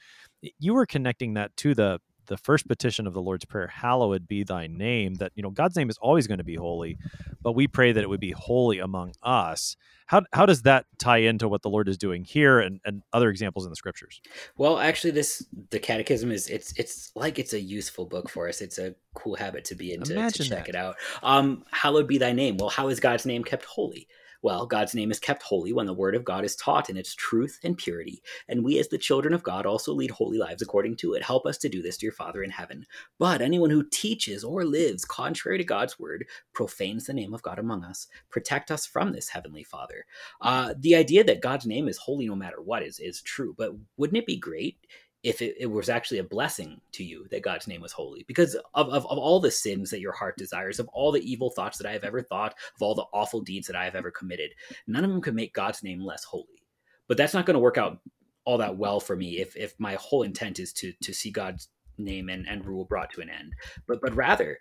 You 0.59 0.73
were 0.73 0.85
connecting 0.85 1.33
that 1.35 1.55
to 1.57 1.73
the 1.73 1.99
the 2.27 2.37
first 2.37 2.67
petition 2.67 3.07
of 3.07 3.13
the 3.13 3.21
Lord's 3.21 3.45
Prayer, 3.45 3.67
hallowed 3.67 4.27
be 4.27 4.43
thy 4.43 4.67
name, 4.67 5.15
that, 5.15 5.31
you 5.35 5.43
know, 5.43 5.49
God's 5.49 5.75
name 5.75 5.89
is 5.89 5.97
always 5.99 6.27
going 6.27 6.37
to 6.37 6.43
be 6.43 6.55
holy, 6.55 6.97
but 7.41 7.53
we 7.53 7.67
pray 7.67 7.91
that 7.91 8.03
it 8.03 8.09
would 8.09 8.19
be 8.19 8.31
holy 8.31 8.79
among 8.79 9.13
us. 9.23 9.75
How, 10.07 10.21
how 10.33 10.45
does 10.45 10.61
that 10.63 10.85
tie 10.99 11.17
into 11.17 11.47
what 11.47 11.63
the 11.63 11.69
Lord 11.69 11.87
is 11.87 11.97
doing 11.97 12.23
here 12.23 12.59
and, 12.59 12.79
and 12.85 13.01
other 13.11 13.29
examples 13.29 13.65
in 13.65 13.71
the 13.71 13.75
scriptures? 13.75 14.21
Well, 14.55 14.77
actually, 14.77 15.11
this 15.11 15.43
the 15.71 15.79
Catechism 15.79 16.31
is 16.31 16.47
it's 16.47 16.77
it's 16.77 17.11
like 17.15 17.39
it's 17.39 17.53
a 17.53 17.59
useful 17.59 18.05
book 18.05 18.29
for 18.29 18.47
us. 18.47 18.61
It's 18.61 18.77
a 18.77 18.93
cool 19.15 19.35
habit 19.35 19.65
to 19.65 19.75
be 19.75 19.93
in 19.93 20.03
to, 20.03 20.13
to 20.13 20.43
check 20.43 20.65
that. 20.65 20.69
it 20.69 20.75
out. 20.75 20.97
Um, 21.23 21.63
hallowed 21.71 22.07
be 22.07 22.19
thy 22.19 22.33
name. 22.33 22.57
Well, 22.57 22.69
how 22.69 22.89
is 22.89 22.99
God's 22.99 23.25
name 23.25 23.43
kept 23.43 23.65
holy? 23.65 24.07
Well, 24.45 24.67
God's 24.67 24.93
name 24.93 25.09
is 25.09 25.19
kept 25.19 25.41
holy 25.41 25.73
when 25.73 25.87
the 25.87 25.93
word 25.95 26.13
of 26.13 26.23
God 26.23 26.45
is 26.45 26.55
taught 26.55 26.91
in 26.91 26.97
its 26.97 27.15
truth 27.15 27.59
and 27.63 27.75
purity, 27.75 28.21
and 28.47 28.63
we 28.63 28.77
as 28.77 28.87
the 28.87 28.99
children 28.99 29.33
of 29.33 29.41
God 29.41 29.65
also 29.65 29.91
lead 29.91 30.11
holy 30.11 30.37
lives 30.37 30.61
according 30.61 30.97
to 30.97 31.15
it. 31.15 31.23
Help 31.23 31.47
us 31.47 31.57
to 31.57 31.67
do 31.67 31.81
this, 31.81 31.97
dear 31.97 32.11
Father 32.11 32.43
in 32.43 32.51
heaven. 32.51 32.85
But 33.17 33.41
anyone 33.41 33.71
who 33.71 33.89
teaches 33.89 34.43
or 34.43 34.63
lives 34.63 35.03
contrary 35.03 35.57
to 35.57 35.63
God's 35.63 35.97
word 35.97 36.27
profanes 36.53 37.07
the 37.07 37.13
name 37.15 37.33
of 37.33 37.41
God 37.41 37.57
among 37.57 37.83
us. 37.83 38.05
Protect 38.29 38.69
us 38.69 38.85
from 38.85 39.13
this, 39.13 39.29
Heavenly 39.29 39.63
Father. 39.63 40.05
Uh, 40.41 40.75
the 40.77 40.93
idea 40.93 41.23
that 41.23 41.41
God's 41.41 41.65
name 41.65 41.87
is 41.87 41.97
holy 41.97 42.27
no 42.27 42.35
matter 42.35 42.61
what 42.61 42.83
is, 42.83 42.99
is 42.99 43.23
true, 43.23 43.55
but 43.57 43.71
wouldn't 43.97 44.19
it 44.19 44.27
be 44.27 44.37
great 44.37 44.77
if 45.25 45.41
it, 45.41 45.55
it, 45.59 45.65
was 45.65 45.89
actually 45.89 46.19
a 46.19 46.23
blessing 46.23 46.79
to 46.91 47.03
you 47.03 47.25
that 47.31 47.41
God's 47.41 47.67
name 47.67 47.81
was 47.81 47.91
holy. 47.91 48.23
Because 48.27 48.53
of, 48.75 48.89
of, 48.89 49.07
of, 49.07 49.17
all 49.17 49.39
the 49.39 49.49
sins 49.49 49.89
that 49.89 49.99
your 49.99 50.11
heart 50.11 50.37
desires, 50.37 50.79
of 50.79 50.87
all 50.89 51.11
the 51.11 51.29
evil 51.29 51.49
thoughts 51.49 51.79
that 51.79 51.87
I 51.87 51.93
have 51.93 52.03
ever 52.03 52.21
thought, 52.21 52.53
of 52.75 52.81
all 52.81 52.93
the 52.93 53.07
awful 53.11 53.41
deeds 53.41 53.65
that 53.65 53.75
I 53.75 53.85
have 53.85 53.95
ever 53.95 54.11
committed, 54.11 54.51
none 54.85 55.03
of 55.03 55.09
them 55.09 55.21
could 55.21 55.33
make 55.33 55.55
God's 55.55 55.81
name 55.81 55.99
less 55.99 56.23
holy. 56.23 56.63
But 57.07 57.17
that's 57.17 57.33
not 57.33 57.47
going 57.47 57.55
to 57.55 57.59
work 57.59 57.79
out 57.79 57.97
all 58.45 58.59
that 58.59 58.77
well 58.77 58.99
for 58.99 59.15
me 59.15 59.39
if, 59.39 59.57
if 59.57 59.73
my 59.79 59.95
whole 59.95 60.21
intent 60.21 60.59
is 60.59 60.71
to, 60.73 60.93
to 61.01 61.11
see 61.11 61.31
God's 61.31 61.69
name 61.97 62.29
and, 62.29 62.47
and 62.47 62.63
rule 62.63 62.85
brought 62.85 63.11
to 63.13 63.21
an 63.21 63.29
end. 63.31 63.53
But, 63.87 64.01
but 64.01 64.15
rather, 64.15 64.59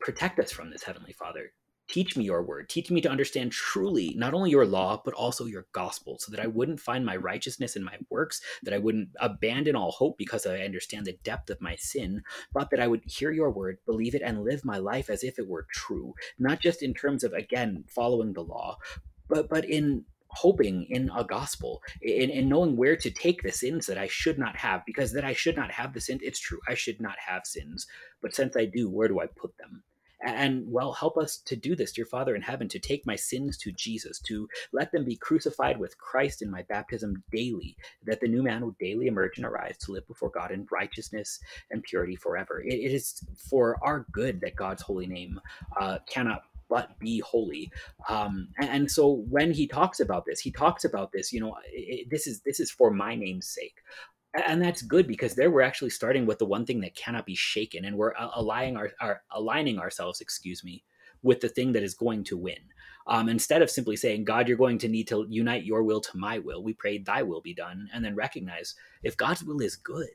protect 0.00 0.40
us 0.40 0.52
from 0.52 0.70
this, 0.70 0.82
Heavenly 0.82 1.12
Father. 1.12 1.52
Teach 1.86 2.16
me 2.16 2.24
your 2.24 2.42
word. 2.42 2.68
Teach 2.68 2.90
me 2.90 3.00
to 3.02 3.10
understand 3.10 3.52
truly 3.52 4.14
not 4.16 4.32
only 4.32 4.50
your 4.50 4.66
law, 4.66 5.00
but 5.04 5.14
also 5.14 5.44
your 5.44 5.66
gospel, 5.72 6.16
so 6.18 6.30
that 6.32 6.40
I 6.40 6.46
wouldn't 6.46 6.80
find 6.80 7.04
my 7.04 7.16
righteousness 7.16 7.76
in 7.76 7.84
my 7.84 7.96
works, 8.10 8.40
that 8.62 8.72
I 8.72 8.78
wouldn't 8.78 9.10
abandon 9.20 9.76
all 9.76 9.92
hope 9.92 10.16
because 10.16 10.46
I 10.46 10.60
understand 10.60 11.04
the 11.06 11.18
depth 11.24 11.50
of 11.50 11.60
my 11.60 11.76
sin, 11.76 12.22
but 12.52 12.70
that 12.70 12.80
I 12.80 12.86
would 12.86 13.02
hear 13.04 13.32
your 13.32 13.50
word, 13.50 13.78
believe 13.84 14.14
it, 14.14 14.22
and 14.22 14.44
live 14.44 14.64
my 14.64 14.78
life 14.78 15.10
as 15.10 15.22
if 15.22 15.38
it 15.38 15.46
were 15.46 15.66
true, 15.72 16.14
not 16.38 16.60
just 16.60 16.82
in 16.82 16.94
terms 16.94 17.22
of, 17.22 17.34
again, 17.34 17.84
following 17.86 18.32
the 18.32 18.42
law, 18.42 18.78
but, 19.28 19.48
but 19.50 19.64
in 19.66 20.04
hoping 20.34 20.86
in 20.90 21.10
a 21.16 21.22
gospel 21.22 21.80
in, 22.02 22.28
in 22.30 22.48
knowing 22.48 22.76
where 22.76 22.96
to 22.96 23.10
take 23.10 23.42
the 23.42 23.52
sins 23.52 23.86
that 23.86 23.98
I 23.98 24.08
should 24.08 24.38
not 24.38 24.56
have 24.56 24.82
because 24.84 25.12
that 25.12 25.24
I 25.24 25.32
should 25.32 25.56
not 25.56 25.70
have 25.70 25.92
the 25.92 26.00
sin 26.00 26.18
it's 26.22 26.40
true 26.40 26.58
I 26.66 26.74
should 26.74 27.00
not 27.00 27.14
have 27.24 27.42
sins 27.44 27.86
but 28.20 28.34
since 28.34 28.56
I 28.56 28.64
do 28.64 28.90
where 28.90 29.06
do 29.06 29.20
I 29.20 29.26
put 29.26 29.56
them 29.58 29.84
and 30.24 30.64
well, 30.66 30.92
help 30.92 31.16
us 31.16 31.38
to 31.38 31.56
do 31.56 31.76
this, 31.76 31.92
dear 31.92 32.06
Father 32.06 32.34
in 32.34 32.42
heaven, 32.42 32.68
to 32.68 32.78
take 32.78 33.06
my 33.06 33.16
sins 33.16 33.56
to 33.58 33.72
Jesus, 33.72 34.18
to 34.20 34.48
let 34.72 34.90
them 34.92 35.04
be 35.04 35.16
crucified 35.16 35.78
with 35.78 35.98
Christ 35.98 36.42
in 36.42 36.50
my 36.50 36.62
baptism 36.62 37.22
daily, 37.30 37.76
that 38.04 38.20
the 38.20 38.28
new 38.28 38.42
man 38.42 38.62
will 38.62 38.76
daily 38.80 39.06
emerge 39.06 39.36
and 39.36 39.46
arise 39.46 39.76
to 39.78 39.92
live 39.92 40.06
before 40.08 40.30
God 40.30 40.50
in 40.50 40.66
righteousness 40.70 41.38
and 41.70 41.82
purity 41.82 42.16
forever. 42.16 42.62
it, 42.62 42.74
it 42.74 42.92
is 42.92 43.24
for 43.50 43.78
our 43.82 44.06
good 44.12 44.40
that 44.40 44.56
God's 44.56 44.82
holy 44.82 45.06
name 45.06 45.40
uh, 45.78 45.98
cannot 46.08 46.42
but 46.68 46.98
be 46.98 47.20
holy. 47.20 47.70
Um, 48.08 48.48
and, 48.58 48.70
and, 48.70 48.90
so 48.90 49.24
when 49.28 49.52
he 49.52 49.66
talks 49.66 50.00
about 50.00 50.24
this, 50.24 50.40
he 50.40 50.50
talks 50.50 50.84
about 50.84 51.12
this. 51.12 51.32
You 51.32 51.40
know, 51.40 51.56
it, 51.70 52.08
this 52.10 52.26
is 52.26 52.40
this 52.40 52.58
is 52.58 52.70
for 52.70 52.90
my 52.90 53.14
name's 53.14 53.46
sake 53.46 53.82
and 54.34 54.60
that's 54.60 54.82
good 54.82 55.06
because 55.06 55.34
there 55.34 55.50
we're 55.50 55.62
actually 55.62 55.90
starting 55.90 56.26
with 56.26 56.38
the 56.38 56.46
one 56.46 56.66
thing 56.66 56.80
that 56.80 56.96
cannot 56.96 57.26
be 57.26 57.34
shaken 57.34 57.84
and 57.84 57.96
we're 57.96 58.14
aligning 58.34 58.76
our, 58.76 58.90
our 59.00 59.22
aligning 59.32 59.78
ourselves 59.78 60.20
excuse 60.20 60.64
me 60.64 60.82
with 61.22 61.40
the 61.40 61.48
thing 61.48 61.72
that 61.72 61.82
is 61.82 61.94
going 61.94 62.22
to 62.22 62.36
win. 62.36 62.58
Um, 63.06 63.28
instead 63.28 63.62
of 63.62 63.70
simply 63.70 63.96
saying 63.96 64.24
god 64.24 64.48
you're 64.48 64.56
going 64.56 64.78
to 64.78 64.88
need 64.88 65.08
to 65.08 65.26
unite 65.28 65.64
your 65.64 65.82
will 65.82 66.00
to 66.00 66.16
my 66.16 66.38
will. 66.38 66.62
We 66.62 66.74
pray 66.74 66.98
thy 66.98 67.22
will 67.22 67.40
be 67.40 67.54
done 67.54 67.88
and 67.92 68.04
then 68.04 68.14
recognize 68.14 68.74
if 69.02 69.16
god's 69.16 69.44
will 69.44 69.60
is 69.60 69.76
good 69.76 70.10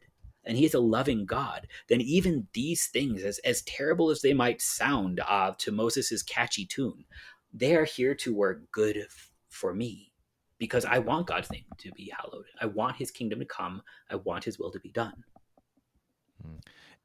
and 0.46 0.58
he 0.58 0.66
is 0.66 0.74
a 0.74 0.80
loving 0.80 1.26
god 1.26 1.68
then 1.88 2.02
even 2.02 2.48
these 2.54 2.88
things 2.88 3.24
as, 3.24 3.40
as 3.40 3.62
terrible 3.64 4.10
as 4.10 4.22
they 4.22 4.34
might 4.34 4.62
sound 4.62 5.22
uh, 5.28 5.54
to 5.58 5.72
moses's 5.72 6.24
catchy 6.24 6.66
tune 6.66 7.06
they 7.54 7.76
are 7.76 7.86
here 7.86 8.16
to 8.16 8.34
work 8.34 8.64
good 8.72 8.98
f- 8.98 9.32
for 9.50 9.74
me 9.74 10.09
because 10.60 10.86
I 10.86 11.00
want 11.00 11.28
God's 11.28 11.50
name 11.52 11.66
to 11.80 11.92
be 11.94 12.12
hallowed. 12.16 12.46
I 12.62 12.66
want 12.68 12.98
his 12.98 13.12
kingdom 13.12 13.40
to 13.40 13.46
come. 13.46 13.82
I 14.12 14.16
want 14.16 14.44
his 14.44 14.60
will 14.60 14.72
to 14.72 14.80
be 14.80 14.92
done. 14.92 15.24
Hmm. 16.42 16.56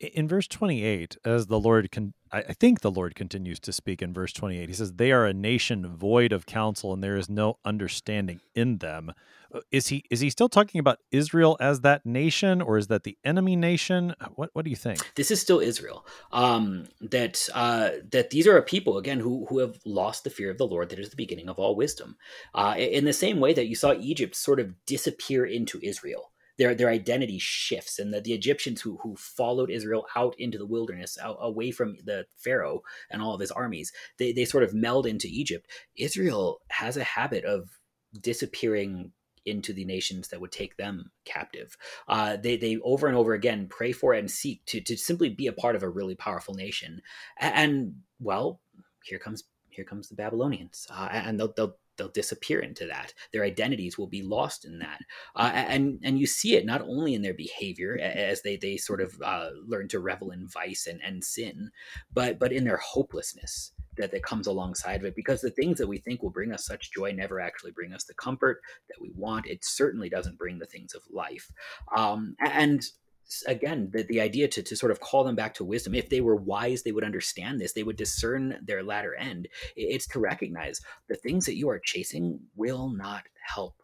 In 0.01 0.27
verse 0.27 0.49
28, 0.49 1.19
as 1.25 1.47
the 1.47 1.61
Lord 1.61 1.91
can, 1.93 2.15
I 2.33 2.53
think 2.53 2.81
the 2.81 2.91
Lord 2.91 3.15
continues 3.15 3.61
to 3.61 3.73
speak 3.73 4.03
in 4.03 4.13
verse 4.13 4.33
28. 4.33 4.69
He 4.69 4.75
says, 4.75 4.95
They 4.95 5.13
are 5.13 5.25
a 5.25 5.33
nation 5.33 5.87
void 5.87 6.33
of 6.33 6.47
counsel, 6.47 6.93
and 6.93 7.03
there 7.03 7.17
is 7.17 7.31
no 7.31 7.59
understanding 7.65 8.41
in 8.57 8.79
them. 8.79 9.13
Uh, 9.55 9.61
is 9.71 9.89
he 9.89 10.03
is 10.11 10.19
he 10.19 10.31
still 10.31 10.49
talking 10.49 10.81
about 10.81 10.99
Israel 11.13 11.57
as 11.61 11.83
that 11.83 12.05
nation, 12.05 12.61
or 12.61 12.77
is 12.77 12.89
that 12.89 13.05
the 13.05 13.17
enemy 13.25 13.55
nation? 13.55 14.17
What 14.35 14.51
what 14.53 14.65
do 14.65 14.71
you 14.71 14.77
think? 14.77 15.15
This 15.15 15.31
is 15.31 15.41
still 15.41 15.61
Israel. 15.61 16.05
Um, 16.33 16.87
that 17.01 17.49
uh, 17.55 17.91
that 18.11 18.31
these 18.31 18.49
are 18.49 18.57
a 18.57 18.63
people 18.63 18.99
again 18.99 19.21
who 19.21 19.47
who 19.49 19.61
have 19.61 19.79
lost 19.85 20.25
the 20.25 20.31
fear 20.31 20.51
of 20.51 20.59
the 20.59 20.67
Lord. 20.67 20.89
That 20.89 20.99
is 20.99 21.11
the 21.11 21.17
beginning 21.17 21.49
of 21.49 21.61
all 21.61 21.77
wisdom. 21.77 22.17
Uh, 22.53 22.75
in 22.77 23.05
the 23.05 23.13
same 23.13 23.39
way 23.39 23.53
that 23.53 23.69
you 23.69 23.77
saw 23.77 23.93
Egypt 23.93 24.35
sort 24.35 24.59
of 24.59 24.75
disappear 24.87 25.45
into 25.45 25.79
Israel 25.83 26.33
their 26.59 26.75
their 26.75 26.89
identity 26.89 27.39
shifts 27.39 27.99
and 27.99 28.13
the, 28.13 28.21
the 28.21 28.33
egyptians 28.33 28.81
who 28.81 28.99
who 29.03 29.17
followed 29.17 29.71
israel 29.71 30.07
out 30.17 30.35
into 30.39 30.59
the 30.59 30.67
wilderness 30.67 31.19
out, 31.23 31.37
away 31.41 31.71
from 31.71 31.97
the 32.05 32.27
pharaoh 32.37 32.81
and 33.11 33.23
all 33.23 33.35
of 33.35 33.41
his 33.41 33.51
armies 33.51 33.93
they, 34.19 34.33
they 34.33 34.45
sort 34.45 34.65
of 34.65 34.75
meld 34.75 35.07
into 35.07 35.29
egypt 35.29 35.69
israel 35.97 36.61
has 36.69 36.97
a 36.97 37.05
habit 37.05 37.45
of 37.45 37.79
disappearing 38.21 39.13
into 39.47 39.73
the 39.73 39.85
nations 39.85 40.29
that 40.29 40.41
would 40.41 40.53
take 40.53 40.77
them 40.77 41.11
captive. 41.25 41.77
Uh, 42.09 42.37
they 42.37 42.57
they 42.57 42.79
over 42.83 43.07
and 43.07 43.17
over 43.17 43.35
again 43.35 43.67
pray 43.69 43.93
for 43.93 44.15
and 44.15 44.31
seek 44.31 44.65
to 44.67 44.81
to 44.81 44.97
simply 44.97 45.29
be 45.29 45.47
a 45.47 45.53
part 45.53 45.77
of 45.77 45.83
a 45.83 45.89
really 45.89 46.15
powerful 46.15 46.55
nation. 46.55 47.01
And, 47.39 47.55
and 47.55 47.95
well, 48.21 48.61
here 49.05 49.19
comes 49.19 49.45
here 49.69 49.85
comes 49.85 50.09
the 50.09 50.15
Babylonians, 50.15 50.87
uh, 50.91 51.09
and 51.11 51.39
they'll, 51.39 51.53
they'll 51.57 51.77
they'll 51.97 52.09
disappear 52.09 52.61
into 52.61 52.87
that. 52.87 53.13
Their 53.33 53.45
identities 53.45 53.99
will 53.99 54.07
be 54.07 54.23
lost 54.23 54.65
in 54.65 54.79
that, 54.79 55.01
uh, 55.37 55.51
and 55.55 56.01
and 56.03 56.19
you 56.19 56.27
see 56.27 56.57
it 56.57 56.67
not 56.67 56.83
only 56.83 57.15
in 57.15 57.23
their 57.23 57.35
behavior 57.35 57.99
as 57.99 58.43
they 58.43 58.57
they 58.57 58.77
sort 58.77 59.01
of 59.01 59.15
uh, 59.23 59.51
learn 59.67 59.89
to 59.89 60.01
revel 60.01 60.31
in 60.31 60.49
vice 60.49 60.87
and, 60.87 61.01
and 61.03 61.23
sin, 61.25 61.71
but 62.13 62.39
but 62.39 62.53
in 62.53 62.65
their 62.65 62.79
hopelessness 62.79 63.73
that 63.97 64.11
that 64.11 64.25
comes 64.25 64.47
alongside 64.47 65.01
of 65.01 65.05
it. 65.05 65.15
Because 65.15 65.41
the 65.41 65.51
things 65.51 65.79
that 65.79 65.87
we 65.87 65.99
think 65.99 66.23
will 66.23 66.31
bring 66.31 66.53
us 66.53 66.67
such 66.67 66.93
joy 66.93 67.13
never 67.13 67.41
actually 67.41 67.73
bring 67.73 67.93
us 67.93 68.05
the 68.05 68.15
comfort 68.15 68.61
that 68.89 69.01
we 69.01 69.11
want. 69.15 69.47
It 69.47 69.65
certainly 69.65 70.09
doesn't 70.09 70.39
bring 70.39 70.59
the 70.59 70.67
things 70.67 70.95
of 70.95 71.03
life, 71.11 71.51
um, 71.97 72.37
and 72.41 72.85
again 73.47 73.91
the, 73.93 74.03
the 74.05 74.21
idea 74.21 74.49
to, 74.49 74.63
to 74.63 74.77
sort 74.77 74.93
of 74.93 75.01
call 75.01 75.25
them 75.25 75.37
back 75.37 75.55
to 75.55 75.65
wisdom. 75.65 75.95
If 75.95 76.09
they 76.09 76.21
were 76.21 76.37
wise 76.37 76.83
they 76.83 76.93
would 76.93 77.05
understand 77.05 77.61
this. 77.61 77.73
They 77.73 77.83
would 77.83 77.97
discern 77.97 78.59
their 78.63 78.83
latter 78.83 79.15
end. 79.15 79.49
It's 79.77 80.07
to 80.09 80.21
recognize 80.21 80.81
the 81.09 81.17
things 81.17 81.47
that 81.47 81.57
you 81.57 81.69
are 81.69 81.79
chasing 81.79 82.41
will 82.57 82.89
not 82.89 83.25
help. 83.55 83.75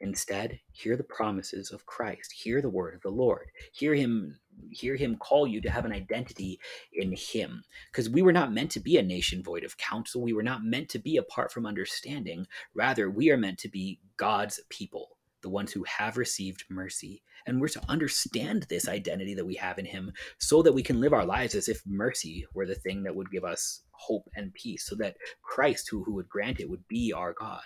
Instead 0.00 0.60
hear 0.70 0.96
the 0.96 1.02
promises 1.02 1.72
of 1.72 1.86
christ. 1.86 2.32
Hear 2.32 2.62
the 2.62 2.70
word 2.70 2.94
of 2.94 3.02
the 3.02 3.10
lord. 3.10 3.50
Hear 3.72 3.94
him 3.94 4.38
hear 4.70 4.96
him 4.96 5.16
call 5.16 5.46
you 5.46 5.60
to 5.60 5.70
have 5.70 5.84
an 5.84 5.92
identity 5.92 6.60
in 6.92 7.14
him. 7.16 7.62
Because 7.90 8.08
we 8.08 8.22
were 8.22 8.32
not 8.32 8.52
meant 8.52 8.70
to 8.72 8.80
be 8.80 8.96
a 8.96 9.02
nation 9.02 9.42
void 9.42 9.64
of 9.64 9.76
counsel. 9.76 10.22
We 10.22 10.32
were 10.32 10.42
not 10.42 10.64
meant 10.64 10.88
to 10.90 10.98
be 10.98 11.16
apart 11.16 11.52
from 11.52 11.66
understanding. 11.66 12.46
Rather 12.74 13.10
we 13.10 13.30
are 13.30 13.36
meant 13.36 13.58
to 13.58 13.68
be 13.68 14.00
god's 14.16 14.60
people 14.68 15.17
the 15.42 15.48
ones 15.48 15.72
who 15.72 15.84
have 15.84 16.16
received 16.16 16.64
mercy. 16.70 17.22
And 17.46 17.60
we're 17.60 17.68
to 17.68 17.82
understand 17.88 18.66
this 18.68 18.88
identity 18.88 19.34
that 19.34 19.46
we 19.46 19.54
have 19.54 19.78
in 19.78 19.86
Him 19.86 20.12
so 20.38 20.62
that 20.62 20.72
we 20.72 20.82
can 20.82 21.00
live 21.00 21.12
our 21.12 21.24
lives 21.24 21.54
as 21.54 21.68
if 21.68 21.82
mercy 21.86 22.46
were 22.54 22.66
the 22.66 22.74
thing 22.74 23.02
that 23.04 23.14
would 23.14 23.30
give 23.30 23.44
us 23.44 23.82
hope 23.92 24.28
and 24.36 24.52
peace, 24.54 24.84
so 24.86 24.94
that 24.96 25.16
Christ, 25.42 25.88
who, 25.90 26.04
who 26.04 26.14
would 26.14 26.28
grant 26.28 26.60
it, 26.60 26.68
would 26.70 26.86
be 26.88 27.12
our 27.12 27.32
God. 27.32 27.64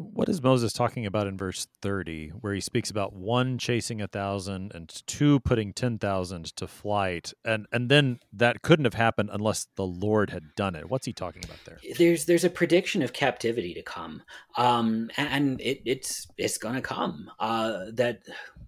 What 0.00 0.28
is 0.28 0.40
Moses 0.40 0.72
talking 0.72 1.06
about 1.06 1.26
in 1.26 1.36
verse 1.36 1.66
30, 1.82 2.28
where 2.28 2.54
he 2.54 2.60
speaks 2.60 2.88
about 2.88 3.14
one 3.14 3.58
chasing 3.58 4.00
a 4.00 4.06
thousand 4.06 4.70
and 4.72 4.88
two 5.08 5.40
putting 5.40 5.72
10,000 5.72 6.44
to 6.54 6.68
flight? 6.68 7.32
And, 7.44 7.66
and 7.72 7.88
then 7.88 8.20
that 8.32 8.62
couldn't 8.62 8.84
have 8.84 8.94
happened 8.94 9.30
unless 9.32 9.66
the 9.74 9.84
Lord 9.84 10.30
had 10.30 10.54
done 10.54 10.76
it. 10.76 10.88
What's 10.88 11.04
he 11.04 11.12
talking 11.12 11.42
about 11.44 11.58
there? 11.64 11.80
There's 11.96 12.26
there's 12.26 12.44
a 12.44 12.50
prediction 12.50 13.02
of 13.02 13.12
captivity 13.12 13.74
to 13.74 13.82
come, 13.82 14.22
um, 14.56 15.10
and 15.16 15.60
it, 15.60 15.82
it's 15.84 16.28
it's 16.36 16.58
going 16.58 16.76
to 16.76 16.80
come. 16.80 17.28
Uh, 17.40 17.86
that 17.94 18.20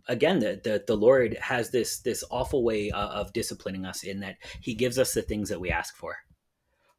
again, 0.08 0.40
the, 0.40 0.60
the, 0.64 0.82
the 0.84 0.96
Lord 0.96 1.38
has 1.40 1.70
this 1.70 2.00
this 2.00 2.24
awful 2.30 2.64
way 2.64 2.90
of, 2.90 3.32
disciplining 3.32 3.86
us 3.86 4.02
in 4.02 4.18
that 4.18 4.38
He 4.60 4.74
gives 4.74 4.98
us 4.98 5.14
the 5.14 5.22
things 5.22 5.48
that 5.48 5.60
we 5.60 5.70
ask 5.70 5.94
for. 5.94 6.16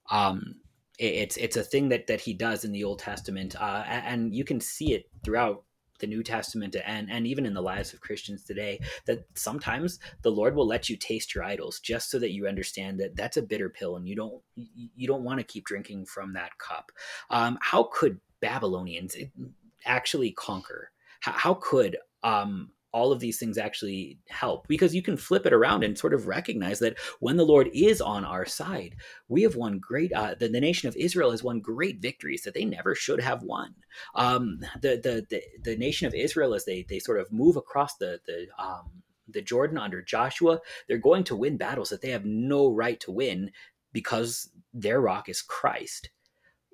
Um, 0.09 0.55
it's 1.01 1.35
it's 1.37 1.57
a 1.57 1.63
thing 1.63 1.89
that 1.89 2.07
that 2.07 2.21
he 2.21 2.33
does 2.33 2.63
in 2.63 2.71
the 2.71 2.83
Old 2.83 2.99
Testament, 2.99 3.59
uh, 3.59 3.83
and 3.87 4.33
you 4.33 4.43
can 4.43 4.61
see 4.61 4.93
it 4.93 5.09
throughout 5.23 5.63
the 5.99 6.07
New 6.07 6.21
Testament 6.21 6.75
and 6.85 7.11
and 7.11 7.25
even 7.25 7.45
in 7.45 7.53
the 7.53 7.61
lives 7.61 7.93
of 7.93 8.01
Christians 8.01 8.43
today. 8.43 8.79
That 9.07 9.25
sometimes 9.35 9.99
the 10.21 10.31
Lord 10.31 10.55
will 10.55 10.67
let 10.67 10.89
you 10.89 10.95
taste 10.95 11.33
your 11.33 11.43
idols 11.43 11.79
just 11.79 12.11
so 12.11 12.19
that 12.19 12.31
you 12.31 12.47
understand 12.47 12.99
that 12.99 13.15
that's 13.15 13.37
a 13.37 13.41
bitter 13.41 13.69
pill, 13.69 13.95
and 13.95 14.07
you 14.07 14.15
don't 14.15 14.41
you 14.55 15.07
don't 15.07 15.23
want 15.23 15.39
to 15.39 15.43
keep 15.43 15.65
drinking 15.65 16.05
from 16.05 16.33
that 16.33 16.57
cup. 16.59 16.91
Um, 17.31 17.57
how 17.61 17.89
could 17.91 18.19
Babylonians 18.39 19.15
actually 19.85 20.31
conquer? 20.31 20.91
How, 21.21 21.31
how 21.31 21.53
could 21.55 21.97
um, 22.23 22.71
all 22.93 23.11
of 23.11 23.19
these 23.19 23.39
things 23.39 23.57
actually 23.57 24.19
help 24.27 24.67
because 24.67 24.93
you 24.93 25.01
can 25.01 25.15
flip 25.15 25.45
it 25.45 25.53
around 25.53 25.83
and 25.83 25.97
sort 25.97 26.13
of 26.13 26.27
recognize 26.27 26.79
that 26.79 26.97
when 27.19 27.37
the 27.37 27.45
Lord 27.45 27.69
is 27.73 28.01
on 28.01 28.25
our 28.25 28.45
side, 28.45 28.95
we 29.29 29.43
have 29.43 29.55
won 29.55 29.79
great. 29.79 30.11
Uh, 30.11 30.35
the, 30.37 30.49
the 30.49 30.59
nation 30.59 30.89
of 30.89 30.95
Israel 30.95 31.31
has 31.31 31.43
won 31.43 31.59
great 31.59 32.01
victories 32.01 32.43
that 32.43 32.53
they 32.53 32.65
never 32.65 32.93
should 32.93 33.21
have 33.21 33.43
won. 33.43 33.75
Um, 34.15 34.59
the, 34.81 34.99
the 35.01 35.25
the 35.29 35.43
the 35.63 35.77
nation 35.77 36.07
of 36.07 36.13
Israel, 36.13 36.53
as 36.53 36.65
they 36.65 36.85
they 36.87 36.99
sort 36.99 37.19
of 37.19 37.31
move 37.31 37.55
across 37.55 37.95
the 37.95 38.19
the 38.25 38.47
um, 38.61 39.03
the 39.27 39.41
Jordan 39.41 39.77
under 39.77 40.01
Joshua, 40.01 40.59
they're 40.87 40.97
going 40.97 41.23
to 41.25 41.35
win 41.35 41.57
battles 41.57 41.89
that 41.89 42.01
they 42.01 42.09
have 42.09 42.25
no 42.25 42.69
right 42.69 42.99
to 43.01 43.11
win 43.11 43.51
because 43.93 44.49
their 44.73 44.99
rock 44.99 45.29
is 45.29 45.41
Christ. 45.41 46.09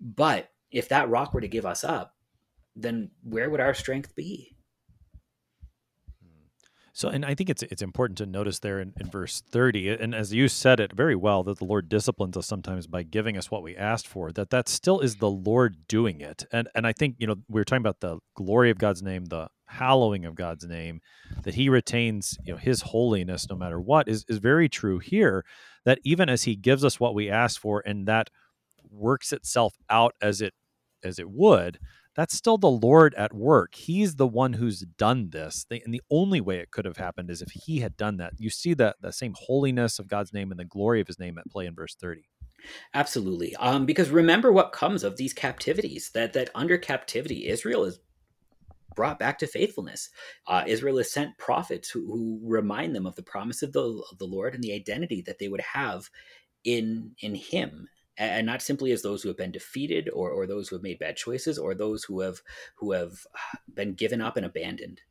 But 0.01 0.49
if 0.71 0.89
that 0.89 1.09
rock 1.09 1.33
were 1.33 1.41
to 1.41 1.47
give 1.47 1.65
us 1.65 1.83
up, 1.83 2.15
then 2.75 3.11
where 3.23 3.49
would 3.49 3.59
our 3.59 3.73
strength 3.73 4.15
be? 4.15 4.56
So, 6.97 7.09
and 7.09 7.23
I 7.23 7.35
think 7.35 7.51
it's 7.51 7.61
it's 7.61 7.83
important 7.83 8.17
to 8.17 8.25
notice 8.25 8.57
there 8.57 8.79
in, 8.79 8.91
in 8.99 9.07
verse 9.07 9.43
30, 9.51 9.89
and 9.89 10.15
as 10.15 10.33
you 10.33 10.47
said 10.47 10.79
it 10.79 10.91
very 10.93 11.15
well, 11.15 11.43
that 11.43 11.59
the 11.59 11.63
Lord 11.63 11.89
disciplines 11.89 12.35
us 12.35 12.47
sometimes 12.47 12.87
by 12.87 13.03
giving 13.03 13.37
us 13.37 13.51
what 13.51 13.61
we 13.61 13.77
asked 13.77 14.07
for, 14.07 14.31
that 14.31 14.49
that 14.49 14.67
still 14.67 14.99
is 15.01 15.17
the 15.17 15.29
Lord 15.29 15.87
doing 15.87 16.21
it. 16.21 16.45
And 16.51 16.67
and 16.73 16.87
I 16.87 16.93
think, 16.93 17.17
you 17.19 17.27
know, 17.27 17.35
we 17.49 17.61
were 17.61 17.65
talking 17.65 17.83
about 17.83 17.99
the 17.99 18.17
glory 18.33 18.71
of 18.71 18.79
God's 18.79 19.03
name, 19.03 19.25
the 19.25 19.47
hallowing 19.67 20.25
of 20.25 20.33
God's 20.33 20.65
name, 20.65 21.01
that 21.43 21.53
he 21.53 21.69
retains, 21.69 22.35
you 22.43 22.53
know, 22.53 22.57
his 22.57 22.81
holiness 22.81 23.47
no 23.47 23.55
matter 23.55 23.79
what 23.79 24.07
is, 24.07 24.25
is 24.27 24.39
very 24.39 24.67
true 24.67 24.97
here, 24.97 25.45
that 25.85 25.99
even 26.03 26.29
as 26.29 26.45
he 26.45 26.55
gives 26.55 26.83
us 26.83 26.99
what 26.99 27.13
we 27.13 27.29
asked 27.29 27.59
for 27.59 27.83
and 27.85 28.07
that 28.07 28.31
works 28.89 29.31
itself 29.31 29.75
out 29.87 30.15
as 30.19 30.41
it 30.41 30.55
as 31.03 31.19
it 31.19 31.29
would, 31.29 31.77
that's 32.17 32.35
still 32.35 32.57
the 32.57 32.67
Lord 32.67 33.13
at 33.13 33.31
work. 33.31 33.75
He's 33.75 34.15
the 34.15 34.27
one 34.27 34.53
who's 34.53 34.81
done 34.97 35.29
this. 35.29 35.67
And 35.69 35.93
the 35.93 36.01
only 36.09 36.41
way 36.41 36.57
it 36.57 36.71
could 36.71 36.85
have 36.85 36.97
happened 36.97 37.29
is 37.29 37.43
if 37.43 37.51
he 37.51 37.79
had 37.79 37.95
done 37.95 38.17
that. 38.17 38.33
You 38.39 38.49
see 38.49 38.73
that 38.73 38.95
the 38.99 39.13
same 39.13 39.35
holiness 39.37 39.99
of 39.99 40.07
God's 40.07 40.33
name 40.33 40.49
and 40.49 40.59
the 40.59 40.65
glory 40.65 40.99
of 40.99 41.05
his 41.05 41.19
name 41.19 41.37
at 41.37 41.49
play 41.49 41.67
in 41.67 41.75
verse 41.75 41.95
30. 41.95 42.23
Absolutely. 42.95 43.55
Um, 43.57 43.85
because 43.85 44.09
remember 44.09 44.51
what 44.51 44.71
comes 44.71 45.03
of 45.03 45.15
these 45.15 45.31
captivities, 45.31 46.09
that 46.15 46.33
that 46.33 46.49
under 46.55 46.79
captivity, 46.79 47.47
Israel 47.47 47.85
is 47.85 47.99
brought 48.95 49.19
back 49.19 49.37
to 49.37 49.47
faithfulness. 49.47 50.09
Uh, 50.47 50.63
Israel 50.65 50.97
has 50.97 51.11
sent 51.11 51.37
prophets 51.37 51.87
who, 51.87 52.07
who, 52.07 52.39
remind 52.43 52.95
them 52.95 53.05
of 53.05 53.15
the 53.15 53.21
promise 53.21 53.61
of 53.61 53.73
the, 53.73 54.03
of 54.11 54.17
the 54.17 54.25
Lord 54.25 54.55
and 54.55 54.63
the 54.63 54.73
identity 54.73 55.21
that 55.27 55.37
they 55.37 55.49
would 55.49 55.61
have 55.61 56.09
in 56.63 57.11
in 57.21 57.35
Him 57.35 57.87
and 58.17 58.45
not 58.45 58.61
simply 58.61 58.91
as 58.91 59.01
those 59.01 59.21
who 59.21 59.29
have 59.29 59.37
been 59.37 59.51
defeated 59.51 60.09
or, 60.13 60.29
or 60.29 60.47
those 60.47 60.67
who 60.67 60.75
have 60.75 60.83
made 60.83 60.99
bad 60.99 61.15
choices 61.15 61.57
or 61.57 61.73
those 61.73 62.03
who 62.03 62.21
have 62.21 62.41
who 62.75 62.91
have 62.91 63.25
been 63.73 63.93
given 63.93 64.21
up 64.21 64.37
and 64.37 64.45
abandoned 64.45 65.01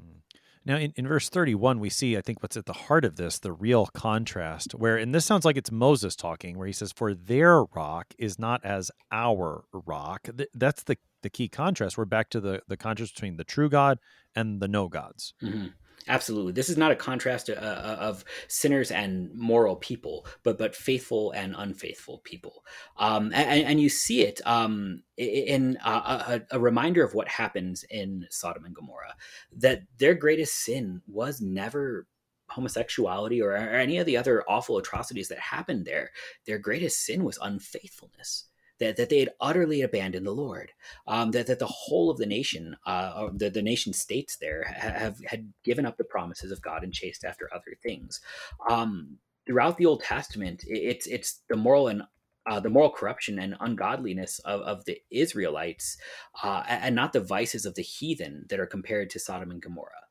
hmm. 0.00 0.18
now 0.64 0.76
in, 0.76 0.92
in 0.96 1.06
verse 1.06 1.28
31 1.28 1.80
we 1.80 1.90
see 1.90 2.16
i 2.16 2.20
think 2.20 2.42
what's 2.42 2.56
at 2.56 2.66
the 2.66 2.72
heart 2.72 3.04
of 3.04 3.16
this 3.16 3.38
the 3.38 3.52
real 3.52 3.86
contrast 3.86 4.74
where 4.74 4.96
and 4.96 5.14
this 5.14 5.24
sounds 5.24 5.44
like 5.44 5.56
it's 5.56 5.72
moses 5.72 6.16
talking 6.16 6.56
where 6.56 6.66
he 6.66 6.72
says 6.72 6.92
for 6.92 7.14
their 7.14 7.64
rock 7.64 8.14
is 8.18 8.38
not 8.38 8.64
as 8.64 8.90
our 9.10 9.64
rock 9.72 10.28
that's 10.54 10.82
the 10.84 10.96
the 11.22 11.30
key 11.30 11.48
contrast 11.48 11.96
we're 11.96 12.04
back 12.04 12.28
to 12.30 12.40
the 12.40 12.62
the 12.68 12.76
contrast 12.76 13.14
between 13.14 13.36
the 13.36 13.44
true 13.44 13.68
god 13.68 13.98
and 14.36 14.60
the 14.60 14.68
no 14.68 14.88
gods 14.88 15.34
mm-hmm. 15.42 15.66
Absolutely, 16.06 16.52
this 16.52 16.68
is 16.68 16.76
not 16.76 16.90
a 16.90 16.96
contrast 16.96 17.48
uh, 17.48 17.54
uh, 17.54 17.96
of 17.98 18.24
sinners 18.48 18.90
and 18.90 19.34
moral 19.34 19.76
people, 19.76 20.26
but 20.42 20.58
but 20.58 20.76
faithful 20.76 21.30
and 21.32 21.54
unfaithful 21.56 22.18
people, 22.24 22.64
um, 22.98 23.32
and, 23.32 23.66
and, 23.66 23.80
you 23.80 23.88
see 23.88 24.22
it 24.22 24.40
um, 24.44 25.02
in 25.16 25.78
a, 25.82 26.42
a, 26.50 26.60
reminder 26.60 27.02
of 27.02 27.14
what 27.14 27.26
happens 27.26 27.84
in 27.88 28.26
Sodom 28.30 28.66
and 28.66 28.74
Gomorrah. 28.74 29.14
That 29.56 29.84
their 29.96 30.14
greatest 30.14 30.56
sin 30.64 31.00
was 31.06 31.40
never 31.40 32.06
homosexuality 32.48 33.40
or, 33.40 33.52
or 33.52 33.56
any 33.56 33.96
of 33.96 34.04
the 34.04 34.18
other 34.18 34.44
awful 34.46 34.76
atrocities 34.76 35.28
that 35.28 35.38
happened 35.38 35.86
there. 35.86 36.10
Their 36.46 36.58
greatest 36.58 37.04
sin 37.04 37.24
was 37.24 37.38
unfaithfulness 37.40 38.44
that, 38.78 38.96
that 38.96 39.08
they 39.10 39.20
had 39.20 39.30
utterly 39.40 39.82
abandoned 39.82 40.26
the 40.26 40.32
Lord, 40.32 40.72
um, 41.06 41.30
that, 41.32 41.46
that 41.46 41.58
the 41.58 41.66
whole 41.66 42.10
of 42.10 42.18
the 42.18 42.26
nation, 42.26 42.76
uh, 42.86 43.28
the, 43.34 43.50
the 43.50 43.62
nation 43.62 43.92
states 43.92 44.36
there, 44.36 44.64
have 44.64 45.18
had 45.26 45.52
given 45.64 45.86
up 45.86 45.96
the 45.96 46.04
promises 46.04 46.50
of 46.50 46.62
God 46.62 46.82
and 46.82 46.92
chased 46.92 47.24
after 47.24 47.48
other 47.54 47.76
things. 47.82 48.20
Um, 48.68 49.18
throughout 49.46 49.76
the 49.76 49.86
Old 49.86 50.02
Testament, 50.02 50.64
it's 50.66 51.06
it's 51.06 51.42
the 51.48 51.56
moral 51.56 51.88
and 51.88 52.02
uh, 52.46 52.60
the 52.60 52.70
moral 52.70 52.90
corruption 52.90 53.38
and 53.38 53.56
ungodliness 53.60 54.38
of, 54.40 54.60
of 54.62 54.84
the 54.84 54.98
Israelites, 55.10 55.96
uh, 56.42 56.62
and 56.68 56.94
not 56.94 57.12
the 57.12 57.20
vices 57.20 57.64
of 57.64 57.74
the 57.74 57.82
heathen 57.82 58.44
that 58.50 58.60
are 58.60 58.66
compared 58.66 59.10
to 59.10 59.18
Sodom 59.18 59.50
and 59.50 59.62
Gomorrah 59.62 60.03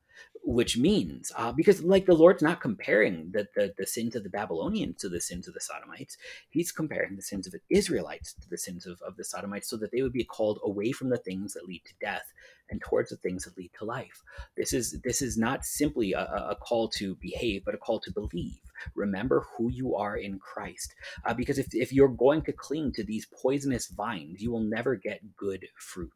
which 0.46 0.76
means 0.76 1.32
uh, 1.36 1.52
because 1.52 1.82
like 1.82 2.04
the 2.04 2.14
lord's 2.14 2.42
not 2.42 2.60
comparing 2.60 3.30
the, 3.32 3.46
the, 3.56 3.72
the 3.78 3.86
sins 3.86 4.14
of 4.14 4.22
the 4.22 4.28
babylonians 4.28 5.00
to 5.00 5.08
the 5.08 5.20
sins 5.20 5.48
of 5.48 5.54
the 5.54 5.60
sodomites. 5.60 6.18
He's 6.50 6.70
comparing 6.70 7.16
the 7.16 7.22
sins 7.22 7.46
of 7.46 7.52
the 7.52 7.60
israelites 7.70 8.34
to 8.34 8.50
the 8.50 8.58
sins 8.58 8.86
of, 8.86 9.00
of 9.02 9.16
the 9.16 9.24
sodomites 9.24 9.68
so 9.68 9.76
that 9.78 9.90
they 9.90 10.02
would 10.02 10.12
be 10.12 10.24
called 10.24 10.60
away 10.62 10.92
from 10.92 11.08
the 11.08 11.16
things 11.16 11.54
that 11.54 11.66
lead 11.66 11.82
to 11.86 11.94
death 12.00 12.32
and 12.70 12.80
towards 12.80 13.10
the 13.10 13.16
things 13.16 13.44
that 13.44 13.56
lead 13.56 13.70
to 13.78 13.84
life. 13.84 14.22
This 14.56 14.72
is 14.72 15.00
this 15.02 15.22
is 15.22 15.38
not 15.38 15.64
simply 15.64 16.12
a, 16.12 16.20
a 16.20 16.56
call 16.56 16.88
to 16.90 17.16
behave 17.16 17.64
but 17.64 17.74
a 17.74 17.78
call 17.78 18.00
to 18.00 18.12
believe. 18.12 18.60
Remember 18.94 19.46
who 19.56 19.70
you 19.70 19.94
are 19.94 20.16
in 20.16 20.38
christ. 20.38 20.94
Uh, 21.24 21.32
because 21.32 21.58
if, 21.58 21.68
if 21.72 21.92
you're 21.92 22.08
going 22.08 22.42
to 22.42 22.52
cling 22.52 22.92
to 22.92 23.04
these 23.04 23.26
poisonous 23.42 23.86
vines 23.86 24.42
you 24.42 24.50
will 24.50 24.60
never 24.60 24.94
get 24.94 25.36
good 25.36 25.66
fruit 25.78 26.12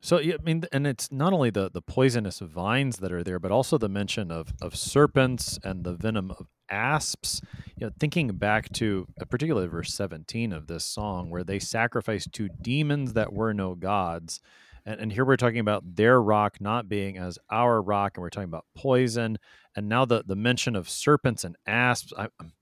So 0.00 0.18
I 0.18 0.36
mean, 0.44 0.64
and 0.72 0.86
it's 0.86 1.10
not 1.10 1.32
only 1.32 1.50
the 1.50 1.70
the 1.70 1.82
poisonous 1.82 2.38
vines 2.38 2.98
that 2.98 3.12
are 3.12 3.24
there, 3.24 3.38
but 3.38 3.50
also 3.50 3.76
the 3.78 3.88
mention 3.88 4.30
of 4.30 4.52
of 4.62 4.76
serpents 4.76 5.58
and 5.64 5.84
the 5.84 5.94
venom 5.94 6.30
of 6.30 6.46
asps. 6.70 7.40
You 7.76 7.86
know, 7.86 7.92
thinking 7.98 8.28
back 8.36 8.72
to 8.74 9.06
uh, 9.10 9.22
a 9.22 9.26
particular 9.26 9.66
verse 9.66 9.92
seventeen 9.92 10.52
of 10.52 10.66
this 10.66 10.84
song, 10.84 11.30
where 11.30 11.44
they 11.44 11.58
sacrificed 11.58 12.32
to 12.34 12.48
demons 12.62 13.14
that 13.14 13.32
were 13.32 13.52
no 13.52 13.74
gods, 13.74 14.40
and, 14.84 15.00
and 15.00 15.12
here 15.12 15.24
we're 15.24 15.36
talking 15.36 15.58
about 15.58 15.96
their 15.96 16.22
rock 16.22 16.60
not 16.60 16.88
being 16.88 17.18
as 17.18 17.38
our 17.50 17.82
rock, 17.82 18.16
and 18.16 18.22
we're 18.22 18.30
talking 18.30 18.48
about 18.48 18.66
poison, 18.76 19.38
and 19.74 19.88
now 19.88 20.04
the 20.04 20.22
the 20.24 20.36
mention 20.36 20.76
of 20.76 20.88
serpents 20.88 21.42
and 21.42 21.56
asps. 21.66 22.12
I, 22.16 22.28
I'm 22.38 22.52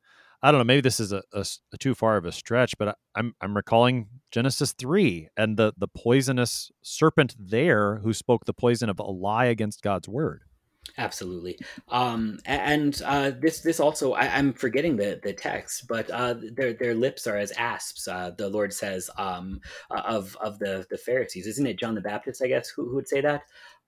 I 0.44 0.50
don't 0.50 0.58
know. 0.58 0.64
Maybe 0.64 0.82
this 0.82 1.00
is 1.00 1.10
a, 1.10 1.22
a, 1.32 1.42
a 1.72 1.78
too 1.78 1.94
far 1.94 2.18
of 2.18 2.26
a 2.26 2.30
stretch, 2.30 2.76
but 2.76 2.88
I, 2.88 2.94
I'm 3.14 3.34
I'm 3.40 3.56
recalling 3.56 4.08
Genesis 4.30 4.72
three 4.72 5.30
and 5.38 5.56
the 5.56 5.72
the 5.78 5.88
poisonous 5.88 6.70
serpent 6.82 7.34
there 7.38 8.00
who 8.00 8.12
spoke 8.12 8.44
the 8.44 8.52
poison 8.52 8.90
of 8.90 8.98
a 8.98 9.04
lie 9.04 9.46
against 9.46 9.80
God's 9.80 10.06
word. 10.06 10.42
Absolutely, 10.98 11.58
um, 11.88 12.38
and 12.44 13.00
uh, 13.06 13.32
this 13.40 13.60
this 13.60 13.80
also 13.80 14.12
I, 14.12 14.26
am 14.26 14.52
forgetting 14.52 14.96
the 14.96 15.18
the 15.22 15.32
text, 15.32 15.86
but 15.88 16.10
uh, 16.10 16.34
their 16.52 16.74
their 16.74 16.94
lips 16.94 17.26
are 17.26 17.38
as 17.38 17.50
asps. 17.52 18.06
Uh, 18.06 18.32
the 18.36 18.50
Lord 18.50 18.70
says 18.74 19.08
um, 19.16 19.62
of 19.90 20.36
of 20.42 20.58
the 20.58 20.84
the 20.90 20.98
Pharisees, 20.98 21.46
isn't 21.46 21.66
it? 21.66 21.78
John 21.78 21.94
the 21.94 22.02
Baptist, 22.02 22.42
I 22.44 22.48
guess, 22.48 22.68
who, 22.68 22.86
who 22.86 22.96
would 22.96 23.08
say 23.08 23.22
that. 23.22 23.44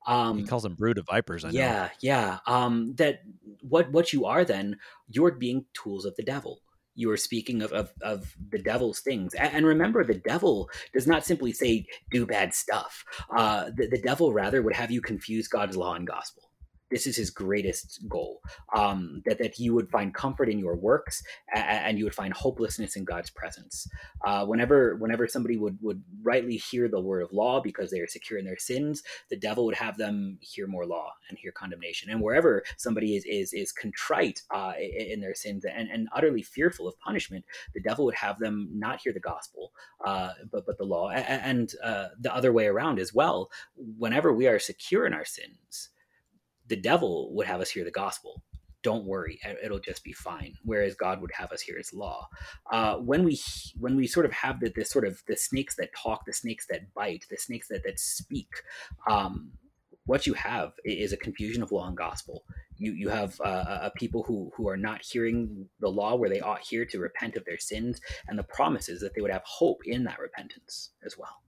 Um, 0.06 0.38
he 0.38 0.44
calls 0.44 0.62
them 0.62 0.74
brood 0.74 0.98
of 0.98 1.06
vipers. 1.06 1.44
I 1.44 1.50
yeah, 1.50 1.72
know. 1.72 1.88
yeah. 2.00 2.38
Um, 2.46 2.94
that 2.96 3.22
what 3.62 3.90
what 3.90 4.12
you 4.12 4.24
are 4.24 4.44
then? 4.44 4.78
You're 5.08 5.32
being 5.32 5.64
tools 5.74 6.04
of 6.04 6.14
the 6.16 6.22
devil. 6.22 6.60
you 6.96 7.10
are 7.10 7.16
speaking 7.16 7.62
of, 7.62 7.72
of, 7.72 7.92
of 8.00 8.34
the 8.50 8.58
devil's 8.58 9.00
things. 9.00 9.34
And, 9.34 9.66
remember, 9.66 10.02
the 10.02 10.14
devil 10.14 10.68
does 10.92 11.06
not 11.06 11.24
simply 11.24 11.52
say, 11.52 11.86
do 12.10 12.26
bad 12.26 12.54
stuff. 12.54 13.04
Uh, 13.36 13.66
the, 13.76 13.86
the 13.86 14.00
devil 14.00 14.32
rather 14.32 14.62
would 14.62 14.74
have 14.74 14.90
you 14.90 15.00
confuse 15.00 15.46
God's 15.46 15.76
law 15.76 15.94
and 15.94 16.06
gospel 16.06 16.45
this 16.90 17.06
is 17.06 17.16
his 17.16 17.30
greatest 17.30 18.00
goal 18.08 18.40
um, 18.74 19.22
that, 19.26 19.38
that 19.38 19.58
you 19.58 19.74
would 19.74 19.90
find 19.90 20.14
comfort 20.14 20.48
in 20.48 20.58
your 20.58 20.76
works 20.76 21.22
and 21.54 21.98
you 21.98 22.04
would 22.04 22.14
find 22.14 22.32
hopelessness 22.32 22.96
in 22.96 23.04
god's 23.04 23.30
presence. 23.30 23.88
Uh, 24.24 24.44
whenever 24.44 24.96
whenever 24.96 25.26
somebody 25.26 25.56
would 25.56 25.78
would 25.82 26.02
rightly 26.22 26.56
hear 26.56 26.88
the 26.88 27.00
word 27.00 27.22
of 27.22 27.32
law 27.32 27.60
because 27.60 27.90
they 27.90 28.00
are 28.00 28.06
secure 28.06 28.38
in 28.38 28.44
their 28.44 28.58
sins 28.58 29.02
the 29.30 29.36
devil 29.36 29.64
would 29.64 29.74
have 29.74 29.96
them 29.96 30.38
hear 30.40 30.66
more 30.66 30.86
law 30.86 31.12
and 31.28 31.38
hear 31.38 31.52
condemnation. 31.52 32.10
And 32.10 32.20
wherever 32.20 32.62
somebody 32.76 33.16
is 33.16 33.24
is, 33.24 33.52
is 33.52 33.72
contrite 33.72 34.42
uh, 34.50 34.72
in 34.78 35.20
their 35.20 35.34
sins 35.34 35.64
and, 35.64 35.88
and 35.90 36.08
utterly 36.14 36.42
fearful 36.42 36.88
of 36.88 36.98
punishment 37.00 37.44
the 37.74 37.80
devil 37.80 38.04
would 38.04 38.14
have 38.14 38.38
them 38.38 38.68
not 38.72 39.00
hear 39.00 39.12
the 39.12 39.20
gospel 39.20 39.72
uh, 40.04 40.30
but 40.50 40.66
but 40.66 40.78
the 40.78 40.84
law. 40.84 41.10
And 41.10 41.72
uh, 41.82 42.08
the 42.18 42.34
other 42.34 42.52
way 42.52 42.66
around 42.66 42.98
as 42.98 43.14
well. 43.14 43.50
Whenever 43.76 44.32
we 44.32 44.46
are 44.46 44.58
secure 44.58 45.06
in 45.06 45.14
our 45.14 45.24
sins 45.24 45.90
the 46.68 46.76
devil 46.76 47.34
would 47.34 47.46
have 47.46 47.60
us 47.60 47.70
hear 47.70 47.84
the 47.84 47.90
gospel. 47.90 48.42
Don't 48.82 49.04
worry 49.04 49.40
it'll 49.64 49.80
just 49.80 50.04
be 50.04 50.12
fine 50.12 50.54
whereas 50.62 50.94
god 50.94 51.20
would 51.20 51.32
have 51.32 51.50
us 51.50 51.60
hear 51.60 51.76
his 51.76 51.92
law. 51.92 52.28
Uh, 52.70 52.96
when 52.96 53.24
we 53.24 53.40
when 53.78 53.96
we 53.96 54.06
sort 54.06 54.26
of 54.26 54.32
have 54.32 54.60
the, 54.60 54.72
this 54.76 54.90
sort 54.90 55.06
of 55.06 55.22
the 55.26 55.36
snakes 55.36 55.74
that 55.76 55.90
talk 55.96 56.24
the 56.24 56.32
snakes 56.32 56.66
that 56.70 56.94
bite 56.94 57.24
the 57.28 57.36
snakes 57.36 57.66
that 57.68 57.82
that 57.82 57.98
speak 57.98 58.48
um, 59.10 59.50
what 60.06 60.26
you 60.26 60.34
have 60.34 60.72
is 60.84 61.12
a 61.12 61.16
confusion 61.16 61.62
of 61.62 61.72
law 61.72 61.88
and 61.88 61.96
gospel. 61.96 62.44
You 62.78 62.92
you 62.92 63.08
have 63.08 63.40
uh, 63.40 63.80
a 63.82 63.90
people 63.96 64.22
who 64.22 64.52
who 64.56 64.68
are 64.68 64.76
not 64.76 65.02
hearing 65.02 65.68
the 65.80 65.88
law 65.88 66.14
where 66.14 66.30
they 66.30 66.40
ought 66.40 66.60
here 66.60 66.84
to 66.86 66.98
repent 67.00 67.36
of 67.36 67.44
their 67.44 67.58
sins 67.58 68.00
and 68.28 68.38
the 68.38 68.44
promises 68.44 69.00
that 69.00 69.14
they 69.14 69.20
would 69.20 69.32
have 69.32 69.42
hope 69.44 69.80
in 69.84 70.04
that 70.04 70.20
repentance 70.20 70.90
as 71.04 71.18
well 71.18 71.42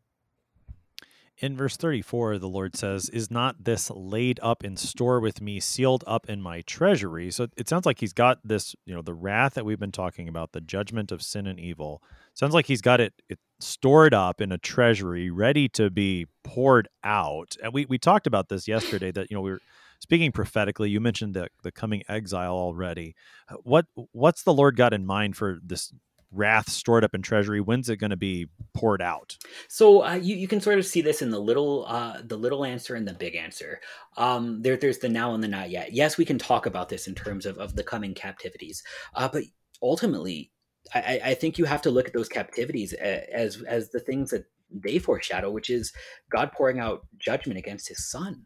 in 1.40 1.56
verse 1.56 1.76
34 1.76 2.38
the 2.38 2.48
lord 2.48 2.76
says 2.76 3.08
is 3.10 3.30
not 3.30 3.64
this 3.64 3.90
laid 3.90 4.40
up 4.42 4.64
in 4.64 4.76
store 4.76 5.20
with 5.20 5.40
me 5.40 5.60
sealed 5.60 6.04
up 6.06 6.28
in 6.28 6.40
my 6.40 6.60
treasury? 6.62 7.30
So 7.30 7.48
it 7.56 7.68
sounds 7.68 7.86
like 7.86 8.00
he's 8.00 8.12
got 8.12 8.38
this 8.44 8.74
you 8.84 8.94
know 8.94 9.02
the 9.02 9.14
wrath 9.14 9.54
that 9.54 9.64
we've 9.64 9.78
been 9.78 9.92
talking 9.92 10.28
about 10.28 10.52
the 10.52 10.60
judgment 10.60 11.12
of 11.12 11.22
sin 11.22 11.46
and 11.46 11.58
evil. 11.58 12.02
Sounds 12.34 12.54
like 12.54 12.66
he's 12.66 12.82
got 12.82 13.00
it, 13.00 13.14
it 13.28 13.38
stored 13.60 14.14
up 14.14 14.40
in 14.40 14.52
a 14.52 14.58
treasury 14.58 15.30
ready 15.30 15.68
to 15.70 15.90
be 15.90 16.26
poured 16.44 16.88
out. 17.02 17.56
And 17.62 17.72
we, 17.72 17.84
we 17.86 17.98
talked 17.98 18.26
about 18.26 18.48
this 18.48 18.68
yesterday 18.68 19.10
that 19.12 19.30
you 19.30 19.36
know 19.36 19.40
we 19.40 19.50
were 19.50 19.60
speaking 20.00 20.32
prophetically. 20.32 20.90
You 20.90 21.00
mentioned 21.00 21.34
the, 21.34 21.48
the 21.62 21.72
coming 21.72 22.02
exile 22.08 22.54
already. 22.54 23.14
What 23.62 23.86
what's 24.12 24.42
the 24.42 24.54
lord 24.54 24.76
got 24.76 24.94
in 24.94 25.04
mind 25.04 25.36
for 25.36 25.58
this 25.62 25.92
wrath 26.32 26.68
stored 26.68 27.04
up 27.04 27.14
in 27.14 27.22
treasury 27.22 27.60
when's 27.60 27.88
it 27.88 27.96
going 27.96 28.10
to 28.10 28.16
be 28.16 28.48
poured 28.74 29.02
out? 29.02 29.36
So 29.68 30.04
uh, 30.04 30.14
you, 30.14 30.36
you 30.36 30.48
can 30.48 30.60
sort 30.60 30.78
of 30.78 30.86
see 30.86 31.00
this 31.00 31.22
in 31.22 31.30
the 31.30 31.40
little 31.40 31.86
uh, 31.86 32.20
the 32.22 32.36
little 32.36 32.64
answer 32.64 32.94
and 32.94 33.06
the 33.06 33.14
big 33.14 33.34
answer. 33.34 33.80
Um, 34.16 34.62
there, 34.62 34.76
there's 34.76 34.98
the 34.98 35.08
now 35.08 35.34
and 35.34 35.42
the 35.42 35.48
not 35.48 35.70
yet. 35.70 35.92
Yes 35.92 36.18
we 36.18 36.24
can 36.24 36.38
talk 36.38 36.66
about 36.66 36.88
this 36.88 37.06
in 37.06 37.14
terms 37.14 37.46
of, 37.46 37.58
of 37.58 37.76
the 37.76 37.84
coming 37.84 38.14
captivities. 38.14 38.82
Uh, 39.14 39.28
but 39.32 39.44
ultimately 39.82 40.50
I, 40.94 41.20
I 41.24 41.34
think 41.34 41.58
you 41.58 41.64
have 41.64 41.82
to 41.82 41.90
look 41.90 42.06
at 42.06 42.14
those 42.14 42.28
captivities 42.28 42.92
as 42.92 43.62
as 43.62 43.90
the 43.90 44.00
things 44.00 44.30
that 44.30 44.46
they 44.70 44.98
foreshadow 44.98 45.50
which 45.50 45.70
is 45.70 45.92
god 46.30 46.52
pouring 46.52 46.78
out 46.78 47.06
judgment 47.18 47.58
against 47.58 47.88
his 47.88 48.10
son. 48.10 48.44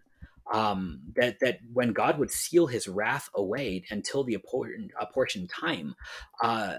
Um, 0.52 1.00
that 1.14 1.38
that 1.40 1.58
when 1.72 1.92
God 1.92 2.18
would 2.18 2.30
seal 2.30 2.66
His 2.66 2.88
wrath 2.88 3.30
away 3.34 3.84
until 3.90 4.24
the 4.24 4.34
apportioned, 4.34 4.90
apportioned 5.00 5.48
time, 5.48 5.94
uh, 6.42 6.74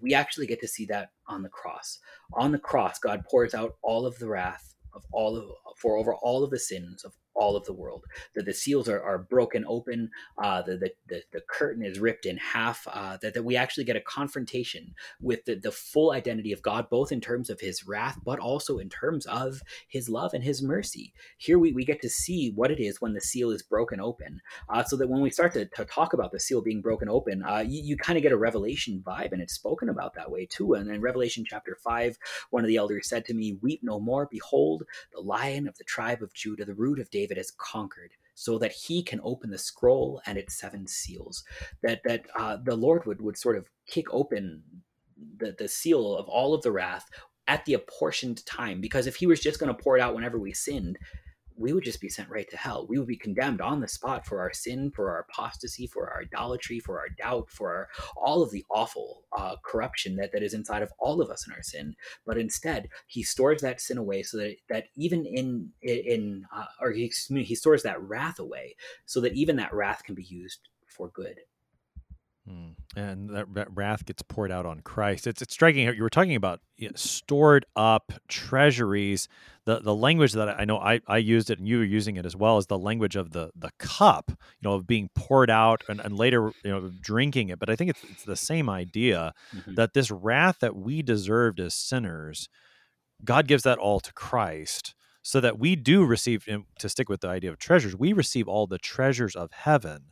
we 0.00 0.14
actually 0.14 0.46
get 0.46 0.60
to 0.60 0.68
see 0.68 0.86
that 0.86 1.10
on 1.26 1.42
the 1.42 1.48
cross. 1.48 1.98
On 2.34 2.52
the 2.52 2.58
cross, 2.58 2.98
God 2.98 3.24
pours 3.30 3.54
out 3.54 3.76
all 3.82 4.06
of 4.06 4.18
the 4.18 4.28
wrath 4.28 4.74
of 4.94 5.04
all 5.12 5.36
of 5.36 5.44
for 5.78 5.96
over 5.96 6.14
all 6.14 6.42
of 6.44 6.50
the 6.50 6.58
sins 6.58 7.04
of 7.04 7.12
all 7.40 7.56
of 7.56 7.64
the 7.64 7.72
world. 7.72 8.04
That 8.34 8.44
the 8.44 8.54
seals 8.54 8.88
are, 8.88 9.02
are 9.02 9.18
broken 9.18 9.64
open, 9.66 10.10
uh, 10.40 10.62
the, 10.62 10.76
the, 10.76 10.90
the, 11.08 11.22
the, 11.32 11.40
curtain 11.48 11.82
is 11.82 11.98
ripped 11.98 12.26
in 12.26 12.36
half, 12.36 12.86
uh, 12.92 13.16
that, 13.22 13.34
that 13.34 13.42
we 13.42 13.56
actually 13.56 13.84
get 13.84 13.96
a 13.96 14.00
confrontation 14.00 14.94
with 15.20 15.44
the, 15.46 15.54
the 15.54 15.72
full 15.72 16.12
identity 16.12 16.52
of 16.52 16.62
God, 16.62 16.90
both 16.90 17.10
in 17.10 17.20
terms 17.20 17.48
of 17.48 17.60
his 17.60 17.86
wrath, 17.86 18.18
but 18.24 18.38
also 18.38 18.78
in 18.78 18.90
terms 18.90 19.24
of 19.26 19.62
his 19.88 20.08
love 20.08 20.34
and 20.34 20.44
his 20.44 20.62
mercy. 20.62 21.14
Here 21.38 21.58
we, 21.58 21.72
we 21.72 21.84
get 21.84 22.02
to 22.02 22.10
see 22.10 22.52
what 22.54 22.70
it 22.70 22.78
is 22.78 23.00
when 23.00 23.14
the 23.14 23.20
seal 23.20 23.50
is 23.50 23.62
broken 23.62 24.00
open, 24.00 24.40
uh, 24.68 24.84
so 24.84 24.96
that 24.96 25.08
when 25.08 25.22
we 25.22 25.30
start 25.30 25.54
to, 25.54 25.64
to 25.64 25.84
talk 25.86 26.12
about 26.12 26.32
the 26.32 26.38
seal 26.38 26.60
being 26.60 26.82
broken 26.82 27.08
open, 27.08 27.42
uh, 27.42 27.64
you, 27.66 27.82
you 27.82 27.96
kind 27.96 28.18
of 28.18 28.22
get 28.22 28.32
a 28.32 28.36
revelation 28.36 29.02
vibe, 29.04 29.32
and 29.32 29.40
it's 29.40 29.54
spoken 29.54 29.88
about 29.88 30.14
that 30.14 30.30
way 30.30 30.44
too. 30.44 30.74
And 30.74 30.90
in 30.90 31.00
Revelation 31.00 31.44
chapter 31.48 31.76
5, 31.82 32.18
one 32.50 32.62
of 32.62 32.68
the 32.68 32.76
elders 32.76 33.08
said 33.08 33.24
to 33.26 33.34
me, 33.34 33.58
Weep 33.62 33.80
no 33.82 33.98
more, 33.98 34.28
behold, 34.30 34.84
the 35.12 35.20
lion 35.20 35.66
of 35.66 35.78
the 35.78 35.84
tribe 35.84 36.22
of 36.22 36.34
Judah, 36.34 36.66
the 36.66 36.74
root 36.74 37.00
of 37.00 37.10
David 37.10 37.29
David 37.30 37.38
has 37.38 37.52
conquered 37.52 38.10
so 38.34 38.58
that 38.58 38.72
he 38.72 39.02
can 39.02 39.20
open 39.22 39.50
the 39.50 39.58
scroll 39.58 40.20
and 40.26 40.36
its 40.36 40.58
seven 40.58 40.86
seals. 40.86 41.44
That 41.82 42.00
that 42.04 42.26
uh, 42.36 42.58
the 42.64 42.74
Lord 42.74 43.06
would 43.06 43.20
would 43.22 43.38
sort 43.38 43.56
of 43.56 43.68
kick 43.86 44.12
open 44.12 44.62
the 45.38 45.54
the 45.56 45.68
seal 45.68 46.16
of 46.16 46.28
all 46.28 46.54
of 46.54 46.62
the 46.62 46.72
wrath 46.72 47.06
at 47.46 47.64
the 47.64 47.74
apportioned 47.74 48.44
time. 48.46 48.80
Because 48.80 49.06
if 49.06 49.16
he 49.16 49.26
was 49.26 49.40
just 49.40 49.60
going 49.60 49.74
to 49.74 49.82
pour 49.82 49.96
it 49.96 50.00
out 50.00 50.14
whenever 50.14 50.38
we 50.38 50.52
sinned, 50.52 50.98
we 51.60 51.74
would 51.74 51.84
just 51.84 52.00
be 52.00 52.08
sent 52.08 52.30
right 52.30 52.48
to 52.50 52.56
hell. 52.56 52.86
We 52.88 52.98
would 52.98 53.06
be 53.06 53.16
condemned 53.16 53.60
on 53.60 53.80
the 53.80 53.86
spot 53.86 54.26
for 54.26 54.40
our 54.40 54.52
sin, 54.52 54.90
for 54.90 55.10
our 55.10 55.26
apostasy, 55.28 55.86
for 55.86 56.08
our 56.08 56.22
idolatry, 56.22 56.80
for 56.80 56.98
our 56.98 57.10
doubt, 57.10 57.50
for 57.50 57.68
our, 57.74 57.88
all 58.16 58.42
of 58.42 58.50
the 58.50 58.64
awful 58.70 59.24
uh, 59.36 59.56
corruption 59.62 60.16
that, 60.16 60.32
that 60.32 60.42
is 60.42 60.54
inside 60.54 60.82
of 60.82 60.90
all 60.98 61.20
of 61.20 61.28
us 61.28 61.46
in 61.46 61.52
our 61.52 61.62
sin. 61.62 61.94
But 62.24 62.38
instead, 62.38 62.88
he 63.06 63.22
stores 63.22 63.60
that 63.60 63.82
sin 63.82 63.98
away 63.98 64.22
so 64.22 64.38
that, 64.38 64.56
that 64.70 64.84
even 64.96 65.26
in, 65.26 65.68
in 65.82 66.46
uh, 66.54 66.64
or 66.80 66.92
he, 66.92 67.12
he 67.28 67.54
stores 67.54 67.82
that 67.82 68.00
wrath 68.00 68.38
away 68.38 68.74
so 69.04 69.20
that 69.20 69.34
even 69.34 69.56
that 69.56 69.74
wrath 69.74 70.02
can 70.02 70.14
be 70.14 70.24
used 70.24 70.70
for 70.86 71.08
good. 71.08 71.40
Hmm. 72.48 72.70
And 72.96 73.28
that, 73.30 73.52
that, 73.54 73.68
wrath 73.76 74.06
gets 74.06 74.22
poured 74.22 74.50
out 74.50 74.64
on 74.64 74.80
Christ. 74.80 75.26
It's, 75.26 75.42
it's 75.42 75.52
striking. 75.52 75.86
You 75.94 76.02
were 76.02 76.08
talking 76.08 76.34
about 76.34 76.60
you 76.78 76.88
know, 76.88 76.96
stored 76.96 77.66
up 77.76 78.12
treasuries. 78.28 79.28
The 79.66 79.80
the 79.80 79.94
language 79.94 80.32
that 80.32 80.60
I 80.60 80.64
know 80.64 80.78
I, 80.78 81.00
I 81.06 81.18
used 81.18 81.50
it 81.50 81.58
and 81.58 81.68
you 81.68 81.78
were 81.78 81.84
using 81.84 82.16
it 82.16 82.24
as 82.24 82.34
well 82.34 82.58
is 82.58 82.66
the 82.66 82.78
language 82.78 83.16
of 83.16 83.32
the 83.32 83.50
the 83.54 83.70
cup, 83.78 84.30
you 84.30 84.68
know, 84.68 84.74
of 84.74 84.86
being 84.86 85.10
poured 85.14 85.50
out 85.50 85.82
and, 85.88 86.00
and 86.00 86.16
later, 86.16 86.52
you 86.64 86.70
know, 86.70 86.90
drinking 87.00 87.50
it. 87.50 87.58
But 87.58 87.68
I 87.68 87.76
think 87.76 87.90
it's, 87.90 88.04
it's 88.04 88.24
the 88.24 88.36
same 88.36 88.70
idea 88.70 89.32
mm-hmm. 89.54 89.74
that 89.74 89.92
this 89.92 90.10
wrath 90.10 90.60
that 90.60 90.74
we 90.76 91.02
deserved 91.02 91.60
as 91.60 91.74
sinners, 91.74 92.48
God 93.22 93.46
gives 93.46 93.62
that 93.64 93.78
all 93.78 94.00
to 94.00 94.12
Christ 94.14 94.94
so 95.22 95.40
that 95.40 95.58
we 95.58 95.76
do 95.76 96.04
receive, 96.04 96.48
to 96.78 96.88
stick 96.88 97.08
with 97.08 97.20
the 97.20 97.28
idea 97.28 97.50
of 97.50 97.58
treasures, 97.58 97.96
we 97.96 98.12
receive 98.12 98.48
all 98.48 98.66
the 98.66 98.78
treasures 98.78 99.36
of 99.36 99.52
heaven 99.52 100.06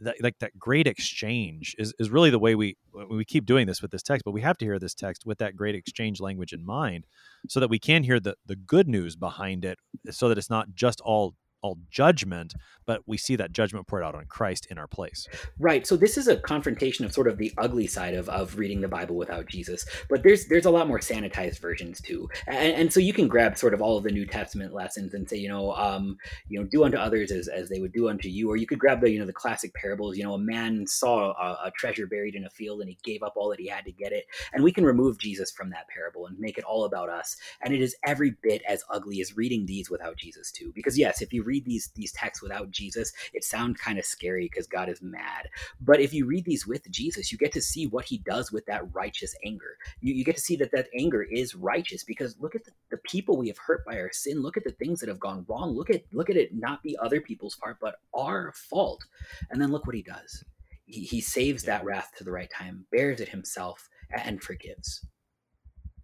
that 0.00 0.16
like 0.22 0.38
that 0.38 0.58
great 0.58 0.86
exchange 0.86 1.74
is, 1.78 1.94
is 1.98 2.10
really 2.10 2.30
the 2.30 2.38
way 2.38 2.54
we 2.54 2.76
we 3.08 3.24
keep 3.24 3.46
doing 3.46 3.66
this 3.66 3.82
with 3.82 3.90
this 3.90 4.02
text 4.02 4.24
but 4.24 4.32
we 4.32 4.40
have 4.40 4.56
to 4.58 4.64
hear 4.64 4.78
this 4.78 4.94
text 4.94 5.26
with 5.26 5.38
that 5.38 5.56
great 5.56 5.74
exchange 5.74 6.20
language 6.20 6.52
in 6.52 6.64
mind 6.64 7.06
so 7.48 7.60
that 7.60 7.70
we 7.70 7.78
can 7.78 8.02
hear 8.02 8.20
the 8.20 8.34
the 8.46 8.56
good 8.56 8.88
news 8.88 9.16
behind 9.16 9.64
it 9.64 9.78
so 10.10 10.28
that 10.28 10.38
it's 10.38 10.50
not 10.50 10.74
just 10.74 11.00
all 11.02 11.34
all 11.62 11.78
judgment, 11.90 12.54
but 12.86 13.02
we 13.06 13.16
see 13.16 13.36
that 13.36 13.52
judgment 13.52 13.86
poured 13.86 14.02
out 14.02 14.14
on 14.14 14.26
Christ 14.26 14.66
in 14.70 14.78
our 14.78 14.86
place. 14.86 15.28
Right. 15.58 15.86
So 15.86 15.96
this 15.96 16.16
is 16.16 16.28
a 16.28 16.36
confrontation 16.36 17.04
of 17.04 17.12
sort 17.12 17.28
of 17.28 17.38
the 17.38 17.52
ugly 17.58 17.86
side 17.86 18.14
of, 18.14 18.28
of 18.28 18.58
reading 18.58 18.80
the 18.80 18.88
Bible 18.88 19.16
without 19.16 19.46
Jesus. 19.46 19.84
But 20.08 20.22
there's 20.22 20.46
there's 20.46 20.66
a 20.66 20.70
lot 20.70 20.88
more 20.88 20.98
sanitized 20.98 21.60
versions 21.60 22.00
too. 22.00 22.28
And, 22.46 22.74
and 22.74 22.92
so 22.92 23.00
you 23.00 23.12
can 23.12 23.28
grab 23.28 23.56
sort 23.56 23.74
of 23.74 23.82
all 23.82 23.96
of 23.96 24.04
the 24.04 24.10
New 24.10 24.26
Testament 24.26 24.74
lessons 24.74 25.14
and 25.14 25.28
say, 25.28 25.36
you 25.36 25.48
know, 25.48 25.72
um, 25.74 26.16
you 26.48 26.58
know, 26.58 26.66
do 26.66 26.84
unto 26.84 26.96
others 26.96 27.30
as, 27.30 27.48
as 27.48 27.68
they 27.68 27.80
would 27.80 27.92
do 27.92 28.08
unto 28.08 28.28
you. 28.28 28.50
Or 28.50 28.56
you 28.56 28.66
could 28.66 28.78
grab 28.78 29.00
the, 29.00 29.10
you 29.10 29.18
know, 29.18 29.26
the 29.26 29.32
classic 29.32 29.74
parables, 29.74 30.16
you 30.16 30.24
know, 30.24 30.34
a 30.34 30.38
man 30.38 30.86
saw 30.86 31.32
a, 31.32 31.66
a 31.66 31.70
treasure 31.76 32.06
buried 32.06 32.34
in 32.34 32.44
a 32.44 32.50
field 32.50 32.80
and 32.80 32.88
he 32.88 32.98
gave 33.02 33.22
up 33.22 33.34
all 33.36 33.50
that 33.50 33.60
he 33.60 33.68
had 33.68 33.84
to 33.84 33.92
get 33.92 34.12
it. 34.12 34.24
And 34.52 34.64
we 34.64 34.72
can 34.72 34.84
remove 34.84 35.18
Jesus 35.18 35.50
from 35.50 35.70
that 35.70 35.88
parable 35.88 36.26
and 36.26 36.38
make 36.38 36.58
it 36.58 36.64
all 36.64 36.84
about 36.84 37.08
us. 37.08 37.36
And 37.60 37.74
it 37.74 37.80
is 37.80 37.96
every 38.04 38.34
bit 38.42 38.62
as 38.68 38.82
ugly 38.90 39.20
as 39.20 39.36
reading 39.36 39.66
these 39.66 39.90
without 39.90 40.16
Jesus 40.16 40.50
too. 40.50 40.72
Because 40.74 40.98
yes, 40.98 41.22
if 41.22 41.32
you 41.32 41.42
read 41.50 41.64
these 41.64 41.90
these 41.96 42.12
texts 42.12 42.42
without 42.42 42.70
Jesus, 42.70 43.12
it 43.34 43.44
sounds 43.44 43.80
kind 43.80 43.98
of 43.98 44.04
scary 44.04 44.44
because 44.44 44.66
God 44.66 44.88
is 44.88 45.02
mad. 45.02 45.48
But 45.80 46.00
if 46.00 46.14
you 46.14 46.26
read 46.26 46.44
these 46.44 46.66
with 46.66 46.88
Jesus, 46.90 47.32
you 47.32 47.38
get 47.38 47.52
to 47.52 47.60
see 47.60 47.86
what 47.88 48.04
he 48.04 48.18
does 48.18 48.52
with 48.52 48.64
that 48.66 48.94
righteous 48.94 49.34
anger. 49.44 49.76
You, 50.00 50.14
you 50.14 50.24
get 50.24 50.36
to 50.36 50.42
see 50.48 50.56
that 50.56 50.72
that 50.72 50.88
anger 50.96 51.22
is 51.24 51.56
righteous 51.56 52.04
because 52.04 52.36
look 52.38 52.54
at 52.54 52.64
the, 52.64 52.72
the 52.90 52.98
people 52.98 53.36
we 53.36 53.48
have 53.48 53.58
hurt 53.58 53.84
by 53.84 53.96
our 53.98 54.12
sin. 54.12 54.42
Look 54.42 54.56
at 54.56 54.64
the 54.64 54.78
things 54.78 55.00
that 55.00 55.08
have 55.08 55.26
gone 55.28 55.44
wrong. 55.48 55.76
Look 55.76 55.90
at 55.90 56.04
look 56.12 56.30
at 56.30 56.36
it 56.36 56.54
not 56.54 56.82
be 56.82 56.96
other 56.98 57.20
people's 57.20 57.56
fault, 57.56 57.76
but 57.80 57.96
our 58.14 58.52
fault. 58.52 59.04
And 59.50 59.60
then 59.60 59.72
look 59.72 59.86
what 59.86 59.96
he 59.96 60.02
does. 60.02 60.44
He, 60.86 61.02
he 61.02 61.20
saves 61.20 61.64
that 61.64 61.84
wrath 61.84 62.12
to 62.18 62.24
the 62.24 62.32
right 62.32 62.50
time, 62.50 62.86
bears 62.92 63.20
it 63.20 63.28
himself, 63.28 63.88
and 64.10 64.42
forgives. 64.42 65.04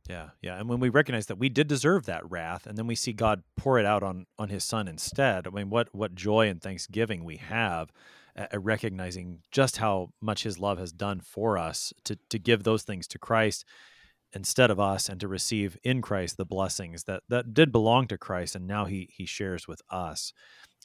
Yeah, 0.09 0.31
yeah. 0.41 0.59
And 0.59 0.69
when 0.69 0.79
we 0.81 0.89
recognize 0.89 1.27
that 1.27 1.39
we 1.39 1.49
did 1.49 1.67
deserve 1.67 2.07
that 2.07 2.31
wrath, 2.31 2.67
and 2.67 2.79
then 2.79 2.87
we 2.87 2.95
see 2.95 3.13
God 3.13 3.43
pour 3.57 3.79
it 3.79 3.87
out 3.87 4.03
on 4.03 4.27
on 4.39 4.49
His 4.49 4.65
Son 4.65 4.89
instead, 4.89 5.47
I 5.47 5.51
mean, 5.51 5.71
what 5.71 5.95
what 5.95 6.15
joy 6.15 6.49
and 6.49 6.63
thanksgiving 6.63 7.25
we 7.25 7.37
have 7.37 7.91
uh, 8.37 8.59
recognizing 8.59 9.41
just 9.51 9.79
how 9.79 10.11
much 10.21 10.43
his 10.43 10.59
love 10.59 10.79
has 10.79 10.93
done 10.93 11.21
for 11.21 11.57
us 11.59 11.93
to 12.05 12.19
to 12.31 12.39
give 12.39 12.63
those 12.63 12.83
things 12.83 13.07
to 13.09 13.19
Christ 13.19 13.65
instead 14.33 14.71
of 14.71 14.79
us 14.79 15.09
and 15.09 15.19
to 15.21 15.29
receive 15.29 15.79
in 15.83 16.03
Christ 16.03 16.37
the 16.37 16.45
blessings 16.45 17.05
that 17.05 17.23
that 17.29 17.55
did 17.55 17.73
belong 17.73 18.07
to 18.09 18.19
Christ 18.19 18.55
and 18.55 18.67
now 18.67 18.85
he 18.85 19.09
he 19.11 19.25
shares 19.25 19.67
with 19.67 19.81
us 19.91 20.33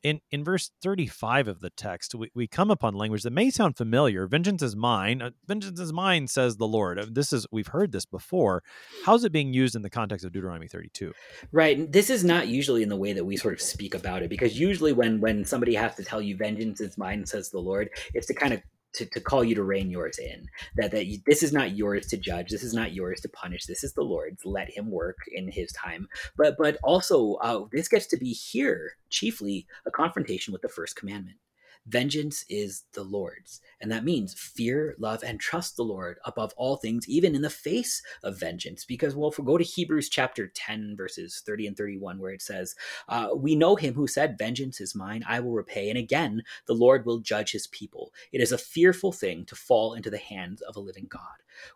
in 0.04 0.22
in 0.32 0.44
verse 0.44 0.72
35 0.82 1.48
of 1.48 1.60
the 1.60 1.70
text 1.70 2.16
we, 2.16 2.32
we 2.34 2.48
come 2.48 2.72
upon 2.72 2.94
language 2.94 3.24
that 3.24 3.32
may 3.32 3.50
sound 3.50 3.78
familiar. 3.78 4.28
Vengeance 4.28 4.62
is 4.62 4.76
mine. 4.76 5.22
Uh, 5.22 5.32
vengeance 5.48 5.80
is 5.80 5.94
mine 5.94 6.28
says 6.28 6.58
the 6.58 6.68
lord. 6.68 7.00
Uh, 7.00 7.06
this 7.10 7.32
is 7.34 7.46
we've 7.52 7.68
heard 7.68 7.92
this 7.92 8.06
before. 8.06 8.64
How's 9.06 9.24
it 9.24 9.32
being 9.32 9.54
used 9.54 9.76
in 9.76 9.82
the 9.82 9.90
context 9.90 10.26
of 10.26 10.32
deuteronomy 10.32 10.68
32 10.68 11.14
right 11.52 11.92
this 11.92 12.10
is 12.10 12.24
not 12.24 12.48
usually 12.48 12.84
in 12.84 12.90
the 12.90 12.96
way 12.96 13.14
that 13.14 13.24
we 13.24 13.38
sort 13.38 13.54
of 13.54 13.62
speak 13.62 13.94
about 13.94 14.22
it 14.24 14.30
because 14.30 14.60
usually 14.60 14.94
when 14.94 15.20
when 15.20 15.46
somebody 15.46 15.74
has 15.74 15.96
to 15.96 16.04
tell 16.04 16.22
you 16.22 16.36
vengeance 16.36 16.82
is 16.82 16.98
mine 16.98 17.26
says 17.26 17.50
the 17.50 17.60
lord 17.60 17.90
it's 18.14 18.28
to 18.28 18.34
kind 18.34 18.54
of 18.54 18.62
to, 18.94 19.06
to 19.06 19.20
call 19.20 19.44
you 19.44 19.56
to 19.56 19.64
rein 19.64 19.90
yours 19.90 20.18
in 20.20 20.48
that 20.76 20.92
that 20.92 21.06
you, 21.06 21.20
this 21.26 21.44
is 21.44 21.54
not 21.54 21.76
yours 21.76 22.08
to 22.08 22.18
judge 22.18 22.50
this 22.50 22.64
is 22.64 22.74
not 22.74 22.94
yours 22.94 23.22
to 23.22 23.30
punish 23.30 23.66
this 23.66 23.84
is 23.84 23.94
the 23.94 24.02
lord's 24.02 24.46
let 24.46 24.70
him 24.70 24.90
work 24.90 25.18
in 25.32 25.52
his 25.52 25.72
time. 25.72 26.08
But 26.38 26.58
but 26.58 26.78
also 26.84 27.36
uh, 27.36 27.66
this 27.72 27.88
gets 27.88 28.08
to 28.08 28.18
be 28.18 28.34
here 28.34 28.94
chiefly 29.10 29.68
a 29.86 29.92
confrontation 29.92 30.52
with 30.52 30.62
the 30.62 30.70
first 30.70 30.96
commandment 30.96 31.38
Vengeance 31.88 32.46
is 32.50 32.84
the 32.94 33.04
Lord's. 33.04 33.62
And 33.80 33.92
that 33.92 34.04
means 34.04 34.34
fear, 34.34 34.96
love, 35.00 35.24
and 35.24 35.40
trust 35.40 35.76
the 35.76 35.84
Lord 35.84 36.20
above 36.26 36.54
all 36.56 36.78
things, 36.78 37.10
even 37.10 37.36
in 37.36 37.42
the 37.42 37.50
face 37.50 38.02
of 38.24 38.40
vengeance. 38.40 38.86
Because, 38.86 39.16
well, 39.16 39.30
if 39.30 39.40
we 39.40 39.46
go 39.46 39.58
to 39.58 39.64
Hebrews 39.64 40.10
chapter 40.10 40.48
10, 40.48 40.96
verses 40.96 41.42
30 41.46 41.68
and 41.68 41.78
31, 41.78 42.20
where 42.20 42.32
it 42.32 42.42
says, 42.42 42.76
uh, 43.10 43.30
We 43.36 43.56
know 43.56 43.76
him 43.76 43.94
who 43.94 44.08
said, 44.08 44.38
Vengeance 44.38 44.80
is 44.80 44.96
mine, 44.96 45.24
I 45.28 45.40
will 45.40 45.54
repay. 45.54 45.90
And 45.90 45.98
again, 45.98 46.44
the 46.68 46.74
Lord 46.74 47.06
will 47.06 47.20
judge 47.20 47.52
his 47.52 47.68
people. 47.68 48.14
It 48.32 48.42
is 48.42 48.52
a 48.52 48.58
fearful 48.58 49.12
thing 49.12 49.46
to 49.46 49.56
fall 49.56 49.94
into 49.94 50.10
the 50.10 50.18
hands 50.18 50.62
of 50.62 50.76
a 50.76 50.82
living 50.82 51.08
God. 51.10 51.22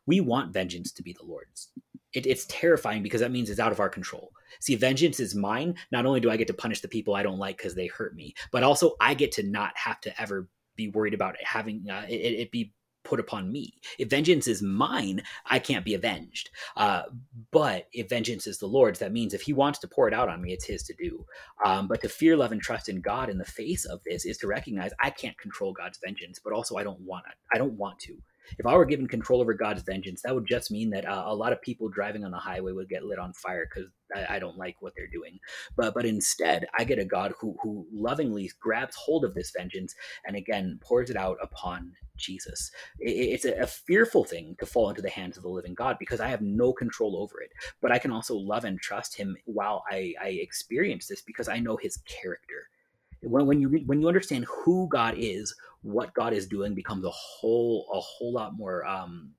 We 0.06 0.22
want 0.22 0.54
vengeance 0.54 0.92
to 0.94 1.04
be 1.04 1.14
the 1.14 1.26
Lord's 1.26 1.70
it, 2.16 2.26
it's 2.26 2.46
terrifying 2.46 3.04
because 3.04 3.22
that 3.22 3.32
means 3.32 3.50
it's 3.50 3.60
out 3.60 3.72
of 3.72 3.80
our 3.80 3.90
control. 3.90 4.32
See, 4.60 4.76
vengeance 4.76 5.20
is 5.20 5.36
mine. 5.36 5.76
Not 5.92 6.06
only 6.06 6.20
do 6.20 6.32
I 6.32 6.38
get 6.38 6.48
to 6.48 6.54
punish 6.54 6.82
the 6.82 6.88
people 6.88 7.14
I 7.14 7.24
don't 7.24 7.40
like 7.40 7.58
because 7.58 7.76
they 7.76 7.88
hurt 7.88 8.16
me, 8.16 8.34
but 8.52 8.64
also 8.64 8.96
I 9.02 9.14
get 9.14 9.32
to 9.34 9.44
not 9.44 9.78
have 9.78 10.00
to 10.02 10.22
ever 10.22 10.48
be 10.76 10.88
worried 10.90 11.14
about 11.14 11.36
having 11.42 11.86
uh, 11.90 12.06
it, 12.10 12.14
it, 12.14 12.52
be 12.52 12.74
put 13.04 13.20
upon 13.20 13.52
me. 13.52 13.74
If 14.00 14.10
vengeance 14.10 14.48
is 14.48 14.62
mine, 14.62 15.22
I 15.46 15.60
can't 15.60 15.86
be 15.86 15.94
avenged. 15.94 16.50
Uh, 16.76 17.04
but 17.52 17.88
if 17.94 18.10
vengeance 18.10 18.48
is 18.48 18.58
the 18.58 18.66
Lord's, 18.66 19.00
that 19.00 19.14
means 19.14 19.34
if 19.34 19.42
He 19.42 19.54
wants 19.54 19.80
to 19.80 19.88
pour 19.88 20.08
it 20.08 20.14
out 20.14 20.30
on 20.30 20.42
me, 20.42 20.54
it's 20.54 20.66
His 20.66 20.84
to 20.84 20.94
do. 20.94 21.26
Um, 21.64 21.88
but 21.88 22.02
to 22.02 22.10
fear, 22.10 22.36
love, 22.36 22.52
and 22.52 22.62
trust 22.62 22.90
in 22.90 23.02
God 23.02 23.30
in 23.30 23.38
the 23.38 23.46
face 23.46 23.86
of 23.86 24.02
this 24.04 24.26
is 24.26 24.38
to 24.40 24.48
recognize 24.48 24.92
I 25.00 25.12
can't 25.12 25.38
control 25.38 25.72
God's 25.74 26.00
vengeance, 26.04 26.40
but 26.44 26.54
also 26.54 26.78
I 26.78 26.84
don't 26.84 27.00
want 27.02 27.26
it. 27.30 27.38
I 27.54 27.58
don't 27.58 27.74
want 27.74 28.00
to. 28.00 28.18
If 28.58 28.66
I 28.66 28.76
were 28.76 28.86
given 28.86 29.08
control 29.08 29.42
over 29.42 29.54
God's 29.54 29.84
vengeance, 29.84 30.22
that 30.24 30.34
would 30.34 30.48
just 30.48 30.72
mean 30.72 30.90
that 30.92 31.06
uh, 31.06 31.24
a 31.26 31.36
lot 31.36 31.54
of 31.54 31.62
people 31.62 31.90
driving 31.90 32.24
on 32.24 32.32
the 32.32 32.38
highway 32.38 32.72
would 32.72 32.90
get 32.90 33.04
lit 33.04 33.20
on 33.20 33.34
fire 33.34 33.68
because 33.70 33.90
I, 34.16 34.36
I, 34.36 34.40
don't 34.40 34.58
like 34.58 34.76
what 34.80 34.94
they're 34.96 35.08
doing. 35.08 35.40
But 35.76 35.94
but 35.94 36.06
instead, 36.06 36.68
I 36.78 36.84
get 36.84 37.00
a 37.00 37.06
God 37.06 37.34
who 37.40 37.58
who 37.62 37.88
lovingly 37.94 38.52
grabs 38.60 38.96
hold 38.96 39.26
of 39.26 39.34
this 39.34 39.52
vengeance 39.56 39.96
and 40.26 40.36
again 40.36 40.80
pours 40.82 41.10
it 41.10 41.18
out 41.18 41.38
upon 41.42 41.94
Jesus. 42.18 42.72
It, 43.00 43.12
it's 43.12 43.46
a, 43.46 43.54
a 43.62 43.68
fearful 43.68 44.24
thing 44.24 44.56
to 44.60 44.66
fall 44.66 44.90
into 44.90 45.02
the 45.02 45.10
hands 45.10 45.38
of 45.38 45.44
the 45.44 45.50
living 45.50 45.74
God 45.74 45.98
because 46.00 46.20
I 46.20 46.28
have 46.28 46.42
no 46.42 46.74
control 46.74 47.18
over 47.18 47.42
it. 47.42 47.52
But 47.82 47.92
I 47.92 48.00
can 48.00 48.12
also 48.12 48.36
love 48.36 48.66
and 48.66 48.80
trust 48.80 49.18
Him 49.18 49.36
while 49.46 49.84
I, 49.90 50.14
I 50.22 50.28
experience 50.30 51.08
this 51.08 51.22
because 51.22 51.48
I 51.48 51.60
know 51.60 51.78
His 51.78 51.98
character 52.08 52.70
when, 53.24 53.46
when 53.48 53.62
you 53.62 53.70
when 53.86 54.02
you 54.02 54.08
understand 54.08 54.46
who 54.46 54.88
God 54.90 55.16
is, 55.18 55.56
what 55.82 56.14
God 56.14 56.34
is 56.34 56.48
doing 56.48 56.76
becomes 56.76 57.06
a 57.06 57.12
whole 57.12 57.88
a 57.94 58.00
whole 58.00 58.34
lot 58.34 58.58
more 58.58 58.86
um, 58.86 59.32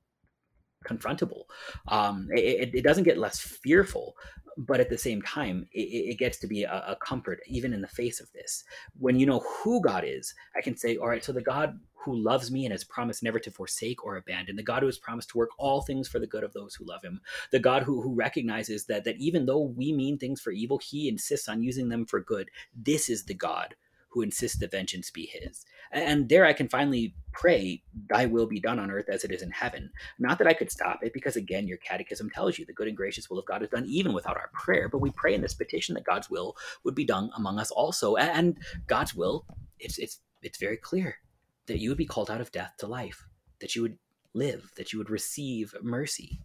confrontable. 0.87 1.45
Um, 1.89 2.28
it, 2.32 2.74
it, 2.74 2.84
doesn't 2.84 3.05
get 3.05 3.18
less 3.18 3.39
fearful, 3.39 4.16
but 4.57 4.80
at 4.80 4.89
the 4.89 4.99
same 4.99 5.22
time, 5.22 5.66
it, 5.72 5.80
it 6.12 6.18
gets 6.18 6.39
to 6.39 6.47
be 6.47 6.64
a, 6.64 6.84
a, 6.89 6.97
comfort 6.97 7.41
even 7.47 7.72
in 7.72 7.80
the 7.82 7.89
face 7.89 8.20
of 8.20 8.32
this. 8.32 8.64
When 8.99 9.18
you 9.18 9.26
know 9.26 9.41
who 9.41 9.80
God 9.80 10.05
is, 10.07 10.34
I 10.57 10.61
can 10.61 10.76
say, 10.76 10.97
all 10.97 11.09
right, 11.09 11.24
so 11.24 11.32
the 11.32 11.43
God 11.43 11.78
who 11.95 12.16
loves 12.16 12.53
me 12.53 12.64
and 12.64 12.72
has 12.72 12.84
promised 12.84 13.24
never 13.24 13.41
to 13.41 13.51
forsake 13.51 14.05
or 14.05 14.16
abandon, 14.16 14.55
the 14.55 14.62
God 14.62 14.82
who 14.82 14.87
has 14.87 14.97
promised 14.97 15.30
to 15.30 15.39
work 15.39 15.51
all 15.59 15.82
things 15.82 16.07
for 16.07 16.20
the 16.20 16.26
good 16.26 16.45
of 16.45 16.53
those 16.53 16.74
who 16.74 16.84
love 16.84 17.03
him, 17.03 17.20
the 17.51 17.59
God 17.59 17.82
who, 17.82 18.01
who 18.01 18.14
recognizes 18.14 18.87
that, 18.87 19.05
that 19.05 19.16
even 19.16 19.45
though 19.45 19.61
we 19.61 19.93
mean 19.93 20.16
things 20.16 20.41
for 20.41 20.53
evil, 20.53 20.78
he 20.78 21.09
insists 21.09 21.49
on 21.49 21.64
using 21.64 21.89
them 21.89 22.07
for 22.07 22.20
good. 22.20 22.49
This 22.74 23.11
is 23.11 23.24
the 23.24 23.34
God 23.34 23.74
who 24.09 24.22
insists 24.22 24.59
the 24.59 24.68
vengeance 24.68 25.11
be 25.11 25.26
his. 25.26 25.64
And 25.92 26.28
there 26.28 26.46
I 26.46 26.52
can 26.52 26.68
finally 26.68 27.14
pray, 27.32 27.82
Thy 28.09 28.26
will 28.26 28.46
be 28.46 28.61
done 28.61 28.78
on 28.78 28.90
earth 28.90 29.09
as 29.09 29.24
it 29.24 29.30
is 29.30 29.42
in 29.42 29.50
heaven. 29.50 29.90
Not 30.18 30.38
that 30.38 30.46
I 30.46 30.54
could 30.54 30.70
stop 30.70 31.00
it, 31.02 31.12
because 31.12 31.36
again, 31.36 31.68
your 31.68 31.76
catechism 31.78 32.30
tells 32.30 32.59
you 32.59 32.64
the 32.64 32.72
good 32.72 32.88
and 32.88 32.96
gracious 32.96 33.28
will 33.28 33.38
of 33.38 33.46
God 33.46 33.62
is 33.62 33.68
done 33.68 33.84
even 33.86 34.12
without 34.12 34.36
our 34.36 34.50
prayer. 34.54 34.88
But 34.88 35.00
we 35.00 35.11
pray 35.11 35.34
in 35.34 35.42
this 35.42 35.54
petition 35.54 35.94
that 35.94 36.04
God's 36.04 36.30
will 36.30 36.57
would 36.84 36.94
be 36.94 37.04
done 37.04 37.30
among 37.36 37.59
us 37.59 37.70
also. 37.70 38.16
And 38.16 38.59
God's 38.86 39.14
will, 39.14 39.44
it's 39.78 39.98
it's 39.98 40.20
it's 40.42 40.59
very 40.59 40.76
clear 40.76 41.16
that 41.66 41.78
you 41.78 41.88
would 41.90 41.98
be 41.98 42.07
called 42.07 42.30
out 42.30 42.40
of 42.40 42.52
death 42.52 42.74
to 42.78 42.86
life, 42.86 43.26
that 43.61 43.74
you 43.74 43.82
would 43.82 43.98
live, 44.34 44.70
that 44.76 44.92
you 44.92 44.98
would 44.98 45.11
receive 45.11 45.74
mercy. 45.82 46.40